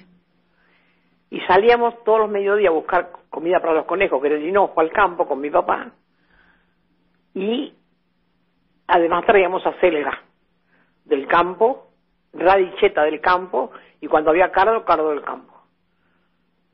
Y 1.29 1.39
salíamos 1.41 2.03
todos 2.03 2.19
los 2.19 2.29
mediodías 2.29 2.71
a 2.71 2.75
buscar 2.75 3.11
comida 3.29 3.61
para 3.61 3.73
los 3.73 3.85
conejos, 3.85 4.19
que 4.21 4.27
era 4.27 4.35
el 4.35 4.45
hinojo 4.45 4.81
al 4.81 4.91
campo 4.91 5.25
con 5.25 5.39
mi 5.39 5.49
papá. 5.49 5.91
Y 7.33 7.73
además 8.87 9.25
traíamos 9.25 9.65
acelga 9.65 10.23
del 11.05 11.25
campo, 11.25 11.87
radicheta 12.33 13.03
del 13.03 13.21
campo, 13.21 13.71
y 14.01 14.07
cuando 14.07 14.31
había 14.31 14.51
cardo, 14.51 14.83
cardo 14.83 15.11
del 15.11 15.21
campo. 15.21 15.50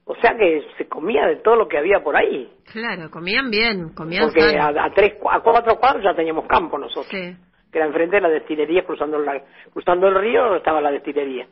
O 0.10 0.16
sea 0.16 0.36
que 0.38 0.64
se 0.78 0.88
comía 0.88 1.26
de 1.28 1.38
todo 1.38 1.56
lo 1.58 1.68
que 1.68 1.78
había 1.78 2.02
por 2.02 2.16
ahí. 2.16 2.50
Claro, 2.72 3.12
comían 3.12 3.50
bien, 3.52 3.94
comían 3.94 4.24
Porque 4.26 4.58
a, 4.58 4.68
a 4.70 4.90
tres, 4.94 5.16
a 5.30 5.42
cuatro 5.42 5.76
cuadros 5.78 6.04
ya 6.04 6.16
teníamos 6.16 6.48
campo 6.48 6.78
nosotros. 6.78 7.08
Sí. 7.12 7.36
que 7.72 7.78
era 7.78 7.88
enfrente 7.88 8.16
de 8.16 8.22
la 8.22 8.30
destilería, 8.30 8.86
cruzando, 8.86 9.20
la, 9.20 9.42
cruzando 9.74 10.08
el 10.08 10.16
río 10.16 10.56
estaba 10.56 10.80
la 10.80 10.92
destilería. 10.92 11.46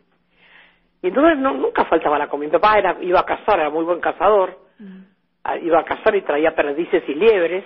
Y 1.02 1.08
entonces 1.10 1.38
no, 1.38 1.54
nunca 1.54 1.84
faltaba 1.86 2.18
la 2.18 2.28
comida. 2.30 2.48
Mi 2.48 2.54
papá 2.54 2.78
era, 2.80 2.98
iba 3.02 3.20
a 3.20 3.26
cazar, 3.26 3.60
era 3.60 3.70
muy 3.70 3.84
buen 3.84 4.00
cazador, 4.00 4.58
Mm. 4.80 5.04
ah, 5.44 5.58
iba 5.58 5.80
a 5.80 5.84
cazar 5.86 6.16
y 6.16 6.22
traía 6.22 6.56
perdices 6.56 7.04
y 7.08 7.14
liebres. 7.16 7.64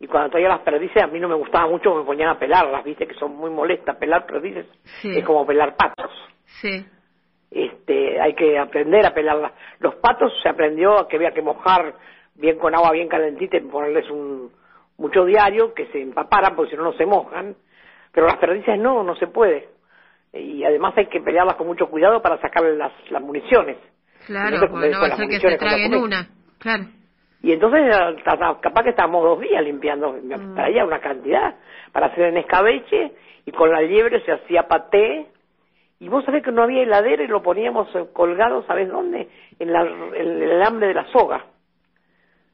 Y 0.00 0.06
cuando 0.08 0.30
traía 0.30 0.48
las 0.48 0.60
perdices 0.60 1.02
a 1.02 1.06
mí 1.06 1.20
no 1.20 1.28
me 1.28 1.34
gustaba 1.36 1.68
mucho, 1.68 1.94
me 1.94 2.04
ponían 2.04 2.30
a 2.30 2.38
pelarlas, 2.38 2.82
viste, 2.84 3.06
que 3.06 3.14
son 3.14 3.36
muy 3.36 3.50
molestas. 3.50 3.96
Pelar 3.96 4.26
perdices 4.26 4.66
Sí. 5.00 5.16
es 5.16 5.24
como 5.24 5.46
pelar 5.46 5.76
patos. 5.76 6.10
Sí. 6.60 6.84
Este, 7.54 8.20
hay 8.20 8.34
que 8.34 8.58
aprender 8.58 9.04
a 9.06 9.12
pelarlas. 9.12 9.52
Los 9.80 9.96
patos 9.96 10.32
se 10.42 10.48
aprendió 10.48 10.98
a 10.98 11.08
que 11.08 11.16
había 11.16 11.32
que 11.32 11.42
mojar 11.42 11.94
bien 12.34 12.58
con 12.58 12.74
agua 12.74 12.92
bien 12.92 13.08
calentita 13.08 13.56
y 13.56 13.60
ponerles 13.60 14.08
un 14.10 14.50
mucho 14.98 15.24
diario 15.24 15.74
que 15.74 15.86
se 15.86 16.00
empaparan 16.00 16.54
porque 16.54 16.70
si 16.70 16.76
no 16.76 16.84
no 16.84 16.92
se 16.94 17.06
mojan. 17.06 17.54
Pero 18.12 18.26
las 18.26 18.36
perdices 18.36 18.78
no, 18.78 19.02
no 19.02 19.16
se 19.16 19.26
puede. 19.26 19.68
Y 20.32 20.64
además 20.64 20.94
hay 20.96 21.06
que 21.06 21.20
pelearlas 21.20 21.56
con 21.56 21.66
mucho 21.66 21.88
cuidado 21.88 22.22
para 22.22 22.40
sacarle 22.40 22.76
las, 22.76 22.92
las 23.10 23.22
municiones. 23.22 23.76
Claro, 24.26 24.56
No 24.56 24.60
te 24.60 24.68
porque 24.68 24.88
no 24.90 24.98
comes 24.98 25.10
va 25.10 25.14
a 25.14 25.16
ser 25.16 25.28
que 25.28 25.40
se 25.40 25.58
traguen 25.58 25.94
una. 25.94 26.28
Claro. 26.58 26.84
Y 27.42 27.52
entonces 27.52 27.82
capaz 28.22 28.82
que 28.84 28.90
estábamos 28.90 29.24
dos 29.24 29.40
días 29.40 29.62
limpiando, 29.64 30.12
me 30.22 30.36
Mm. 30.36 30.54
traía 30.54 30.84
una 30.84 31.00
cantidad 31.00 31.56
para 31.92 32.06
hacer 32.06 32.26
en 32.26 32.36
escabeche 32.36 33.12
y 33.44 33.50
con 33.50 33.70
la 33.70 33.80
liebre 33.80 34.24
se 34.24 34.32
hacía 34.32 34.68
paté 34.68 35.26
Y 36.02 36.08
vos 36.08 36.24
sabés 36.24 36.42
que 36.42 36.50
no 36.50 36.64
había 36.64 36.82
heladera 36.82 37.22
y 37.22 37.28
lo 37.28 37.42
poníamos 37.42 37.86
eh, 37.94 38.06
colgado, 38.12 38.64
¿sabés 38.66 38.88
dónde? 38.88 39.28
En, 39.60 39.72
la, 39.72 39.82
en 39.82 40.42
el 40.42 40.50
alambre 40.50 40.88
de 40.88 40.94
la 40.94 41.06
soga. 41.12 41.44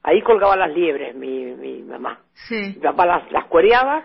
Ahí 0.03 0.20
colgaba 0.20 0.55
las 0.55 0.70
liebres 0.70 1.14
mi, 1.14 1.44
mi 1.57 1.82
mamá. 1.82 2.20
Sí. 2.34 2.74
Mi 2.76 2.82
papá 2.82 3.07
las, 3.07 3.32
las 3.32 3.46
cuereaba 3.46 4.05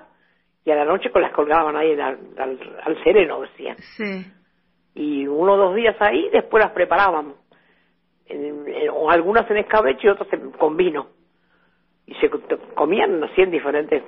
y 0.64 0.72
a 0.72 0.76
la 0.76 0.86
noche 0.86 1.12
con 1.12 1.22
las 1.22 1.34
colgaban 1.34 1.76
ahí 1.76 1.92
al, 1.92 2.20
al, 2.38 2.58
al 2.86 3.04
sereno, 3.04 3.42
decían. 3.42 3.76
Sí. 3.98 4.26
Y 4.96 5.28
uno 5.28 5.56
o 5.56 5.58
dos 5.58 5.76
días 5.76 5.98
ahí, 6.00 6.30
después 6.32 6.64
las 6.64 6.72
preparaban. 6.72 7.34
En- 8.28 8.66
en- 8.66 8.90
o 8.94 9.12
algunas 9.12 9.50
en 9.52 9.58
escabeche 9.58 10.08
y 10.08 10.10
otras 10.10 10.32
en- 10.32 10.52
con 10.52 10.78
vino. 10.78 11.08
Y 12.08 12.14
se 12.16 12.30
co- 12.30 12.40
comían 12.76 13.22
así 13.26 13.42
en 13.42 13.52
diferentes... 13.52 14.04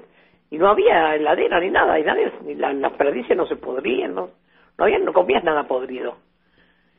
Y 0.49 0.57
no 0.57 0.69
había 0.69 1.13
heladera 1.15 1.59
ni 1.59 1.71
nada, 1.71 1.99
y 1.99 2.03
nadie, 2.03 2.31
ni 2.45 2.55
la- 2.55 2.71
las 2.71 2.93
perdices 2.93 3.35
no 3.35 3.45
se 3.47 3.57
podrían, 3.57 4.15
no, 4.15 4.29
no 4.77 4.83
había, 4.85 4.99
no 4.99 5.13
comías 5.13 5.43
nada 5.43 5.63
podrido. 5.67 6.17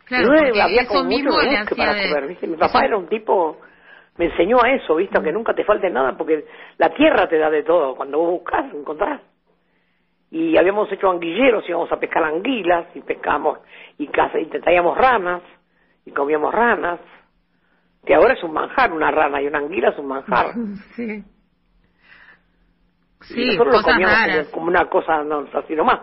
Claro, 0.04 0.24
Y 0.34 0.38
porque 0.46 0.62
había 0.62 0.86
como 0.86 1.04
mucho 1.04 1.28
hacía 1.72 1.76
para 1.76 1.94
de- 1.94 2.08
comer, 2.08 2.26
¿viste? 2.28 2.46
Mi 2.46 2.56
papá 2.56 2.78
eso- 2.78 2.86
era 2.86 2.96
un 2.98 3.08
tipo, 3.08 3.58
me 4.16 4.26
enseñó 4.26 4.62
a 4.62 4.70
eso, 4.70 4.94
¿viste? 4.96 5.20
Que 5.22 5.32
nunca 5.32 5.52
te 5.54 5.64
falte 5.64 5.90
nada, 5.90 6.16
porque 6.16 6.46
la 6.78 6.90
tierra 6.94 7.28
te 7.28 7.38
da 7.38 7.50
de 7.50 7.62
todo, 7.64 7.94
cuando 7.96 8.18
vos 8.18 8.30
buscas, 8.30 8.72
encontrás. 8.72 9.20
Y 10.30 10.56
habíamos 10.56 10.90
hecho 10.92 11.10
anguilleros, 11.10 11.68
íbamos 11.68 11.90
a 11.92 11.98
pescar 12.00 12.24
anguilas, 12.24 12.86
y 12.94 13.00
pescábamos, 13.00 13.58
y, 13.98 14.06
caza- 14.08 14.38
y 14.40 14.46
traíamos 14.46 14.96
ranas, 14.96 15.42
y 16.04 16.10
comíamos 16.12 16.54
ranas, 16.54 17.00
que 18.04 18.14
ahora 18.14 18.34
es 18.34 18.42
un 18.44 18.52
manjar, 18.52 18.92
una 18.92 19.10
rana 19.10 19.42
y 19.42 19.46
una 19.48 19.58
anguila 19.58 19.90
es 19.90 19.98
un 19.98 20.06
manjar. 20.06 20.46
Sí. 20.96 21.24
y 23.22 23.34
Sí, 23.34 23.46
nosotros 23.46 23.66
lo 23.74 23.82
comíamos 23.82 24.48
como 24.50 24.66
una 24.66 24.84
cosa, 24.88 25.24
no, 25.24 25.46
así 25.52 25.74
nomás. 25.74 26.00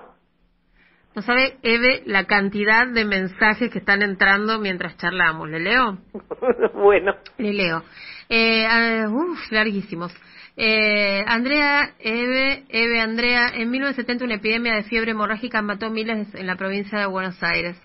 No 1.16 1.22
sabe, 1.22 1.58
Eve, 1.62 2.02
la 2.06 2.26
cantidad 2.26 2.88
de 2.88 3.06
mensajes 3.06 3.70
que 3.72 3.80
están 3.80 4.02
entrando 4.02 4.60
mientras 4.60 4.98
charlamos. 4.98 5.50
¿Le 5.50 5.60
leo? 5.60 6.00
bueno, 6.74 7.14
Le 7.38 7.54
leo. 7.54 7.84
Eh, 8.30 8.66
ah, 8.66 9.08
uf, 9.10 9.52
larguísimos. 9.52 10.12
Eh, 10.58 11.24
Andrea, 11.28 11.94
Eve, 12.00 12.64
Eve, 12.70 13.00
Andrea, 13.00 13.50
en 13.54 13.70
1970 13.72 14.26
una 14.26 14.36
epidemia 14.36 14.76
de 14.76 14.84
fiebre 14.84 15.12
hemorrágica 15.12 15.62
mató 15.62 15.90
miles 15.90 16.34
en 16.34 16.48
la 16.48 16.56
provincia 16.56 17.00
de 17.00 17.06
Buenos 17.06 17.42
Aires. 17.44 17.76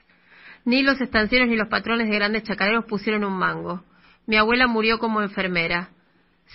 Ni 0.65 0.83
los 0.83 1.01
estancieros 1.01 1.49
ni 1.49 1.57
los 1.57 1.69
patrones 1.69 2.09
de 2.09 2.15
grandes 2.15 2.43
chacareros 2.45 2.85
pusieron 2.87 3.25
un 3.25 3.39
mango. 3.39 3.83
Mi 4.27 4.37
abuela 4.37 4.67
murió 4.67 4.99
como 4.99 5.23
enfermera. 5.23 5.91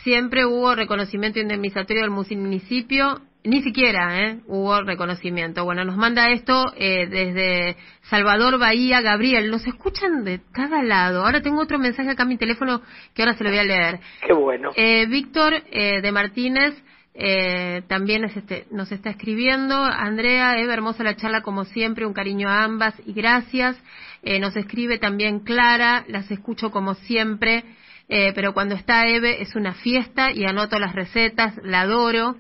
Siempre 0.04 0.46
hubo 0.46 0.76
reconocimiento 0.76 1.40
indemnizatorio 1.40 2.04
del 2.04 2.12
municipio, 2.12 3.22
ni 3.44 3.62
siquiera 3.62 4.22
¿eh? 4.22 4.40
hubo 4.48 4.82
reconocimiento. 4.82 5.66
Bueno, 5.66 5.84
nos 5.84 5.98
manda 5.98 6.30
esto 6.32 6.74
eh, 6.78 7.08
desde 7.08 7.78
Salvador 8.04 8.58
Bahía, 8.58 9.02
Gabriel. 9.02 9.52
Nos 9.52 9.66
escuchan 9.68 10.24
de 10.24 10.42
cada 10.54 10.82
lado. 10.82 11.26
Ahora 11.26 11.42
tengo 11.42 11.62
otro 11.62 11.78
mensaje 11.80 12.10
acá 12.10 12.24
en 12.24 12.30
mi 12.30 12.38
teléfono 12.38 12.82
que 13.14 13.22
ahora 13.22 13.36
se 13.36 13.44
lo 13.44 13.50
voy 13.50 13.60
a 13.60 13.64
leer. 13.64 14.00
qué 14.26 14.34
bueno. 14.34 14.72
Eh, 14.76 15.06
Víctor 15.08 15.54
eh, 15.72 16.02
de 16.02 16.12
Martínez 16.12 16.74
eh, 17.16 17.84
también 17.88 18.24
es 18.24 18.36
este- 18.38 18.66
nos 18.72 18.92
está 18.92 19.10
escribiendo. 19.10 19.76
Andrea, 19.84 20.58
Eva, 20.58 20.74
hermosa 20.74 21.04
la 21.04 21.16
charla 21.16 21.42
como 21.42 21.66
siempre, 21.66 22.06
un 22.06 22.14
cariño 22.14 22.50
a 22.50 22.64
ambas 22.64 22.96
y 23.06 23.14
gracias. 23.14 23.76
Eh, 24.24 24.40
nos 24.40 24.56
escribe 24.56 24.98
también 25.00 25.42
Clara, 25.42 26.06
las 26.08 26.32
escucho 26.32 26.72
como 26.72 26.94
siempre, 26.96 27.66
eh, 28.08 28.32
pero 28.34 28.54
cuando 28.54 28.74
está 28.76 29.06
Eve 29.06 29.42
es 29.42 29.56
una 29.56 29.74
fiesta 29.74 30.32
y 30.32 30.46
anoto 30.46 30.80
las 30.80 30.96
recetas, 30.96 31.54
la 31.64 31.82
adoro. 31.82 32.38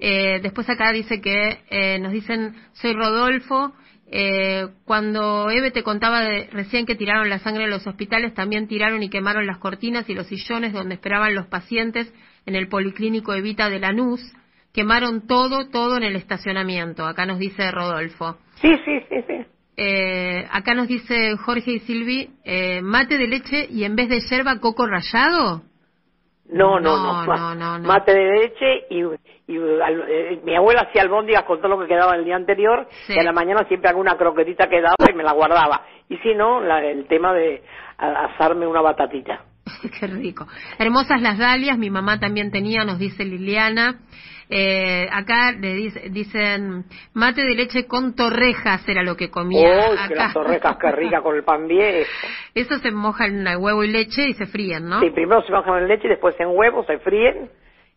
Eh, 0.00 0.40
después 0.42 0.68
acá 0.70 0.92
dice 0.92 1.20
que 1.20 1.58
eh, 1.68 1.98
nos 1.98 2.12
dicen, 2.12 2.54
soy 2.72 2.94
Rodolfo. 2.94 3.74
Eh, 4.12 4.66
cuando 4.86 5.50
Eve 5.50 5.70
te 5.70 5.84
contaba 5.84 6.22
de, 6.22 6.48
recién 6.50 6.84
que 6.84 6.96
tiraron 6.96 7.28
la 7.28 7.38
sangre 7.38 7.64
en 7.64 7.70
los 7.70 7.86
hospitales, 7.86 8.34
también 8.34 8.66
tiraron 8.66 9.02
y 9.02 9.10
quemaron 9.10 9.46
las 9.46 9.58
cortinas 9.58 10.08
y 10.08 10.14
los 10.14 10.26
sillones 10.26 10.72
donde 10.72 10.94
esperaban 10.94 11.34
los 11.34 11.46
pacientes 11.46 12.12
en 12.46 12.56
el 12.56 12.68
policlínico 12.68 13.34
Evita 13.34 13.68
de 13.68 13.78
Lanús. 13.78 14.20
Quemaron 14.72 15.26
todo, 15.26 15.68
todo 15.68 15.96
en 15.96 16.02
el 16.02 16.16
estacionamiento. 16.16 17.06
Acá 17.06 17.26
nos 17.26 17.38
dice 17.38 17.70
Rodolfo. 17.70 18.38
Sí, 18.60 18.72
sí, 18.84 19.00
sí, 19.08 19.16
sí. 19.26 19.34
Eh, 19.76 20.46
acá 20.50 20.74
nos 20.74 20.88
dice 20.88 21.36
Jorge 21.36 21.72
y 21.72 21.78
Silvi, 21.80 22.30
eh, 22.44 22.80
mate 22.82 23.16
de 23.16 23.26
leche 23.26 23.66
y 23.70 23.84
en 23.84 23.96
vez 23.96 24.08
de 24.08 24.20
yerba 24.20 24.60
coco 24.60 24.86
rallado. 24.86 25.62
No, 26.52 26.80
no, 26.80 26.96
No, 26.96 27.24
no. 27.26 27.36
no, 27.36 27.54
no, 27.54 27.78
no. 27.78 27.88
Mate 27.88 28.12
de 28.12 28.32
leche 28.32 28.86
y, 28.90 29.02
y 29.52 29.56
al- 29.82 30.04
eh, 30.08 30.40
mi 30.44 30.54
abuela 30.56 30.82
hacía 30.82 31.02
albóndigas 31.02 31.44
con 31.44 31.58
todo 31.58 31.68
lo 31.68 31.78
que 31.80 31.86
quedaba 31.86 32.14
el 32.16 32.24
día 32.24 32.36
anterior 32.36 32.88
Sí. 33.06 33.14
y 33.14 33.18
a 33.18 33.22
la 33.22 33.32
mañana 33.32 33.64
siempre 33.68 33.88
alguna 33.88 34.16
croquetita 34.16 34.68
quedaba 34.68 34.96
y 35.08 35.14
me 35.14 35.22
la 35.22 35.32
guardaba. 35.32 35.82
Y 36.08 36.16
si 36.18 36.34
no, 36.34 36.60
la- 36.60 36.84
el 36.84 37.06
tema 37.06 37.32
de 37.32 37.62
asarme 37.98 38.66
una 38.66 38.80
batatita. 38.80 39.44
Qué 40.00 40.06
rico. 40.06 40.46
Hermosas 40.78 41.20
las 41.22 41.38
dalias, 41.38 41.78
mi 41.78 41.90
mamá 41.90 42.18
también 42.18 42.50
tenía, 42.50 42.84
nos 42.84 42.98
dice 42.98 43.24
Liliana. 43.24 44.00
Eh, 44.52 45.06
acá 45.12 45.52
le 45.52 45.74
dice- 45.74 46.08
dicen 46.10 46.84
mate 47.14 47.42
de 47.42 47.54
leche 47.54 47.86
con 47.86 48.16
torrejas 48.16 48.86
era 48.88 49.04
lo 49.04 49.16
que 49.16 49.30
comía. 49.30 49.90
¡Uy, 49.90 49.96
que 49.96 50.14
acá. 50.14 50.24
las 50.24 50.34
torrejas 50.34 50.76
que 50.76 50.90
rica 50.90 51.22
con 51.22 51.36
el 51.36 51.44
pan 51.44 51.68
viejo! 51.68 52.10
Eso 52.54 52.78
se 52.78 52.90
moja 52.90 53.26
en 53.26 53.46
huevo 53.46 53.84
y 53.84 53.88
leche 53.88 54.26
y 54.28 54.32
se 54.34 54.46
fríen, 54.46 54.88
¿no? 54.88 54.98
Sí, 55.00 55.10
primero 55.10 55.42
se 55.42 55.52
bajan 55.52 55.78
en 55.82 55.88
leche, 55.88 56.08
después 56.08 56.34
en 56.40 56.48
huevos, 56.48 56.84
se 56.86 56.98
fríen 56.98 57.48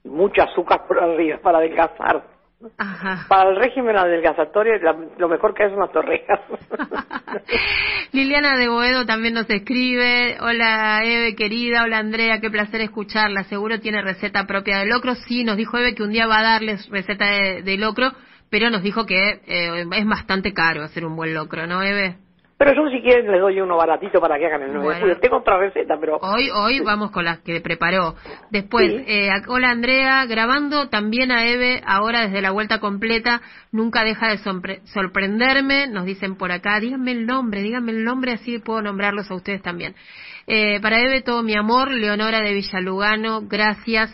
y 0.04 0.10
mucho 0.10 0.44
azúcar 0.44 0.82
por 0.88 1.00
arriba 1.02 1.40
para 1.42 1.58
adelgazar. 1.58 2.33
Ajá. 2.78 3.26
Para 3.28 3.50
el 3.52 3.56
régimen 3.58 3.98
adelgazatorio 3.98 4.78
la- 4.82 4.96
lo 5.18 5.28
mejor 5.30 5.54
que 5.54 5.64
hay 5.64 5.70
son 5.70 5.80
las 5.80 5.92
torrejas. 5.92 6.40
Liliana 8.12 8.58
de 8.58 8.68
Boedo 8.68 9.06
también 9.06 9.34
nos 9.34 9.50
escribe. 9.50 10.38
Hola 10.42 11.02
Eve, 11.04 11.36
querida. 11.36 11.84
Hola 11.84 11.98
Andrea, 11.98 12.40
qué 12.40 12.50
placer 12.50 12.82
escucharla. 12.82 13.44
Seguro 13.46 13.80
tiene 13.80 14.02
receta 14.02 14.46
propia 14.46 14.80
de 14.80 14.86
locro. 14.86 15.16
Sí, 15.16 15.44
nos 15.44 15.58
dijo 15.58 15.78
Eve 15.78 15.96
que 15.96 16.04
un 16.04 16.12
día 16.12 16.28
va 16.28 16.40
a 16.40 16.44
darles 16.44 16.88
receta 16.90 17.26
de, 17.26 17.62
de 17.64 17.78
locro, 17.78 18.12
pero 18.50 18.70
nos 18.70 18.84
dijo 18.84 19.06
que 19.06 19.42
eh, 19.48 19.86
es 19.92 20.06
bastante 20.06 20.54
caro 20.54 20.84
hacer 20.84 21.06
un 21.06 21.16
buen 21.16 21.34
locro, 21.34 21.66
¿no, 21.68 21.82
Eve? 21.82 22.18
Pero 22.58 22.74
yo 22.74 22.90
si 22.90 23.02
quieren 23.02 23.32
les 23.32 23.42
doy 23.42 23.60
uno 23.60 23.76
baratito 23.78 24.22
para 24.22 24.38
que 24.38 24.46
hagan 24.46 24.62
el 24.64 24.74
9 24.74 24.80
de 24.80 24.86
Bueno. 24.86 25.00
julio. 25.02 25.20
Tengo 25.20 25.38
otra 25.38 25.58
receta, 25.58 25.98
pero... 26.00 26.18
Hoy, 26.18 26.50
hoy 26.50 26.80
vamos 26.80 27.12
con 27.12 27.26
las 27.26 27.40
que 27.40 27.60
preparó. 27.62 28.16
Después, 28.52 28.92
Sí. 28.92 29.04
eh, 29.08 29.30
hola 29.48 29.72
Andrea, 29.72 30.26
grabando 30.26 30.90
también 30.90 31.32
a 31.32 31.46
Eve, 31.48 31.82
ahora 31.86 32.22
desde 32.22 32.42
la 32.42 32.52
vuelta 32.52 32.80
completa, 32.80 33.42
nunca 33.72 34.04
deja 34.04 34.28
de 34.30 34.38
sorpre- 34.38 34.82
sorprenderme, 34.86 35.88
nos 35.88 36.06
dicen 36.06 36.36
por 36.36 36.52
acá, 36.52 36.80
díganme 36.80 37.12
el 37.12 37.26
nombre, 37.26 37.62
díganme 37.62 37.92
el 37.92 38.04
nombre, 38.04 38.34
así 38.34 38.60
puedo 38.60 38.82
nombrarlos 38.82 39.30
a 39.32 39.36
ustedes 39.36 39.62
también. 39.62 39.96
Eh, 40.48 40.80
para 40.82 41.00
Eve, 41.00 41.22
todo 41.22 41.42
mi 41.42 41.56
amor, 41.56 41.92
Leonora 41.92 42.42
de 42.42 42.54
Villalugano, 42.54 43.42
gracias. 43.48 44.14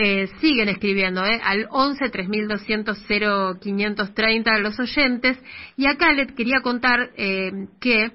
Eh, 0.00 0.28
siguen 0.40 0.68
escribiendo 0.68 1.24
¿eh? 1.26 1.40
al 1.42 1.66
11 1.70 2.08
3200 2.08 3.04
0530 3.60 4.58
los 4.58 4.78
oyentes 4.78 5.36
y 5.76 5.88
acá 5.88 6.12
les 6.12 6.30
quería 6.34 6.60
contar 6.60 7.10
eh, 7.16 7.50
que 7.80 8.12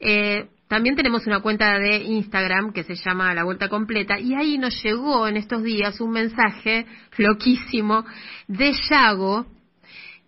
eh, 0.00 0.46
también 0.68 0.96
tenemos 0.96 1.26
una 1.26 1.40
cuenta 1.40 1.78
de 1.78 1.96
Instagram 1.96 2.72
que 2.72 2.84
se 2.84 2.94
llama 2.94 3.34
La 3.34 3.44
Vuelta 3.44 3.68
Completa 3.68 4.18
y 4.18 4.34
ahí 4.34 4.58
nos 4.58 4.82
llegó 4.82 5.26
en 5.26 5.36
estos 5.36 5.62
días 5.62 6.00
un 6.00 6.10
mensaje 6.10 6.86
loquísimo 7.16 8.04
de 8.46 8.72
Yago 8.88 9.46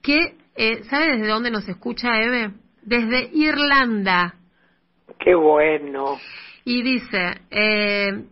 que, 0.03 0.35
eh, 0.57 0.83
¿sabe 0.85 1.13
desde 1.13 1.29
dónde 1.29 1.51
nos 1.51 1.69
escucha 1.69 2.21
Eve? 2.21 2.53
Desde 2.83 3.31
Irlanda. 3.35 4.35
Qué 5.19 5.35
bueno. 5.35 6.19
Y 6.65 6.83
dice, 6.83 7.41
eh, 7.51 8.25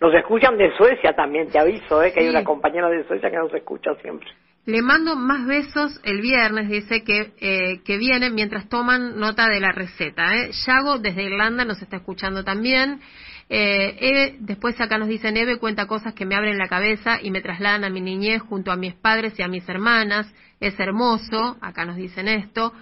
Nos 0.00 0.14
escuchan 0.14 0.56
de 0.56 0.74
Suecia 0.76 1.12
también, 1.14 1.50
te 1.50 1.58
aviso, 1.58 2.02
¿eh? 2.02 2.12
que 2.12 2.20
hay 2.20 2.26
Sí. 2.26 2.30
una 2.30 2.44
compañera 2.44 2.88
de 2.88 3.06
Suecia 3.06 3.30
que 3.30 3.36
nos 3.36 3.52
escucha 3.52 3.94
siempre. 4.02 4.28
Le 4.66 4.82
mando 4.82 5.16
más 5.16 5.46
besos 5.46 6.00
el 6.04 6.20
viernes, 6.20 6.68
dice 6.68 7.02
que, 7.02 7.32
eh, 7.40 7.80
que 7.84 7.98
viene 7.98 8.30
mientras 8.30 8.68
toman 8.68 9.18
nota 9.18 9.48
de 9.48 9.60
la 9.60 9.72
receta. 9.72 10.36
¿eh? 10.36 10.50
Yago 10.66 10.98
desde 10.98 11.24
Irlanda 11.24 11.64
nos 11.64 11.80
está 11.82 11.96
escuchando 11.96 12.44
también. 12.44 13.00
Eh, 13.48 13.96
Eve, 14.00 14.36
después 14.40 14.80
acá 14.80 14.96
nos 14.96 15.08
dicen, 15.08 15.36
Eve 15.36 15.58
cuenta 15.58 15.86
cosas 15.86 16.14
que 16.14 16.24
me 16.24 16.36
abren 16.36 16.56
la 16.56 16.68
cabeza 16.68 17.18
y 17.20 17.30
me 17.30 17.40
trasladan 17.40 17.84
a 17.84 17.90
mi 17.90 18.00
niñez 18.00 18.40
junto 18.42 18.70
a 18.70 18.76
mis 18.76 18.94
padres 18.94 19.38
y 19.38 19.42
a 19.42 19.48
mis 19.48 19.68
hermanas. 19.68 20.32
Es 20.60 20.78
hermoso, 20.78 21.56
acá 21.60 21.84
nos 21.84 21.96
dicen 21.96 22.28
esto. 22.28 22.72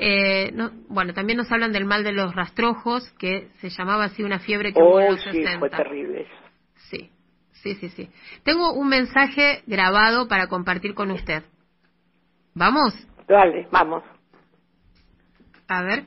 Eh, 0.00 0.50
no- 0.54 0.70
bueno, 0.88 1.14
también 1.14 1.38
nos 1.38 1.50
hablan 1.50 1.72
del 1.72 1.86
mal 1.86 2.04
de 2.04 2.12
los 2.12 2.34
rastrojos, 2.34 3.10
que 3.18 3.48
se 3.60 3.70
llamaba 3.70 4.04
así 4.04 4.22
una 4.22 4.38
fiebre 4.38 4.72
que 4.72 4.80
hubo 4.80 5.00
en 5.00 5.06
Oh, 5.08 5.10
los 5.12 5.22
sí, 5.22 5.30
60. 5.30 5.58
fue 5.60 5.70
terrible 5.70 6.20
eso. 6.22 6.47
Sí, 7.62 7.74
sí, 7.76 7.88
sí. 7.90 8.08
Tengo 8.44 8.72
un 8.72 8.88
mensaje 8.88 9.62
grabado 9.66 10.28
para 10.28 10.46
compartir 10.46 10.94
con 10.94 11.10
usted. 11.10 11.42
¿Vamos? 12.54 12.94
Dale, 13.28 13.68
vamos. 13.70 14.02
A 15.68 15.82
ver. 15.82 16.04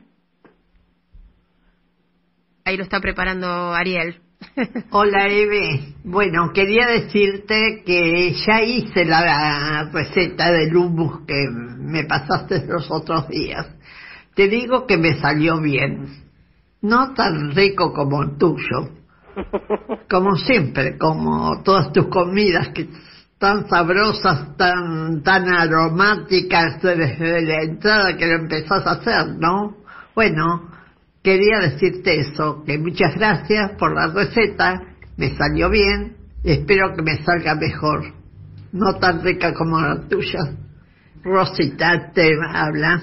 Ahí 2.65 2.77
lo 2.77 2.83
está 2.83 2.99
preparando 2.99 3.47
Ariel. 3.73 4.21
Hola 4.91 5.27
Eve, 5.27 5.93
bueno, 6.03 6.51
quería 6.51 6.87
decirte 6.87 7.83
que 7.85 8.33
ya 8.33 8.61
hice 8.63 9.05
la 9.05 9.89
receta 9.91 10.51
del 10.51 10.75
hummus 10.75 11.25
que 11.27 11.47
me 11.77 12.05
pasaste 12.05 12.65
los 12.65 12.89
otros 12.89 13.27
días. 13.27 13.67
te 14.35 14.47
digo 14.47 14.87
que 14.87 14.97
me 14.97 15.19
salió 15.19 15.61
bien. 15.61 16.07
No 16.81 17.13
tan 17.13 17.51
rico 17.51 17.93
como 17.93 18.23
el 18.23 18.37
tuyo. 18.37 19.00
Como 20.09 20.35
siempre, 20.35 20.97
como 20.97 21.61
todas 21.63 21.91
tus 21.93 22.07
comidas 22.07 22.69
que 22.69 22.87
tan 23.37 23.67
sabrosas, 23.67 24.55
tan, 24.55 25.23
tan 25.23 25.47
aromáticas 25.49 26.81
desde 26.81 27.41
la 27.41 27.63
entrada 27.63 28.15
que 28.15 28.27
lo 28.27 28.33
empezás 28.33 28.85
a 28.85 28.91
hacer, 28.91 29.35
¿no? 29.39 29.77
Bueno, 30.13 30.69
quería 31.23 31.59
decirte 31.59 32.19
eso, 32.19 32.63
que 32.65 32.77
muchas 32.77 33.15
gracias 33.15 33.71
por 33.79 33.95
la 33.95 34.07
receta, 34.13 34.83
me 35.17 35.35
salió 35.35 35.69
bien, 35.69 36.17
espero 36.43 36.93
que 36.95 37.01
me 37.01 37.17
salga 37.23 37.55
mejor, 37.55 38.13
no 38.73 38.95
tan 38.99 39.23
rica 39.23 39.53
como 39.53 39.79
la 39.81 40.07
tuya. 40.07 40.39
Rosita 41.23 42.11
te 42.13 42.31
habla. 42.53 43.01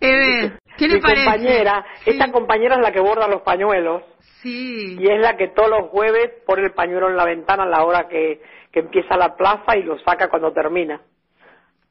Eve, 0.00 0.58
¿qué 0.76 0.88
le 0.88 0.94
Mi 0.96 1.00
parece? 1.00 1.24
compañera, 1.24 1.84
Sí. 2.04 2.10
esta 2.10 2.30
compañera 2.32 2.76
es 2.76 2.82
la 2.82 2.92
que 2.92 3.00
borda 3.00 3.28
los 3.28 3.42
pañuelos 3.42 4.02
Sí. 4.42 4.96
y 4.98 5.08
es 5.10 5.20
la 5.20 5.36
que 5.36 5.48
todos 5.48 5.70
los 5.70 5.88
jueves 5.90 6.30
pone 6.46 6.64
el 6.64 6.72
pañuelo 6.72 7.08
en 7.08 7.16
la 7.16 7.24
ventana 7.24 7.62
a 7.62 7.68
la 7.68 7.84
hora 7.84 8.08
que, 8.08 8.42
que 8.72 8.80
empieza 8.80 9.16
la 9.16 9.36
plaza 9.36 9.76
y 9.76 9.82
lo 9.84 9.98
saca 10.00 10.28
cuando 10.28 10.52
termina. 10.52 11.00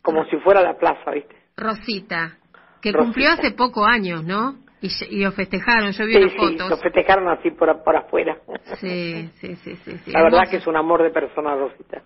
Como 0.02 0.26
si 0.26 0.38
fuera 0.38 0.62
la 0.62 0.78
plaza, 0.78 1.12
¿viste? 1.12 1.36
Rosita, 1.56 2.38
que 2.82 2.91
Rosita. 2.91 3.04
cumplió 3.06 3.30
hace 3.32 3.52
poco 3.52 3.86
años, 3.86 4.24
¿no? 4.24 4.56
Y, 4.82 4.89
y 5.12 5.24
lo 5.24 5.32
festejaron, 5.32 5.91
yo 5.91 6.06
vi 6.08 6.14
Sí, 6.16 6.30
sí, 6.30 6.38
fotos. 6.38 6.70
lo 6.72 6.78
festejaron 6.78 7.28
así 7.30 7.52
por, 7.52 7.84
por 7.84 7.95
afuera. 7.95 8.38
Sí, 8.80 9.30
sí, 9.39 9.56
sí, 9.58 9.76
sí. 9.86 9.97
sí. 10.04 10.12
La 10.12 10.24
verdad 10.24 10.49
que 10.49 10.58
es 10.58 10.66
un 10.68 10.76
amor 10.76 11.04
de 11.04 11.12
persona, 11.12 11.56
Rosita. 11.56 12.02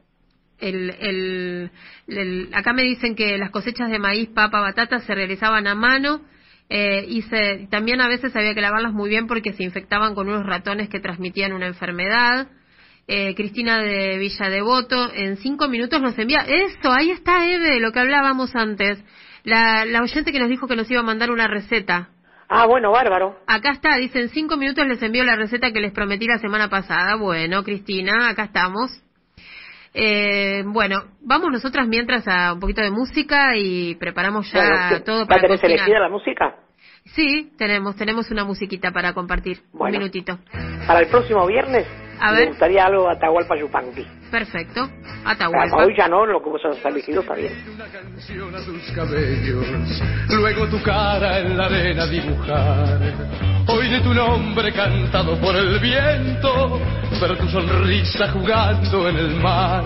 El, 0.60 0.89
el, 1.00 1.72
el- 2.08 2.50
acá 2.54 2.74
me 2.74 2.84
dicen 2.84 3.16
que 3.16 3.38
las 3.38 3.50
cosechas 3.52 3.89
de 3.89 3.98
maíz, 4.00 4.30
papa, 4.30 4.60
batata 4.60 5.00
se 5.00 5.16
realizaban 5.16 5.68
a 5.68 5.76
mano 5.76 6.22
eh, 6.70 7.05
y 7.07 7.22
se, 7.24 7.68
también 7.70 8.01
a 8.01 8.07
veces 8.07 8.36
había 8.36 8.53
que 8.53 8.61
lavarlas 8.61 8.93
muy 8.93 9.09
bien 9.09 9.28
porque 9.28 9.53
se 9.53 9.63
infectaban 9.63 10.16
con 10.16 10.28
unos 10.28 10.45
ratones 10.45 10.89
que 10.89 10.99
transmitían 10.99 11.53
una 11.53 11.68
enfermedad. 11.68 12.47
Eh, 13.07 13.36
Cristina 13.36 13.78
de 13.80 14.18
Villa 14.18 14.49
Devoto, 14.49 15.13
en 15.13 15.38
cinco 15.38 15.68
minutos 15.68 16.01
nos 16.01 16.18
envía. 16.18 16.39
Eso, 16.39 16.91
ahí 16.91 17.11
está 17.11 17.47
Eve, 17.47 17.80
lo 17.80 17.91
que 17.91 17.99
hablábamos 17.99 18.55
antes. 18.55 19.03
La, 19.43 19.86
la 19.86 20.01
oyente 20.01 20.32
que 20.32 20.39
nos 20.39 20.49
dijo 20.49 20.68
que 20.68 20.76
nos 20.76 20.89
iba 20.89 21.01
a 21.01 21.03
mandar 21.03 21.30
una 21.30 21.47
receta. 21.47 22.09
Ah, 22.49 22.66
bueno, 22.66 22.91
bárbaro. 22.91 23.39
Acá 23.47 23.72
está, 23.72 23.97
dice, 23.97 24.22
en 24.22 24.30
cinco 24.30 24.57
minutos 24.57 24.88
les 24.88 25.01
envío 25.01 25.24
la 25.24 25.36
receta 25.36 25.72
que 25.72 25.82
les 25.82 25.93
prometí 25.93 26.26
la 26.26 26.39
semana 26.39 26.68
pasada. 26.70 27.16
Bueno, 27.16 27.63
Cristina, 27.63 28.30
acá 28.30 28.45
estamos. 28.45 29.05
Eh, 29.98 30.64
bueno, 30.66 31.06
vamos 31.22 31.50
nosotras 31.52 31.88
mientras 31.88 32.28
a 32.28 32.52
un 32.54 32.60
poquito 32.60 32.82
de 32.82 32.91
música 32.91 33.56
y 33.56 33.96
preparamos 33.96 34.52
ya 34.52 34.60
Bueno, 34.60 34.76
¿qué- 34.89 35.00
todo 35.00 35.20
¿La 35.22 35.26
para 35.28 35.48
cocinar. 35.48 35.72
elegida 35.72 36.00
la 36.00 36.10
música? 36.10 36.56
Sí, 37.16 37.54
tenemos, 37.58 37.96
tenemos 37.96 38.30
una 38.30 38.43
musiquita 38.43 38.91
para 38.91 39.14
compartir. 39.14 39.60
Bueno. 39.72 39.96
Un 39.96 40.00
minutito. 40.04 40.39
Para 40.86 41.00
el 41.00 41.08
próximo 41.08 41.46
viernes 41.48 41.88
A 42.20 42.32
me 42.32 42.38
ver. 42.38 42.47
gustaría 42.49 42.86
algo 42.86 43.07
de 43.07 43.11
Atahualpa 43.16 43.55
Yupanqui. 43.57 44.05
Perfecto. 44.32 44.89
Atahualpa. 45.26 45.78
hoy 45.78 45.95
ya 45.97 46.07
no, 46.07 46.26
lo 46.26 46.41
que 46.43 46.49
vos 46.49 46.61
has 46.66 46.84
elegido 46.86 47.22
está 47.22 47.36
bien. 47.36 47.53
una 47.74 47.86
canción 47.86 48.55
a 48.55 48.59
tus 48.59 48.91
cabellos, 48.91 49.66
luego 50.30 50.68
tu 50.68 50.82
cara 50.84 51.39
en 51.39 51.57
la 51.57 51.66
arena 51.66 52.05
dibujar. 52.07 52.99
Oiré 53.68 53.99
tu 54.01 54.13
nombre 54.13 54.72
cantado 54.72 55.36
por 55.41 55.55
el 55.55 55.80
viento, 55.80 56.80
ver 57.20 57.38
tu 57.38 57.47
sonrisa 57.49 58.30
jugando 58.32 59.09
en 59.09 59.18
el 59.18 59.36
mar. 59.38 59.84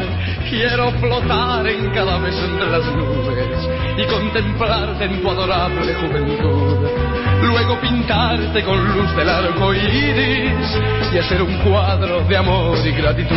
Quiero 0.49 0.91
flotar 0.99 1.65
en 1.65 1.89
cada 1.91 2.19
vez 2.19 2.35
entre 2.35 2.67
las 2.69 2.85
nubes 2.93 3.69
y 3.97 4.05
contemplarte 4.05 5.05
en 5.05 5.21
tu 5.21 5.29
adorable 5.29 5.93
juventud. 5.95 7.08
Luego 7.41 7.79
pintarte 7.79 8.63
con 8.63 8.83
luz 8.95 9.15
del 9.15 9.29
arco 9.29 9.73
iris 9.73 10.79
y 11.13 11.17
hacer 11.17 11.41
un 11.41 11.57
cuadro 11.59 12.21
de 12.25 12.37
amor 12.37 12.77
y 12.85 12.91
gratitud. 12.91 13.35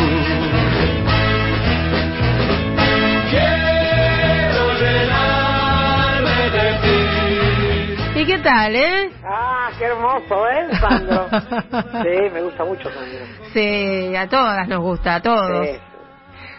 Quiero 3.31 4.73
llenarme 4.81 6.51
de 6.51 6.73
ti. 6.83 8.21
¿Y 8.21 8.27
qué 8.27 8.39
tal, 8.39 8.77
eh? 8.77 9.11
Ah, 9.25 9.71
qué 9.79 9.85
hermoso, 9.85 10.49
¿eh, 10.49 10.69
Sandro? 10.81 11.29
sí, 12.03 12.31
me 12.33 12.43
gusta 12.43 12.65
mucho 12.65 12.91
Sandro. 12.91 13.25
Sí, 13.53 14.15
a 14.17 14.29
todas 14.29 14.69
nos 14.69 14.81
gusta, 14.81 15.15
a 15.17 15.23
todos. 15.23 15.67
Sí. 15.67 15.79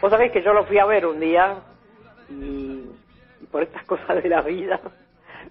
Vos 0.01 0.11
sabés 0.11 0.31
que 0.31 0.43
yo 0.43 0.53
lo 0.53 0.65
fui 0.65 0.79
a 0.79 0.85
ver 0.85 1.05
un 1.05 1.19
día 1.19 1.55
y, 2.29 2.83
y 3.41 3.45
por 3.51 3.63
estas 3.63 3.83
cosas 3.85 4.21
de 4.21 4.29
la 4.29 4.41
vida 4.41 4.79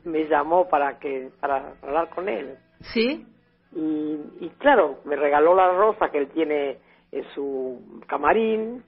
me 0.04 0.26
llamó 0.28 0.68
para 0.68 0.98
que 0.98 1.30
para 1.40 1.74
hablar 1.82 2.08
con 2.10 2.28
él. 2.28 2.56
¿Sí? 2.92 3.26
Y, 3.74 4.18
y 4.40 4.50
claro, 4.58 4.98
me 5.04 5.16
regaló 5.16 5.54
la 5.54 5.72
rosa 5.72 6.10
que 6.10 6.18
él 6.18 6.28
tiene 6.28 6.78
en 7.10 7.24
su 7.34 8.02
camarín 8.06 8.82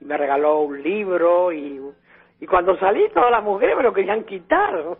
y 0.00 0.04
me 0.04 0.16
regaló 0.16 0.60
un 0.60 0.82
libro 0.82 1.52
y, 1.52 1.80
y 2.40 2.46
cuando 2.46 2.76
salí 2.78 3.08
todas 3.14 3.30
las 3.30 3.42
mujeres 3.42 3.76
me 3.76 3.82
lo 3.82 3.92
querían 3.92 4.24
quitar. 4.24 4.72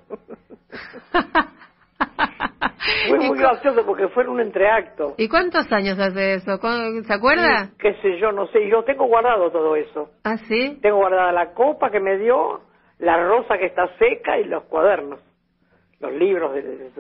Fue 3.09 3.19
¿Y 3.25 3.29
muy 3.29 3.39
gracioso 3.39 3.85
porque 3.87 4.09
fue 4.09 4.25
en 4.25 4.29
un 4.31 4.41
entreacto. 4.41 5.15
¿Y 5.17 5.29
cuántos 5.29 5.71
años 5.73 5.99
hace 5.99 6.35
eso? 6.35 6.59
¿Cu- 6.59 7.03
¿Se 7.05 7.13
acuerda? 7.13 7.71
Qué 7.79 7.95
sé 8.03 8.19
yo, 8.19 8.33
no 8.33 8.47
sé, 8.49 8.69
yo 8.69 8.83
tengo 8.85 9.07
guardado 9.07 9.51
todo 9.51 9.77
eso. 9.77 10.11
Ah, 10.25 10.37
sí. 10.37 10.79
Tengo 10.83 10.97
guardada 10.99 11.33
la 11.33 11.53
copa 11.55 11.91
que 11.91 12.01
me 12.01 12.19
dio, 12.19 12.61
la 12.99 13.23
rosa 13.27 13.59
que 13.59 13.67
está 13.67 13.87
seca 13.99 14.39
y 14.39 14.45
los 14.45 14.65
cuadernos, 14.65 15.21
los 16.03 16.13
libros 16.13 16.55
de, 16.55 16.63
de- 16.63 16.91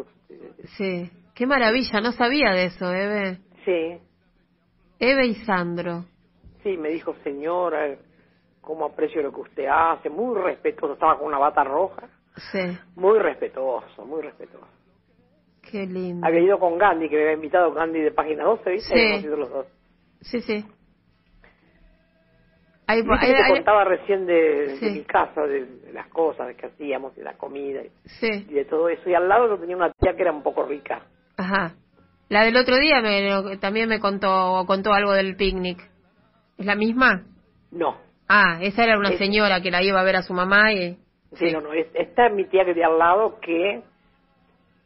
Sí. 0.78 1.10
Qué 1.34 1.46
maravilla, 1.46 2.00
no 2.00 2.12
sabía 2.12 2.50
de 2.52 2.64
eso, 2.66 2.92
Eve. 2.92 3.38
sí, 3.64 3.98
Eve 4.98 5.26
y 5.26 5.34
Sandro. 5.44 6.04
sí, 6.62 6.76
me 6.76 6.90
dijo 6.90 7.14
señora, 7.24 7.96
cómo 8.60 8.84
aprecio 8.86 9.20
lo 9.22 9.32
que 9.32 9.40
usted 9.40 9.66
hace, 9.68 10.08
muy 10.08 10.38
respetuoso, 10.40 10.94
estaba 10.94 11.18
con 11.18 11.26
una 11.28 11.38
bata 11.38 11.64
roja, 11.64 12.08
Sí, 12.50 12.78
muy 12.96 13.18
respetuoso, 13.18 14.04
muy 14.06 14.22
respetuoso. 14.22 14.66
qué 15.70 15.86
lindo. 15.86 16.26
Había 16.26 16.40
ido 16.40 16.58
con 16.58 16.78
Gandhi, 16.78 17.08
que 17.08 17.16
me 17.16 17.22
había 17.22 17.34
invitado 17.34 17.72
Gandhi 17.72 18.00
de 18.00 18.10
página 18.12 18.44
12, 18.44 18.70
¿viste? 18.70 19.20
Sí. 19.20 19.26
Los 19.26 19.50
dos. 19.50 19.66
Sí, 20.20 20.40
sí. 20.42 20.64
Ahí, 22.86 23.00
ahí- 23.00 23.30
te 23.32 23.42
ahí- 23.42 23.52
contaba 23.52 23.84
recién 23.84 24.26
de, 24.26 24.76
de 24.78 24.90
mi 24.90 25.04
casa, 25.04 25.42
de 25.42 25.60
las 25.92 26.08
cosas 26.08 26.54
que 26.56 26.66
hacíamos, 26.66 27.14
de 27.16 27.22
la 27.24 27.34
comida 27.36 27.82
y, 27.82 27.90
sí, 28.04 28.46
y 28.48 28.54
de 28.54 28.64
todo 28.64 28.88
eso. 28.88 29.08
Y 29.08 29.14
al 29.14 29.28
lado 29.28 29.48
yo 29.48 29.58
tenía 29.58 29.76
una 29.76 29.92
tía 29.92 30.14
que 30.14 30.22
era 30.22 30.32
un 30.32 30.42
poco 30.42 30.64
rica. 30.64 31.02
ajá. 31.36 31.74
La 32.28 32.44
del 32.44 32.56
otro 32.56 32.78
día 32.78 33.02
me, 33.02 33.58
también 33.58 33.90
me 33.90 34.00
contó, 34.00 34.64
contó 34.66 34.94
algo 34.94 35.12
del 35.12 35.36
picnic. 35.36 35.78
¿Es 36.56 36.64
la 36.64 36.74
misma? 36.74 37.24
No, 37.70 37.96
Ah, 38.28 38.58
esa 38.62 38.84
era 38.84 38.96
una 38.98 39.10
Es- 39.10 39.18
señora 39.18 39.60
que 39.60 39.70
la 39.70 39.82
iba 39.82 40.00
a 40.00 40.04
ver 40.04 40.16
a 40.16 40.22
su 40.22 40.32
mamá 40.32 40.72
y... 40.72 40.96
Sí, 41.34 41.52
no, 41.52 41.60
no. 41.60 41.74
es- 41.74 41.90
Esta 41.94 42.28
es 42.28 42.32
mi 42.32 42.44
tía 42.46 42.64
que 42.64 42.72
de 42.72 42.84
al 42.84 42.98
lado 42.98 43.38
que 43.40 43.82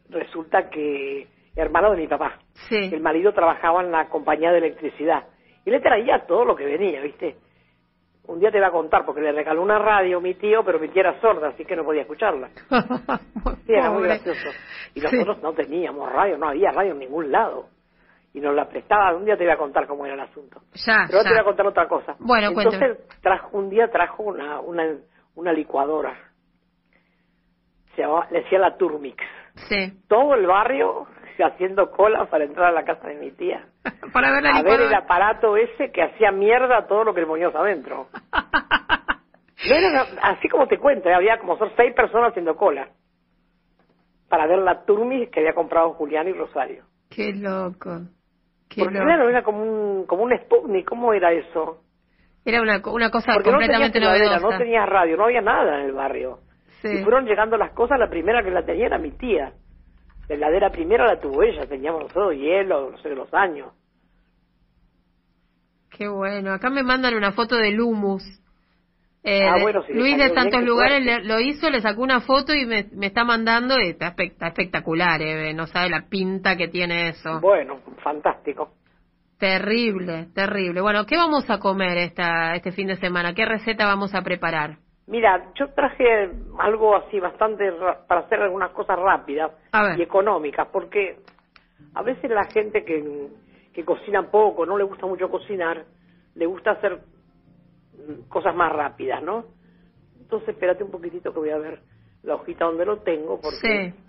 resulta 0.08 0.68
que 0.70 1.28
hermano 1.54 1.92
de 1.92 1.98
mi 1.98 2.08
papá. 2.08 2.38
Sí, 2.68 2.76
El 2.92 3.00
marido 3.00 3.32
trabajaba 3.32 3.82
en 3.82 3.90
la 3.92 4.08
compañía 4.08 4.50
de 4.50 4.58
electricidad 4.58 5.24
y 5.64 5.70
le 5.70 5.80
traía 5.80 6.26
todo 6.26 6.44
lo 6.44 6.56
que 6.56 6.64
venía, 6.64 7.00
¿viste? 7.00 7.36
Un 8.28 8.40
día 8.40 8.50
te 8.50 8.58
voy 8.58 8.66
a 8.66 8.70
contar 8.72 9.04
porque 9.04 9.20
le 9.20 9.32
regaló 9.32 9.62
una 9.62 9.78
radio 9.78 10.18
a 10.18 10.20
mi 10.20 10.34
tío, 10.34 10.64
pero 10.64 10.78
mi 10.80 10.88
tía 10.88 11.02
era 11.02 11.20
sorda, 11.20 11.48
así 11.48 11.64
que 11.64 11.76
no 11.76 11.84
podía 11.84 12.02
escucharla. 12.02 12.48
Sí, 13.66 13.72
era 13.72 13.90
muy 13.90 14.04
gracioso. 14.04 14.48
Y 14.94 15.00
Sí. 15.00 15.06
nosotros 15.06 15.42
no 15.42 15.52
teníamos 15.52 16.12
radio, 16.12 16.36
no 16.38 16.48
había 16.48 16.70
radio 16.70 16.92
en 16.92 16.98
ningún 17.00 17.30
lado. 17.32 17.68
Y 18.32 18.40
nos 18.40 18.54
la 18.54 18.68
prestaba. 18.68 19.14
Un 19.16 19.24
día 19.24 19.36
te 19.36 19.44
voy 19.44 19.52
a 19.52 19.56
contar 19.56 19.86
cómo 19.86 20.04
era 20.04 20.14
el 20.14 20.20
asunto. 20.20 20.60
Ya, 20.86 21.04
Pero 21.06 21.18
ahora 21.18 21.22
te 21.22 21.28
voy 21.30 21.36
ya. 21.36 21.40
a 21.40 21.44
contar 21.44 21.66
otra 21.66 21.88
cosa. 21.88 22.16
Bueno, 22.20 22.48
Entonces, 22.48 22.98
trajo, 23.22 23.56
un 23.56 23.70
día 23.70 23.88
trajo 23.90 24.22
una, 24.24 24.60
una, 24.60 24.96
una 25.36 25.52
licuadora. 25.52 26.14
Se 27.94 28.02
llamaba, 28.02 28.26
le 28.30 28.42
decía 28.42 28.58
la 28.58 28.76
Turmix. 28.76 29.16
Sí. 29.68 29.92
Todo 30.08 30.34
el 30.34 30.46
barrio 30.46 31.06
haciendo 31.44 31.90
cola 31.90 32.26
para 32.26 32.44
entrar 32.44 32.66
a 32.66 32.72
la 32.72 32.84
casa 32.84 33.08
de 33.08 33.14
mi 33.16 33.30
tía. 33.32 33.66
Para 34.12 34.30
ver 34.32 34.42
la 34.42 34.50
a 34.56 34.62
ver 34.62 34.80
el 34.80 34.94
aparato 34.94 35.56
ese 35.56 35.90
que 35.92 36.02
hacía 36.02 36.30
mierda 36.32 36.86
todo 36.86 37.04
lo 37.04 37.12
que 37.14 37.20
le 37.20 37.26
ponías 37.26 37.54
adentro. 37.54 38.08
No 39.68 39.74
era 39.74 39.88
una- 39.90 40.20
así 40.22 40.48
como 40.48 40.66
te 40.68 40.78
cuento, 40.78 41.08
¿eh? 41.08 41.14
había 41.14 41.38
como 41.38 41.56
son 41.58 41.70
seis 41.76 41.94
personas 41.94 42.30
haciendo 42.30 42.56
cola 42.56 42.88
para 44.28 44.46
ver 44.46 44.58
la 44.58 44.84
Turmix 44.84 45.30
que 45.30 45.40
había 45.40 45.54
comprado 45.54 45.92
Julián 45.94 46.28
y 46.28 46.32
Rosario. 46.32 46.84
Qué 47.10 47.32
loco. 47.32 48.00
Qué 48.68 48.80
Porque 48.82 48.94
loco. 48.98 49.06
claro, 49.06 49.28
era 49.28 49.42
como 49.42 49.62
un, 49.62 50.06
como 50.06 50.24
un 50.24 50.36
Sputnik, 50.38 50.86
¿cómo 50.88 51.12
era 51.12 51.32
eso? 51.32 51.82
Era 52.44 52.60
una, 52.62 52.80
una 52.92 53.10
cosa 53.10 53.32
Porque 53.34 53.50
no 53.50 53.58
tenías 53.58 53.80
completamente 53.80 53.98
heladera, 53.98 54.24
novedosa. 54.36 54.50
no 54.50 54.58
tenías 54.58 54.88
radio, 54.88 55.16
no 55.16 55.24
había 55.24 55.40
nada 55.40 55.80
en 55.80 55.86
el 55.86 55.92
barrio. 55.92 56.38
Sí. 56.82 56.88
Y 56.88 57.02
fueron 57.02 57.24
llegando 57.24 57.56
las 57.56 57.72
cosas, 57.72 57.98
la 57.98 58.08
primera 58.08 58.42
que 58.42 58.50
la 58.50 58.64
tenía 58.64 58.86
era 58.86 58.98
mi 58.98 59.10
tía. 59.12 59.52
La 60.28 60.34
heladera 60.34 60.70
primera 60.70 61.06
la 61.06 61.20
tuvo 61.20 61.42
ella, 61.42 61.66
teníamos 61.66 62.02
nosotros 62.02 62.34
hielo, 62.34 62.90
no 62.90 62.98
sé, 62.98 63.10
los 63.10 63.32
años. 63.32 63.68
Qué 65.96 66.08
bueno. 66.08 66.52
Acá 66.52 66.68
me 66.68 66.82
mandan 66.82 67.14
una 67.14 67.32
foto 67.32 67.56
del 67.56 67.80
humus. 67.80 68.22
Eh, 69.22 69.42
Ah, 69.44 69.58
bueno, 69.60 69.82
si 69.82 69.92
Luis 69.92 70.16
de 70.16 70.30
qué 70.50 70.62
Lugares 70.62 71.04
le- 71.04 71.24
lo 71.24 71.40
hizo, 71.40 71.68
le 71.68 71.80
sacó 71.80 72.02
una 72.02 72.20
foto 72.20 72.54
y 72.54 72.64
me, 72.64 72.86
me 72.92 73.06
está 73.06 73.24
mandando 73.24 73.74
y 73.80 73.88
está 73.88 74.14
espectacular, 74.16 75.20
eh, 75.20 75.52
no 75.52 75.66
sabe 75.66 75.90
la 75.90 76.02
pinta 76.08 76.56
que 76.56 76.68
tiene 76.68 77.08
eso. 77.08 77.40
Bueno, 77.40 77.80
fantástico. 78.04 78.70
Terrible, 79.38 80.28
terrible. 80.34 80.80
Bueno, 80.80 81.04
¿qué 81.06 81.16
vamos 81.16 81.50
a 81.50 81.58
comer 81.58 81.98
esta, 81.98 82.54
este 82.54 82.72
fin 82.72 82.86
de 82.86 82.96
semana? 82.96 83.34
¿Qué 83.34 83.44
receta 83.44 83.84
vamos 83.84 84.14
a 84.14 84.22
preparar? 84.22 84.78
Mira, 85.08 85.52
yo 85.54 85.68
traje 85.72 86.30
algo 86.58 86.96
así 86.96 87.20
bastante 87.20 87.70
ra- 87.70 88.06
para 88.06 88.22
hacer 88.22 88.40
algunas 88.40 88.70
cosas 88.72 88.98
rápidas 88.98 89.52
y 89.96 90.02
económicas, 90.02 90.66
porque 90.72 91.18
a 91.94 92.02
veces 92.02 92.28
la 92.30 92.44
gente 92.46 92.84
que, 92.84 93.28
que 93.72 93.84
cocina 93.84 94.28
poco, 94.30 94.66
no 94.66 94.76
le 94.76 94.84
gusta 94.84 95.06
mucho 95.06 95.30
cocinar, 95.30 95.84
le 96.34 96.46
gusta 96.46 96.72
hacer 96.72 96.98
mm, 97.94 98.28
cosas 98.28 98.54
más 98.56 98.72
rápidas, 98.72 99.22
¿no? 99.22 99.44
Entonces, 100.20 100.48
espérate 100.50 100.82
un 100.82 100.90
poquitito 100.90 101.32
que 101.32 101.38
voy 101.38 101.50
a 101.50 101.58
ver 101.58 101.78
la 102.24 102.34
hojita 102.34 102.64
donde 102.64 102.84
lo 102.84 102.98
tengo, 102.98 103.40
porque... 103.40 103.92
Sí. 103.92 104.02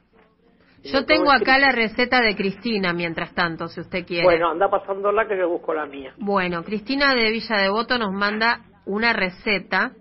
Yo 0.83 1.05
tengo 1.05 1.31
acá 1.31 1.57
la 1.57 1.71
receta 1.71 2.21
de 2.21 2.35
Cristina, 2.35 2.93
mientras 2.93 3.33
tanto, 3.33 3.67
si 3.67 3.81
usted 3.81 4.05
quiere. 4.05 4.23
Bueno, 4.23 4.49
anda 4.51 4.69
pasándola 4.69 5.27
que 5.27 5.37
yo 5.37 5.49
busco 5.49 5.73
la 5.73 5.85
mía. 5.85 6.13
Bueno, 6.17 6.63
Cristina 6.63 7.13
de 7.13 7.31
Villa 7.31 7.57
Devoto 7.57 7.97
nos 7.97 8.13
manda 8.13 8.61
una 8.85 9.11
receta 9.11 9.91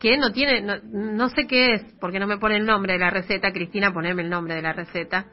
que 0.00 0.16
no 0.16 0.32
tiene, 0.32 0.62
no, 0.62 0.74
no 0.82 1.28
sé 1.28 1.46
qué 1.46 1.74
es, 1.74 1.82
porque 2.00 2.18
no 2.18 2.26
me 2.26 2.38
pone 2.38 2.56
el 2.56 2.64
nombre 2.66 2.94
de 2.94 2.98
la 2.98 3.10
receta. 3.10 3.52
Cristina, 3.52 3.92
poneme 3.92 4.22
el 4.22 4.30
nombre 4.30 4.54
de 4.54 4.62
la 4.62 4.72
receta. 4.72 5.26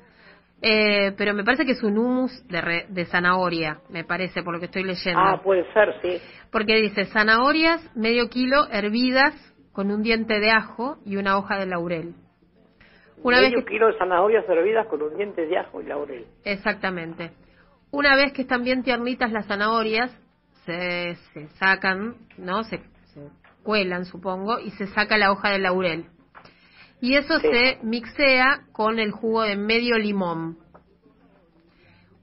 Eh, 0.61 1.13
pero 1.17 1.33
me 1.33 1.43
parece 1.43 1.65
que 1.65 1.71
es 1.73 1.83
un 1.83 1.97
hummus 1.97 2.45
de, 2.47 2.61
re- 2.61 2.85
de 2.89 3.05
zanahoria, 3.05 3.79
me 3.89 4.03
parece, 4.03 4.41
por 4.43 4.53
lo 4.53 4.59
que 4.59 4.65
estoy 4.65 4.83
leyendo. 4.83 5.19
Ah, 5.21 5.39
puede 5.43 5.71
ser, 5.71 5.93
sí. 6.01 6.19
Porque 6.51 6.75
dice 6.81 7.05
zanahorias, 7.05 7.79
medio 7.95 8.27
kilo, 8.29 8.67
hervidas, 8.71 9.33
con 9.71 9.91
un 9.91 10.01
diente 10.01 10.39
de 10.39 10.49
ajo 10.49 10.97
y 11.05 11.17
una 11.17 11.37
hoja 11.37 11.57
de 11.59 11.67
laurel. 11.67 12.15
Una 13.21 13.39
vez 13.39 13.51
Medio 13.51 13.65
que, 13.65 13.71
kilo 13.73 13.87
de 13.87 13.97
zanahorias 13.99 14.45
servidas 14.47 14.87
con 14.87 15.01
un 15.01 15.15
diente 15.15 15.45
de 15.45 15.57
ajo 15.57 15.81
y 15.81 15.85
laurel. 15.85 16.25
exactamente. 16.43 17.31
Una 17.91 18.15
vez 18.15 18.33
que 18.33 18.41
están 18.41 18.63
bien 18.63 18.83
tiernitas 18.83 19.31
las 19.31 19.45
zanahorias, 19.47 20.11
se, 20.65 21.15
se 21.33 21.47
sacan, 21.59 22.15
¿no? 22.37 22.63
Se 22.63 22.81
cuelan, 23.67 24.05
supongo, 24.05 24.59
y 24.61 24.71
se 24.71 24.87
saca 24.87 25.17
la 25.17 25.29
hoja 25.29 25.49
de 25.49 25.59
laurel. 25.59 26.05
Y 27.01 27.15
eso 27.15 27.37
Sí. 27.41 27.47
se 27.51 27.79
mixea 27.83 28.61
con 28.71 28.97
el 28.97 29.11
jugo 29.11 29.43
de 29.43 29.57
medio 29.57 29.97
limón. 29.97 30.57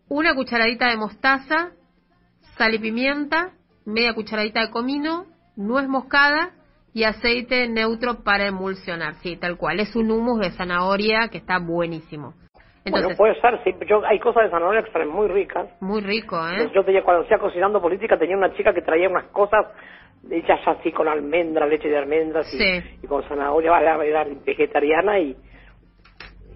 Una 0.09 0.35
cucharadita 0.35 0.89
de 0.89 0.97
mostaza, 0.97 1.73
sal 2.57 2.75
y 2.75 2.79
pimienta, 2.79 3.53
media 3.85 4.15
cucharadita 4.15 4.63
de 4.63 4.71
comino, 4.71 5.27
nuez 5.55 5.87
moscada 5.87 6.53
y 6.95 7.05
aceite 7.05 7.69
neutro 7.69 8.25
para 8.25 8.47
emulsionar. 8.47 9.17
Sí, 9.17 9.37
tal 9.37 9.59
cual. 9.59 9.81
Es 9.81 9.95
un 9.95 10.11
hummus 10.11 10.41
de 10.41 10.51
zanahoria 10.53 11.29
que 11.29 11.39
está 11.39 11.59
buenísimo. 11.59 12.33
Entonces, 12.85 13.17
bueno, 13.17 13.17
puede 13.17 13.41
ser, 13.41 13.61
sí. 13.65 13.75
Yo, 13.87 14.05
hay 14.07 14.19
cosas 14.19 14.45
de 14.45 14.51
zanahoria 14.51 14.83
que 14.83 14.93
salen 14.93 15.09
muy 15.09 15.29
ricas. 15.29 15.69
muy 15.81 16.01
rico, 16.03 16.37
¿eh? 16.49 16.71
Yo 16.75 16.85
tenía, 16.85 17.03
cuando 17.03 17.25
hacía 17.25 17.39
cocinando 17.39 17.81
política 17.81 18.19
tenía 18.19 18.37
una 18.37 18.53
chica 18.55 18.73
que 18.75 18.83
traía 18.83 19.09
unas 19.09 19.25
cosas 19.31 19.67
hechas 20.31 20.61
así 20.67 20.93
con 20.93 21.09
almendra, 21.09 21.67
leche 21.67 21.89
de 21.89 21.97
almendras 21.99 22.53
y, 22.55 22.59
Sí. 22.59 22.99
y 23.03 23.07
con 23.07 23.23
zanahoria, 23.29 23.79
era, 23.81 24.05
era 24.05 24.25
vegetariana 24.45 25.19
y, 25.19 25.37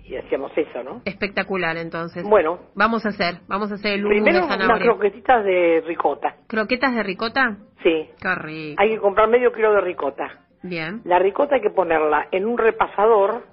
y 0.05 0.17
hacíamos 0.17 0.53
eso, 0.57 0.83
¿no? 0.83 1.03
Espectacular, 1.05 1.77
entonces. 1.77 2.25
Bueno, 2.29 2.59
Vamos 2.75 3.05
a 3.05 3.11
hacer, 3.11 3.41
vamos 3.47 3.71
a 3.73 3.75
hacer 3.75 3.95
el 3.95 4.05
primero 4.07 4.39
de 4.41 4.45
unas 4.47 4.59
zanahoria. 4.59 4.87
croquetitas 4.87 5.45
de 5.45 5.83
ricota. 5.87 6.35
¿Croquetas 6.47 6.95
de 6.95 7.03
ricota? 7.03 7.57
Sí, 7.83 8.09
Qué 8.21 8.35
rico. 8.35 8.83
hay 8.83 8.91
que 8.91 8.99
comprar 8.99 9.29
medio 9.29 9.53
kilo 9.53 9.73
de 9.73 9.81
ricota. 9.81 10.29
Bien. 10.63 11.01
La 11.05 11.19
ricota 11.19 11.55
hay 11.57 11.61
que 11.63 11.71
ponerla 11.71 12.27
en 12.33 12.47
un 12.47 12.59
repasador 12.59 13.45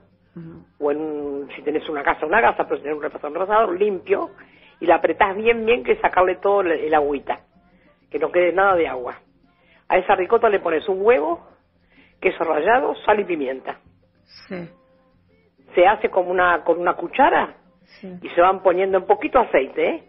O 0.79 0.91
en 0.91 0.99
un- 0.99 1.49
si 1.55 1.61
tenés 1.61 1.87
una 1.89 2.03
casa, 2.03 2.25
una 2.25 2.41
gasa, 2.41 2.65
pero 2.65 2.77
si 2.77 2.83
tenés 2.83 2.97
un 2.97 3.03
repasador, 3.03 3.31
un 3.31 3.39
repasador 3.41 3.79
limpio 3.79 4.31
y 4.81 4.85
la 4.85 4.95
apretás 4.95 5.35
bien, 5.35 5.65
bien, 5.65 5.83
que 5.83 5.95
sacarle 5.97 6.35
todo 6.35 6.61
el, 6.61 6.71
el 6.71 6.93
agüita, 6.93 7.39
que 8.11 8.19
no 8.19 8.31
quede 8.31 8.51
nada 8.51 8.75
de 8.75 8.87
agua. 8.87 9.15
A 9.87 9.97
esa 9.97 10.15
ricota 10.15 10.49
le 10.49 10.59
pones 10.59 10.87
un 10.89 11.01
huevo, 11.01 11.47
queso 12.19 12.43
rallado, 12.43 12.95
sal 13.05 13.19
y 13.19 13.23
pimienta. 13.23 13.79
Sí. 14.47 14.69
Se 15.73 15.87
hace 15.87 16.09
como 16.09 16.31
una, 16.31 16.63
con 16.63 16.79
una 16.79 16.93
cuchara 16.95 17.55
Sí. 18.01 18.11
y 18.21 18.29
se 18.29 18.41
van 18.41 18.61
poniendo 18.63 18.97
un 18.97 19.05
poquito 19.05 19.39
aceite, 19.39 19.87
¿eh? 19.89 20.03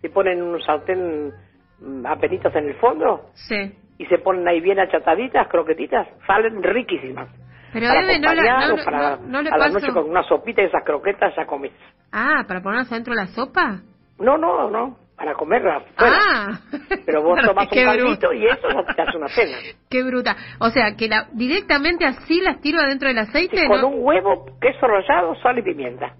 Se 0.00 0.10
ponen 0.10 0.42
un 0.42 0.60
sartén 0.62 1.32
mm, 1.80 2.06
apenitas 2.06 2.54
en 2.54 2.68
el 2.68 2.74
fondo 2.74 3.30
Sí. 3.34 3.74
y 3.98 4.06
se 4.06 4.18
ponen 4.18 4.46
ahí 4.46 4.60
bien 4.60 4.78
achataditas, 4.78 5.48
croquetitas, 5.48 6.06
salen 6.26 6.62
riquísimas. 6.62 7.28
Pero 7.72 7.88
para 7.88 8.00
Eve, 8.02 8.18
no, 8.18 8.34
la- 8.34 8.68
no, 8.68 8.76
para 8.84 9.16
no- 9.16 9.26
no 9.28 9.42
le 9.42 9.50
a 9.50 9.56
la 9.58 9.68
noche 9.68 9.92
con 9.92 10.08
una 10.10 10.22
sopita 10.24 10.62
de 10.62 10.68
esas 10.68 10.84
croquetas 10.84 11.34
ya 11.36 11.46
comes. 11.46 11.72
Ah, 12.12 12.44
¿para 12.46 12.60
ponerlas 12.62 12.90
adentro 12.92 13.14
de 13.14 13.20
la 13.22 13.26
sopa? 13.28 13.80
No, 14.18 14.36
no, 14.36 14.70
no, 14.70 14.96
para 15.16 15.32
comerlas. 15.34 15.82
fuera. 15.96 16.14
Ah. 16.18 16.60
Pero 17.06 17.22
vos 17.22 17.38
tomás 17.44 17.68
un 17.72 17.84
caldito 17.84 18.32
y 18.32 18.46
eso 18.46 18.68
ya 18.68 18.94
te 18.94 19.02
hace 19.02 19.16
una 19.16 19.28
cena. 19.28 19.56
Qué 19.90 20.02
bruta. 20.02 20.36
O 20.60 20.68
sea, 20.70 20.94
que 20.96 21.08
la, 21.08 21.28
directamente 21.32 22.04
así 22.04 22.40
las 22.40 22.60
tiro 22.60 22.78
adentro 22.80 23.08
del 23.08 23.18
aceite, 23.18 23.64
Y 23.64 23.66
con 23.68 23.82
un 23.84 23.94
huevo, 24.04 24.46
queso 24.60 24.86
rallado, 24.86 25.34
sal 25.36 25.58
y 25.58 25.62
pimienta. 25.62 26.14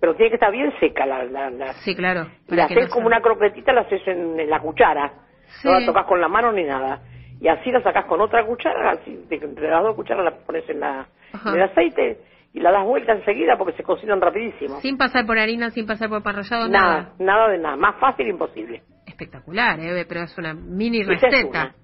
Pero 0.00 0.14
tiene 0.16 0.30
que 0.30 0.36
estar 0.36 0.50
bien 0.50 0.72
seca 0.80 1.06
la... 1.06 1.24
la, 1.24 1.50
la- 1.50 1.72
Sí, 1.74 1.94
claro. 1.94 2.26
y 2.46 2.50
para 2.50 2.56
la 2.62 2.64
haces 2.66 2.88
como 2.90 3.06
una 3.06 3.20
croquetita, 3.20 3.72
la 3.72 3.82
haces 3.82 4.02
en, 4.06 4.38
en 4.40 4.50
la 4.50 4.60
cuchara. 4.60 5.12
Sí. 5.60 5.68
No 5.68 5.78
la 5.78 5.86
tocas 5.86 6.06
con 6.06 6.20
la 6.20 6.28
mano 6.28 6.50
ni 6.52 6.64
nada. 6.64 7.00
Y 7.42 7.48
así 7.48 7.72
la 7.72 7.82
sacás 7.82 8.04
con 8.04 8.20
otra 8.20 8.46
cuchara, 8.46 8.92
así, 8.92 9.16
de- 9.28 9.34
entre 9.36 9.68
las 9.68 9.82
dos 9.82 9.96
cucharas 9.96 10.24
la 10.24 10.30
pones 10.30 10.68
en, 10.70 10.78
la, 10.78 11.06
en 11.44 11.54
el 11.54 11.62
aceite 11.62 12.20
y 12.54 12.60
la 12.60 12.70
das 12.70 12.84
vuelta 12.84 13.12
enseguida 13.14 13.56
porque 13.58 13.72
se 13.76 13.82
cocinan 13.82 14.20
rapidísimo. 14.20 14.76
Sin 14.80 14.96
pasar 14.96 15.26
por 15.26 15.36
harina, 15.40 15.70
sin 15.70 15.84
pasar 15.84 16.08
por 16.08 16.22
pan 16.22 16.36
rallado, 16.36 16.68
nada, 16.68 16.88
nada. 16.88 17.14
nada 17.18 17.48
de 17.48 17.58
nada. 17.58 17.76
Más 17.76 17.96
fácil 17.98 18.28
imposible. 18.28 18.82
Espectacular, 19.08 19.80
Eve, 19.80 20.04
pero 20.06 20.20
es 20.22 20.38
una 20.38 20.54
mini 20.54 21.02
receta. 21.02 21.48
una. 21.48 21.74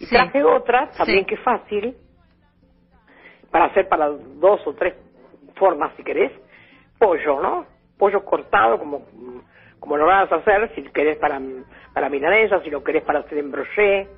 Y 0.00 0.06
Sí. 0.06 0.14
traje 0.16 0.42
otra, 0.42 0.90
también 0.98 1.20
Sí. 1.20 1.26
que 1.26 1.36
fácil, 1.36 1.96
para 3.52 3.66
hacer 3.66 3.88
para 3.88 4.08
dos 4.08 4.66
o 4.66 4.74
tres 4.74 4.94
formas, 5.54 5.92
si 5.96 6.02
querés. 6.02 6.32
Pollo, 6.98 7.40
¿no? 7.40 7.66
Pollo 7.96 8.24
cortado, 8.24 8.78
como, 8.80 9.06
como 9.78 9.96
lo 9.96 10.06
vas 10.06 10.30
a 10.32 10.36
hacer, 10.36 10.72
si 10.74 10.82
querés 10.90 11.18
para, 11.18 11.40
para 11.92 12.08
milanesa, 12.08 12.60
si 12.62 12.70
lo 12.70 12.82
querés 12.82 13.04
para 13.04 13.20
hacer 13.20 13.38
en 13.38 13.52
brochet. 13.52 14.08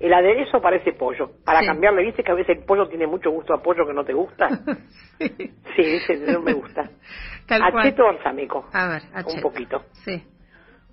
El 0.00 0.12
aderezo 0.12 0.60
parece 0.60 0.92
pollo. 0.92 1.30
Para 1.44 1.60
Sí. 1.60 1.66
cambiarle, 1.66 2.02
¿viste 2.02 2.22
que 2.24 2.32
a 2.32 2.34
veces 2.34 2.58
el 2.58 2.64
pollo 2.64 2.88
tiene 2.88 3.06
mucho 3.06 3.30
gusto 3.30 3.54
a 3.54 3.62
pollo 3.62 3.86
que 3.86 3.94
no 3.94 4.04
te 4.04 4.12
gusta? 4.12 4.48
sí. 5.18 5.28
Sí, 5.76 5.82
ese 5.96 6.16
no 6.32 6.40
me 6.42 6.52
gusta. 6.52 6.90
Tal 7.46 7.60
cual. 7.70 7.86
Acheto 7.86 8.04
balsámico. 8.04 8.68
A 8.72 8.88
ver, 8.88 9.02
Un 9.12 9.16
acheto. 9.18 9.42
poquito. 9.42 9.84
Sí, 10.04 10.22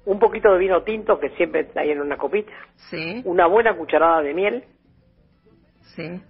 Un 0.05 0.19
poquito 0.19 0.51
de 0.53 0.59
vino 0.59 0.83
tinto 0.83 1.19
que 1.19 1.29
siempre 1.31 1.69
ahí 1.75 1.91
en 1.91 2.01
una 2.01 2.17
copita. 2.17 2.51
sí, 2.89 3.21
Una 3.25 3.47
buena 3.47 3.75
cucharada 3.75 4.21
de 4.21 4.33
miel. 4.33 4.63
sí, 5.95 6.21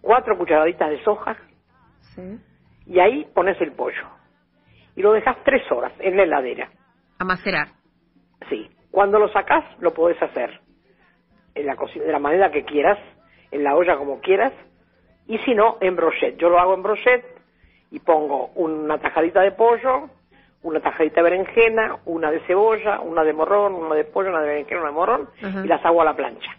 cuatro 0.00 0.36
cucharaditas 0.38 0.90
de 0.90 1.02
soja 1.04 1.36
sí. 2.14 2.38
y 2.86 2.98
ahí 3.00 3.26
pones 3.34 3.60
el 3.60 3.72
pollo. 3.72 4.06
Y 4.94 5.02
lo 5.02 5.12
dejas 5.12 5.36
tres 5.44 5.62
horas 5.72 5.92
en 6.00 6.16
la 6.16 6.22
heladera. 6.24 6.70
A 7.18 7.24
macerar. 7.24 7.68
Sí. 8.48 8.68
Cuando 8.90 9.18
lo 9.18 9.28
sacás, 9.28 9.64
lo 9.80 9.94
podés 9.94 10.20
hacer 10.22 10.60
en 11.54 11.66
la 11.66 11.76
cocina 11.76 12.04
de 12.04 12.12
la 12.12 12.18
manera 12.18 12.50
que 12.50 12.64
quieras, 12.64 12.98
en 13.50 13.64
la 13.64 13.74
olla 13.76 13.96
como 13.96 14.20
quieras, 14.20 14.52
y 15.26 15.38
si 15.38 15.54
no, 15.54 15.76
en 15.80 15.96
brochet. 15.96 16.36
Yo 16.38 16.48
lo 16.48 16.58
hago 16.58 16.74
en 16.74 16.82
brochet 16.82 17.24
y 17.90 18.00
pongo 18.00 18.48
una 18.54 18.98
tajadita 18.98 19.40
de 19.42 19.52
pollo, 19.52 20.08
una 20.62 20.80
tajadita 20.80 21.16
de 21.16 21.22
berenjena, 21.22 21.98
una 22.06 22.30
de 22.30 22.40
cebolla, 22.46 23.00
una 23.00 23.24
de 23.24 23.32
morrón, 23.32 23.74
una 23.74 23.94
de 23.94 24.04
pollo, 24.04 24.30
una 24.30 24.40
de 24.40 24.48
berenjena, 24.48 24.80
una 24.80 24.90
de 24.90 24.94
morrón, 24.94 25.28
y 25.64 25.66
las 25.66 25.84
hago 25.84 26.02
a 26.02 26.04
la 26.04 26.16
plancha. 26.16 26.50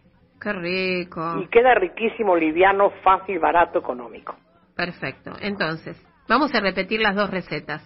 Qué 0.42 0.52
rico. 0.52 1.40
Y 1.42 1.48
queda 1.48 1.74
riquísimo, 1.74 2.36
liviano, 2.36 2.92
fácil, 3.02 3.40
barato, 3.40 3.80
económico. 3.80 4.36
Perfecto. 4.76 5.32
Entonces, 5.42 5.98
vamos 6.28 6.54
a 6.54 6.60
repetir 6.60 7.00
las 7.00 7.16
dos 7.16 7.30
recetas. 7.30 7.82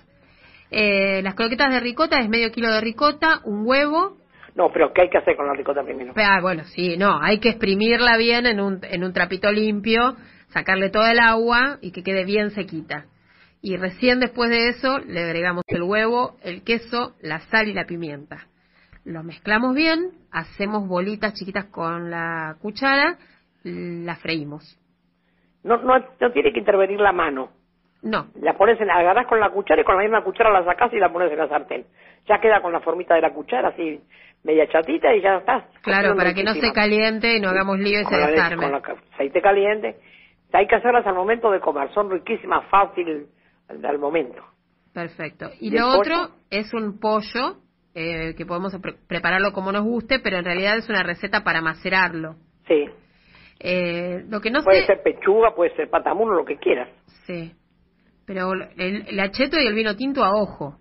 Eh, 0.71 1.21
las 1.21 1.35
croquetas 1.35 1.71
de 1.71 1.79
ricota 1.79 2.19
es 2.19 2.29
medio 2.29 2.51
kilo 2.51 2.71
de 2.71 2.81
ricota, 2.81 3.41
un 3.43 3.65
huevo. 3.65 4.17
No, 4.57 4.71
pero 4.71 4.91
¿qué 4.91 5.03
hay 5.03 5.09
que 5.09 5.19
hacer 5.19 5.37
con 5.37 5.45
la 5.45 5.53
ricota 5.53 5.83
primero? 5.83 6.13
Ah, 6.15 6.39
bueno, 6.41 6.63
sí, 6.63 6.97
no, 6.97 7.19
hay 7.21 7.39
que 7.39 7.49
exprimirla 7.49 8.17
bien 8.17 8.47
en 8.47 8.59
un, 8.59 8.79
en 8.81 9.03
un 9.03 9.13
trapito 9.13 9.51
limpio, 9.51 10.15
sacarle 10.47 10.89
todo 10.89 11.05
el 11.05 11.19
agua 11.19 11.77
y 11.79 11.91
que 11.91 12.01
quede 12.01 12.25
bien 12.25 12.49
sequita. 12.49 13.05
Y 13.61 13.77
recién 13.77 14.19
después 14.19 14.49
de 14.49 14.69
eso 14.69 14.97
le 14.97 15.25
agregamos 15.25 15.63
el 15.67 15.83
huevo, 15.83 16.37
el 16.41 16.63
queso, 16.63 17.13
la 17.21 17.39
sal 17.51 17.67
y 17.67 17.73
la 17.73 17.85
pimienta. 17.85 18.47
Lo 19.05 19.21
mezclamos 19.21 19.75
bien, 19.75 20.13
hacemos 20.31 20.87
bolitas 20.87 21.35
chiquitas 21.35 21.65
con 21.65 22.09
la 22.09 22.55
cuchara, 22.59 23.19
la 23.63 24.15
freímos. 24.15 24.79
No, 25.63 25.77
no, 25.77 25.99
no 26.19 26.31
tiene 26.31 26.51
que 26.51 26.59
intervenir 26.59 26.99
la 26.99 27.11
mano. 27.11 27.51
No. 28.01 28.27
La 28.41 28.57
pones 28.57 28.81
en, 28.81 28.89
agarrás 28.89 29.27
con 29.27 29.39
la 29.39 29.51
cuchara 29.51 29.81
y 29.81 29.83
con 29.83 29.97
la 29.97 30.01
misma 30.01 30.23
cuchara 30.23 30.49
la 30.49 30.65
sacás 30.65 30.91
y 30.93 30.97
la 30.97 31.13
pones 31.13 31.31
en 31.31 31.37
la 31.37 31.47
sartén. 31.47 31.85
Ya 32.27 32.39
queda 32.39 32.61
con 32.61 32.73
la 32.73 32.79
formita 32.79 33.15
de 33.15 33.21
la 33.21 33.33
cuchara, 33.33 33.69
así 33.69 34.01
media 34.47 34.65
chatita 34.67 35.13
y 35.13 35.21
ya 35.21 35.35
está. 35.37 35.67
Claro, 35.83 36.15
para 36.15 36.33
que 36.33 36.43
no 36.43 36.53
se 36.53 36.71
caliente 36.71 37.35
y 37.35 37.39
no 37.41 37.49
hagamos 37.49 37.77
lío 37.77 37.99
y 38.01 38.05
se 38.05 38.15
desarme. 38.17 38.71
Con 38.81 38.95
aceite 39.13 39.41
caliente. 39.41 39.97
Hay 40.53 40.65
que 40.65 40.75
hacerlas 40.75 41.05
al 41.05 41.13
momento 41.15 41.51
de 41.51 41.59
comer, 41.59 41.93
son 41.93 42.09
riquísimas, 42.09 42.65
fácil 42.69 43.27
al, 43.67 43.99
momento. 43.99 44.41
Perfecto. 44.93 45.49
Y 45.59 45.67
¿Y 45.67 45.77
lo 45.77 45.89
otro 45.89 46.15
pollo? 46.15 46.33
es 46.49 46.73
un 46.73 46.99
pollo 46.99 47.57
eh, 47.93 48.33
que 48.35 48.45
podemos 48.45 48.73
pre- 48.81 48.95
prepararlo 49.07 49.51
como 49.51 49.71
nos 49.73 49.83
guste, 49.83 50.19
pero 50.19 50.37
en 50.37 50.45
realidad 50.45 50.77
es 50.77 50.87
una 50.89 51.03
receta 51.03 51.43
para 51.43 51.61
macerarlo. 51.61 52.35
Sí, 52.67 52.85
Eh, 53.59 54.23
lo 54.29 54.39
que 54.39 54.51
no 54.51 54.63
puede 54.63 54.81
sé... 54.81 54.85
ser 54.87 55.01
pechuga, 55.03 55.53
puede 55.55 55.75
ser 55.75 55.89
patamuno, 55.89 56.33
lo 56.33 56.45
que 56.45 56.57
quieras. 56.57 56.89
Sí. 57.25 57.51
Pero 58.25 58.53
el, 58.53 59.05
el 59.07 59.19
acheto 59.19 59.57
y 59.59 59.65
el 59.67 59.73
vino 59.73 59.95
tinto 59.95 60.23
a 60.23 60.31
ojo. 60.33 60.77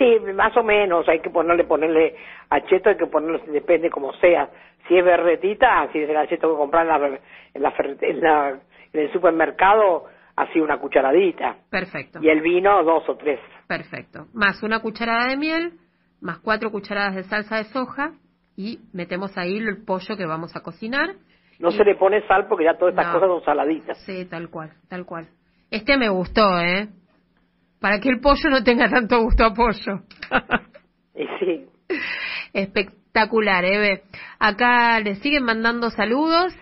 Sí, 0.00 0.18
más 0.34 0.56
o 0.56 0.62
menos, 0.62 1.06
hay 1.10 1.20
que 1.20 1.28
ponerle, 1.28 1.64
ponerle 1.64 2.16
acheto, 2.48 2.88
hay 2.88 2.96
que 2.96 3.06
ponerle, 3.06 3.42
depende 3.52 3.90
como 3.90 4.14
sea. 4.14 4.48
Si 4.88 4.96
es 4.96 5.04
berretita, 5.04 5.88
si 5.92 5.98
es 5.98 6.08
el 6.08 6.16
acheto 6.16 6.50
que 6.50 6.56
comprar 6.56 6.86
en 6.86 6.88
la, 6.88 7.06
en 7.52 7.62
la, 7.62 7.74
en 8.00 8.20
la- 8.22 8.60
en 8.94 9.00
el 9.00 9.12
supermercado, 9.12 10.06
así 10.36 10.58
una 10.58 10.78
cucharadita. 10.78 11.56
Perfecto. 11.70 12.18
Y 12.22 12.30
el 12.30 12.40
vino, 12.40 12.82
dos 12.82 13.06
o 13.10 13.16
tres. 13.16 13.38
Perfecto. 13.68 14.26
Más 14.32 14.62
una 14.62 14.80
cucharada 14.80 15.28
de 15.28 15.36
miel, 15.36 15.74
más 16.22 16.38
cuatro 16.38 16.70
cucharadas 16.70 17.14
de 17.16 17.24
salsa 17.24 17.58
de 17.58 17.64
soja 17.64 18.12
y 18.56 18.78
metemos 18.94 19.36
ahí 19.36 19.58
el 19.58 19.84
pollo 19.84 20.16
que 20.16 20.24
vamos 20.26 20.56
a 20.56 20.62
cocinar. 20.62 21.10
No 21.58 21.68
Y- 21.68 21.72
se 21.72 21.84
le 21.84 21.94
pone 21.94 22.26
sal 22.26 22.46
porque 22.48 22.64
ya 22.64 22.78
todas 22.78 22.94
estas 22.94 23.08
No. 23.08 23.12
cosas 23.12 23.28
son 23.28 23.44
saladitas. 23.44 23.98
Sí, 24.06 24.24
tal 24.24 24.48
cual, 24.48 24.70
tal 24.88 25.04
cual. 25.04 25.28
Este 25.70 25.98
me 25.98 26.08
gustó, 26.08 26.58
¿eh? 26.58 26.88
Para 27.80 27.98
que 28.00 28.08
el 28.10 28.20
pollo 28.20 28.50
no 28.50 28.62
tenga 28.62 28.88
tanto 28.90 29.20
gusto 29.22 29.44
a 29.44 29.54
pollo. 29.54 30.02
Sí, 31.38 31.66
Espectacular, 32.52 33.64
Eve. 33.64 34.02
Acá 34.38 35.00
le 35.00 35.16
siguen 35.16 35.44
mandando 35.44 35.90
saludos, 35.90 36.54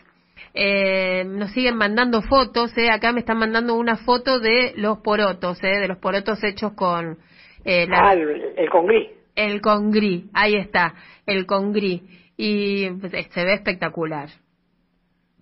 eh, 0.54 1.24
nos 1.26 1.50
siguen 1.52 1.76
mandando 1.76 2.22
fotos, 2.22 2.76
¿eh? 2.78 2.90
Acá 2.90 3.12
me 3.12 3.20
están 3.20 3.38
mandando 3.38 3.74
una 3.74 3.96
foto 3.96 4.38
de 4.40 4.72
los 4.76 4.98
porotos, 4.98 5.62
¿eh? 5.62 5.78
De 5.80 5.88
los 5.88 5.98
porotos 5.98 6.42
hechos 6.42 6.72
con 6.74 7.18
eh, 7.64 7.86
la- 7.88 8.08
ah, 8.10 8.12
el, 8.14 8.52
el 8.56 8.70
congrí. 8.70 9.08
el 9.34 9.60
congrí. 9.60 10.30
Ahí 10.32 10.54
está, 10.54 10.94
el 11.26 11.46
congrí. 11.46 12.02
Y 12.36 12.88
pues, 12.90 13.12
eh, 13.14 13.26
se 13.30 13.44
ve 13.44 13.54
espectacular. 13.54 14.28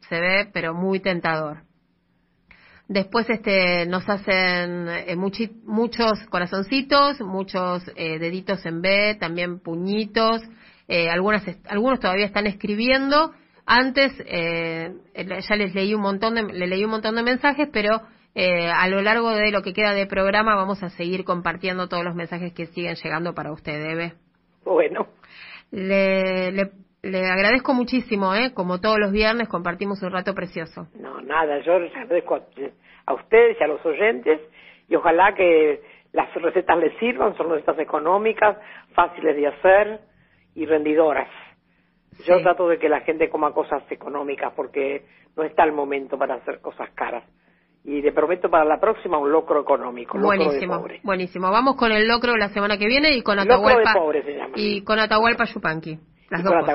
Se 0.08 0.20
ve, 0.20 0.48
pero 0.52 0.72
muy 0.74 1.00
tentador. 1.00 1.58
Después 2.88 3.28
este 3.28 3.84
nos 3.86 4.08
hacen 4.08 4.88
eh, 4.88 5.16
muchi- 5.16 5.50
muchos 5.64 6.18
corazoncitos, 6.30 7.20
muchos 7.20 7.82
eh, 7.96 8.18
deditos 8.18 8.64
en 8.64 8.80
B, 8.80 9.16
también 9.18 9.58
puñitos. 9.58 10.40
eh, 10.88 11.10
algunas 11.10 11.42
algunos 11.68 11.98
todavía 11.98 12.26
están 12.26 12.46
escribiendo. 12.46 13.32
Antes 13.66 14.12
eh, 14.26 14.92
ya 15.16 15.56
les 15.56 15.74
leí 15.74 15.94
un 15.94 16.02
montón 16.02 16.36
de 16.36 16.42
le 16.44 16.66
leí 16.68 16.84
un 16.84 16.90
montón 16.92 17.16
de 17.16 17.24
mensajes, 17.24 17.68
pero 17.72 18.02
eh, 18.36 18.70
a 18.70 18.86
lo 18.86 19.02
largo 19.02 19.30
de 19.30 19.50
lo 19.50 19.62
que 19.62 19.72
queda 19.72 19.92
de 19.92 20.06
programa 20.06 20.54
vamos 20.54 20.82
a 20.84 20.90
seguir 20.90 21.24
compartiendo 21.24 21.88
todos 21.88 22.04
los 22.04 22.14
mensajes 22.14 22.52
que 22.52 22.66
siguen 22.66 22.94
llegando 22.94 23.34
para 23.34 23.50
usted, 23.52 23.74
Eve. 23.90 24.12
Bueno, 24.64 25.08
Le, 25.72 26.52
le, 26.52 26.70
le 27.06 27.26
agradezco 27.26 27.74
muchísimo, 27.74 28.34
¿eh? 28.34 28.52
Como 28.54 28.80
todos 28.80 28.98
los 28.98 29.12
viernes 29.12 29.48
compartimos 29.48 30.02
un 30.02 30.10
rato 30.12 30.34
precioso. 30.34 30.88
no, 30.98 31.20
nada, 31.20 31.58
yo 31.60 31.78
les 31.78 31.94
agradezco 31.94 32.36
a, 32.36 32.42
a 33.06 33.14
ustedes 33.14 33.56
y 33.60 33.64
a 33.64 33.66
los 33.66 33.84
oyentes 33.84 34.40
y 34.88 34.94
ojalá 34.96 35.34
que 35.34 35.80
las 36.12 36.32
recetas 36.34 36.78
les 36.78 36.96
sirvan, 36.98 37.36
son 37.36 37.50
recetas 37.50 37.78
económicas, 37.78 38.56
fáciles 38.94 39.36
de 39.36 39.46
hacer 39.48 40.00
y 40.54 40.64
rendidoras. 40.66 41.28
Yo 42.24 42.40
trato 42.40 42.68
de 42.68 42.78
que 42.78 42.88
la 42.88 43.00
gente 43.00 43.28
coma 43.28 43.52
cosas 43.52 43.82
económicas 43.90 44.52
porque 44.56 45.04
no 45.36 45.42
está 45.42 45.64
el 45.64 45.72
momento 45.72 46.16
para 46.16 46.36
hacer 46.36 46.60
cosas 46.60 46.88
caras. 46.94 47.24
Y 47.84 48.00
le 48.02 48.10
prometo 48.12 48.48
para 48.48 48.64
la 48.64 48.80
próxima 48.80 49.18
un 49.18 49.30
locro 49.30 49.60
económico, 49.60 50.16
locro 50.16 50.30
de 50.32 50.44
buenísimo, 50.44 50.80
pobre. 50.80 51.00
buenísimo. 51.04 51.50
Vamos 51.50 51.76
con 51.76 51.92
el 51.92 52.08
locro 52.08 52.34
la 52.36 52.48
semana 52.48 52.78
que 52.78 52.86
viene 52.86 53.14
y 53.14 53.22
con 53.22 53.36
Locro 53.36 53.52
de 53.58 53.62
Atahualpa 53.64 53.92
pobre 53.94 54.22
se 54.24 54.32
llama. 54.34 54.54
y 54.56 54.82
con 54.82 54.98
Atahualpa 54.98 55.44
Yupanqui. 55.44 55.98
Las 56.30 56.42
dos 56.42 56.52
cosas. 56.52 56.74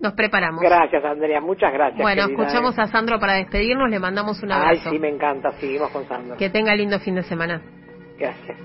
Nos 0.00 0.12
preparamos. 0.14 0.62
Gracias, 0.62 1.04
Andrea, 1.04 1.40
muchas 1.40 1.72
gracias. 1.72 2.00
bueno, 2.00 2.26
querida, 2.26 2.42
escuchamos 2.42 2.78
a 2.78 2.86
Sandro 2.86 3.18
para 3.20 3.34
despedirnos, 3.34 3.90
le 3.90 3.98
mandamos 3.98 4.42
un 4.42 4.50
Ay, 4.52 4.58
abrazo. 4.58 4.90
sí, 4.90 4.98
me 4.98 5.08
encanta, 5.10 5.52
seguimos 5.52 5.90
con 5.90 6.06
Sandra. 6.08 6.36
Que 6.36 6.48
tenga 6.50 6.74
lindo 6.74 6.98
fin 6.98 7.14
de 7.16 7.22
semana. 7.22 7.60
Gracias. 8.18 8.56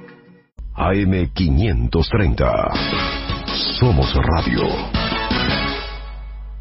AM530. 0.75 2.71
Somos 3.79 4.13
Radio. 4.15 5.02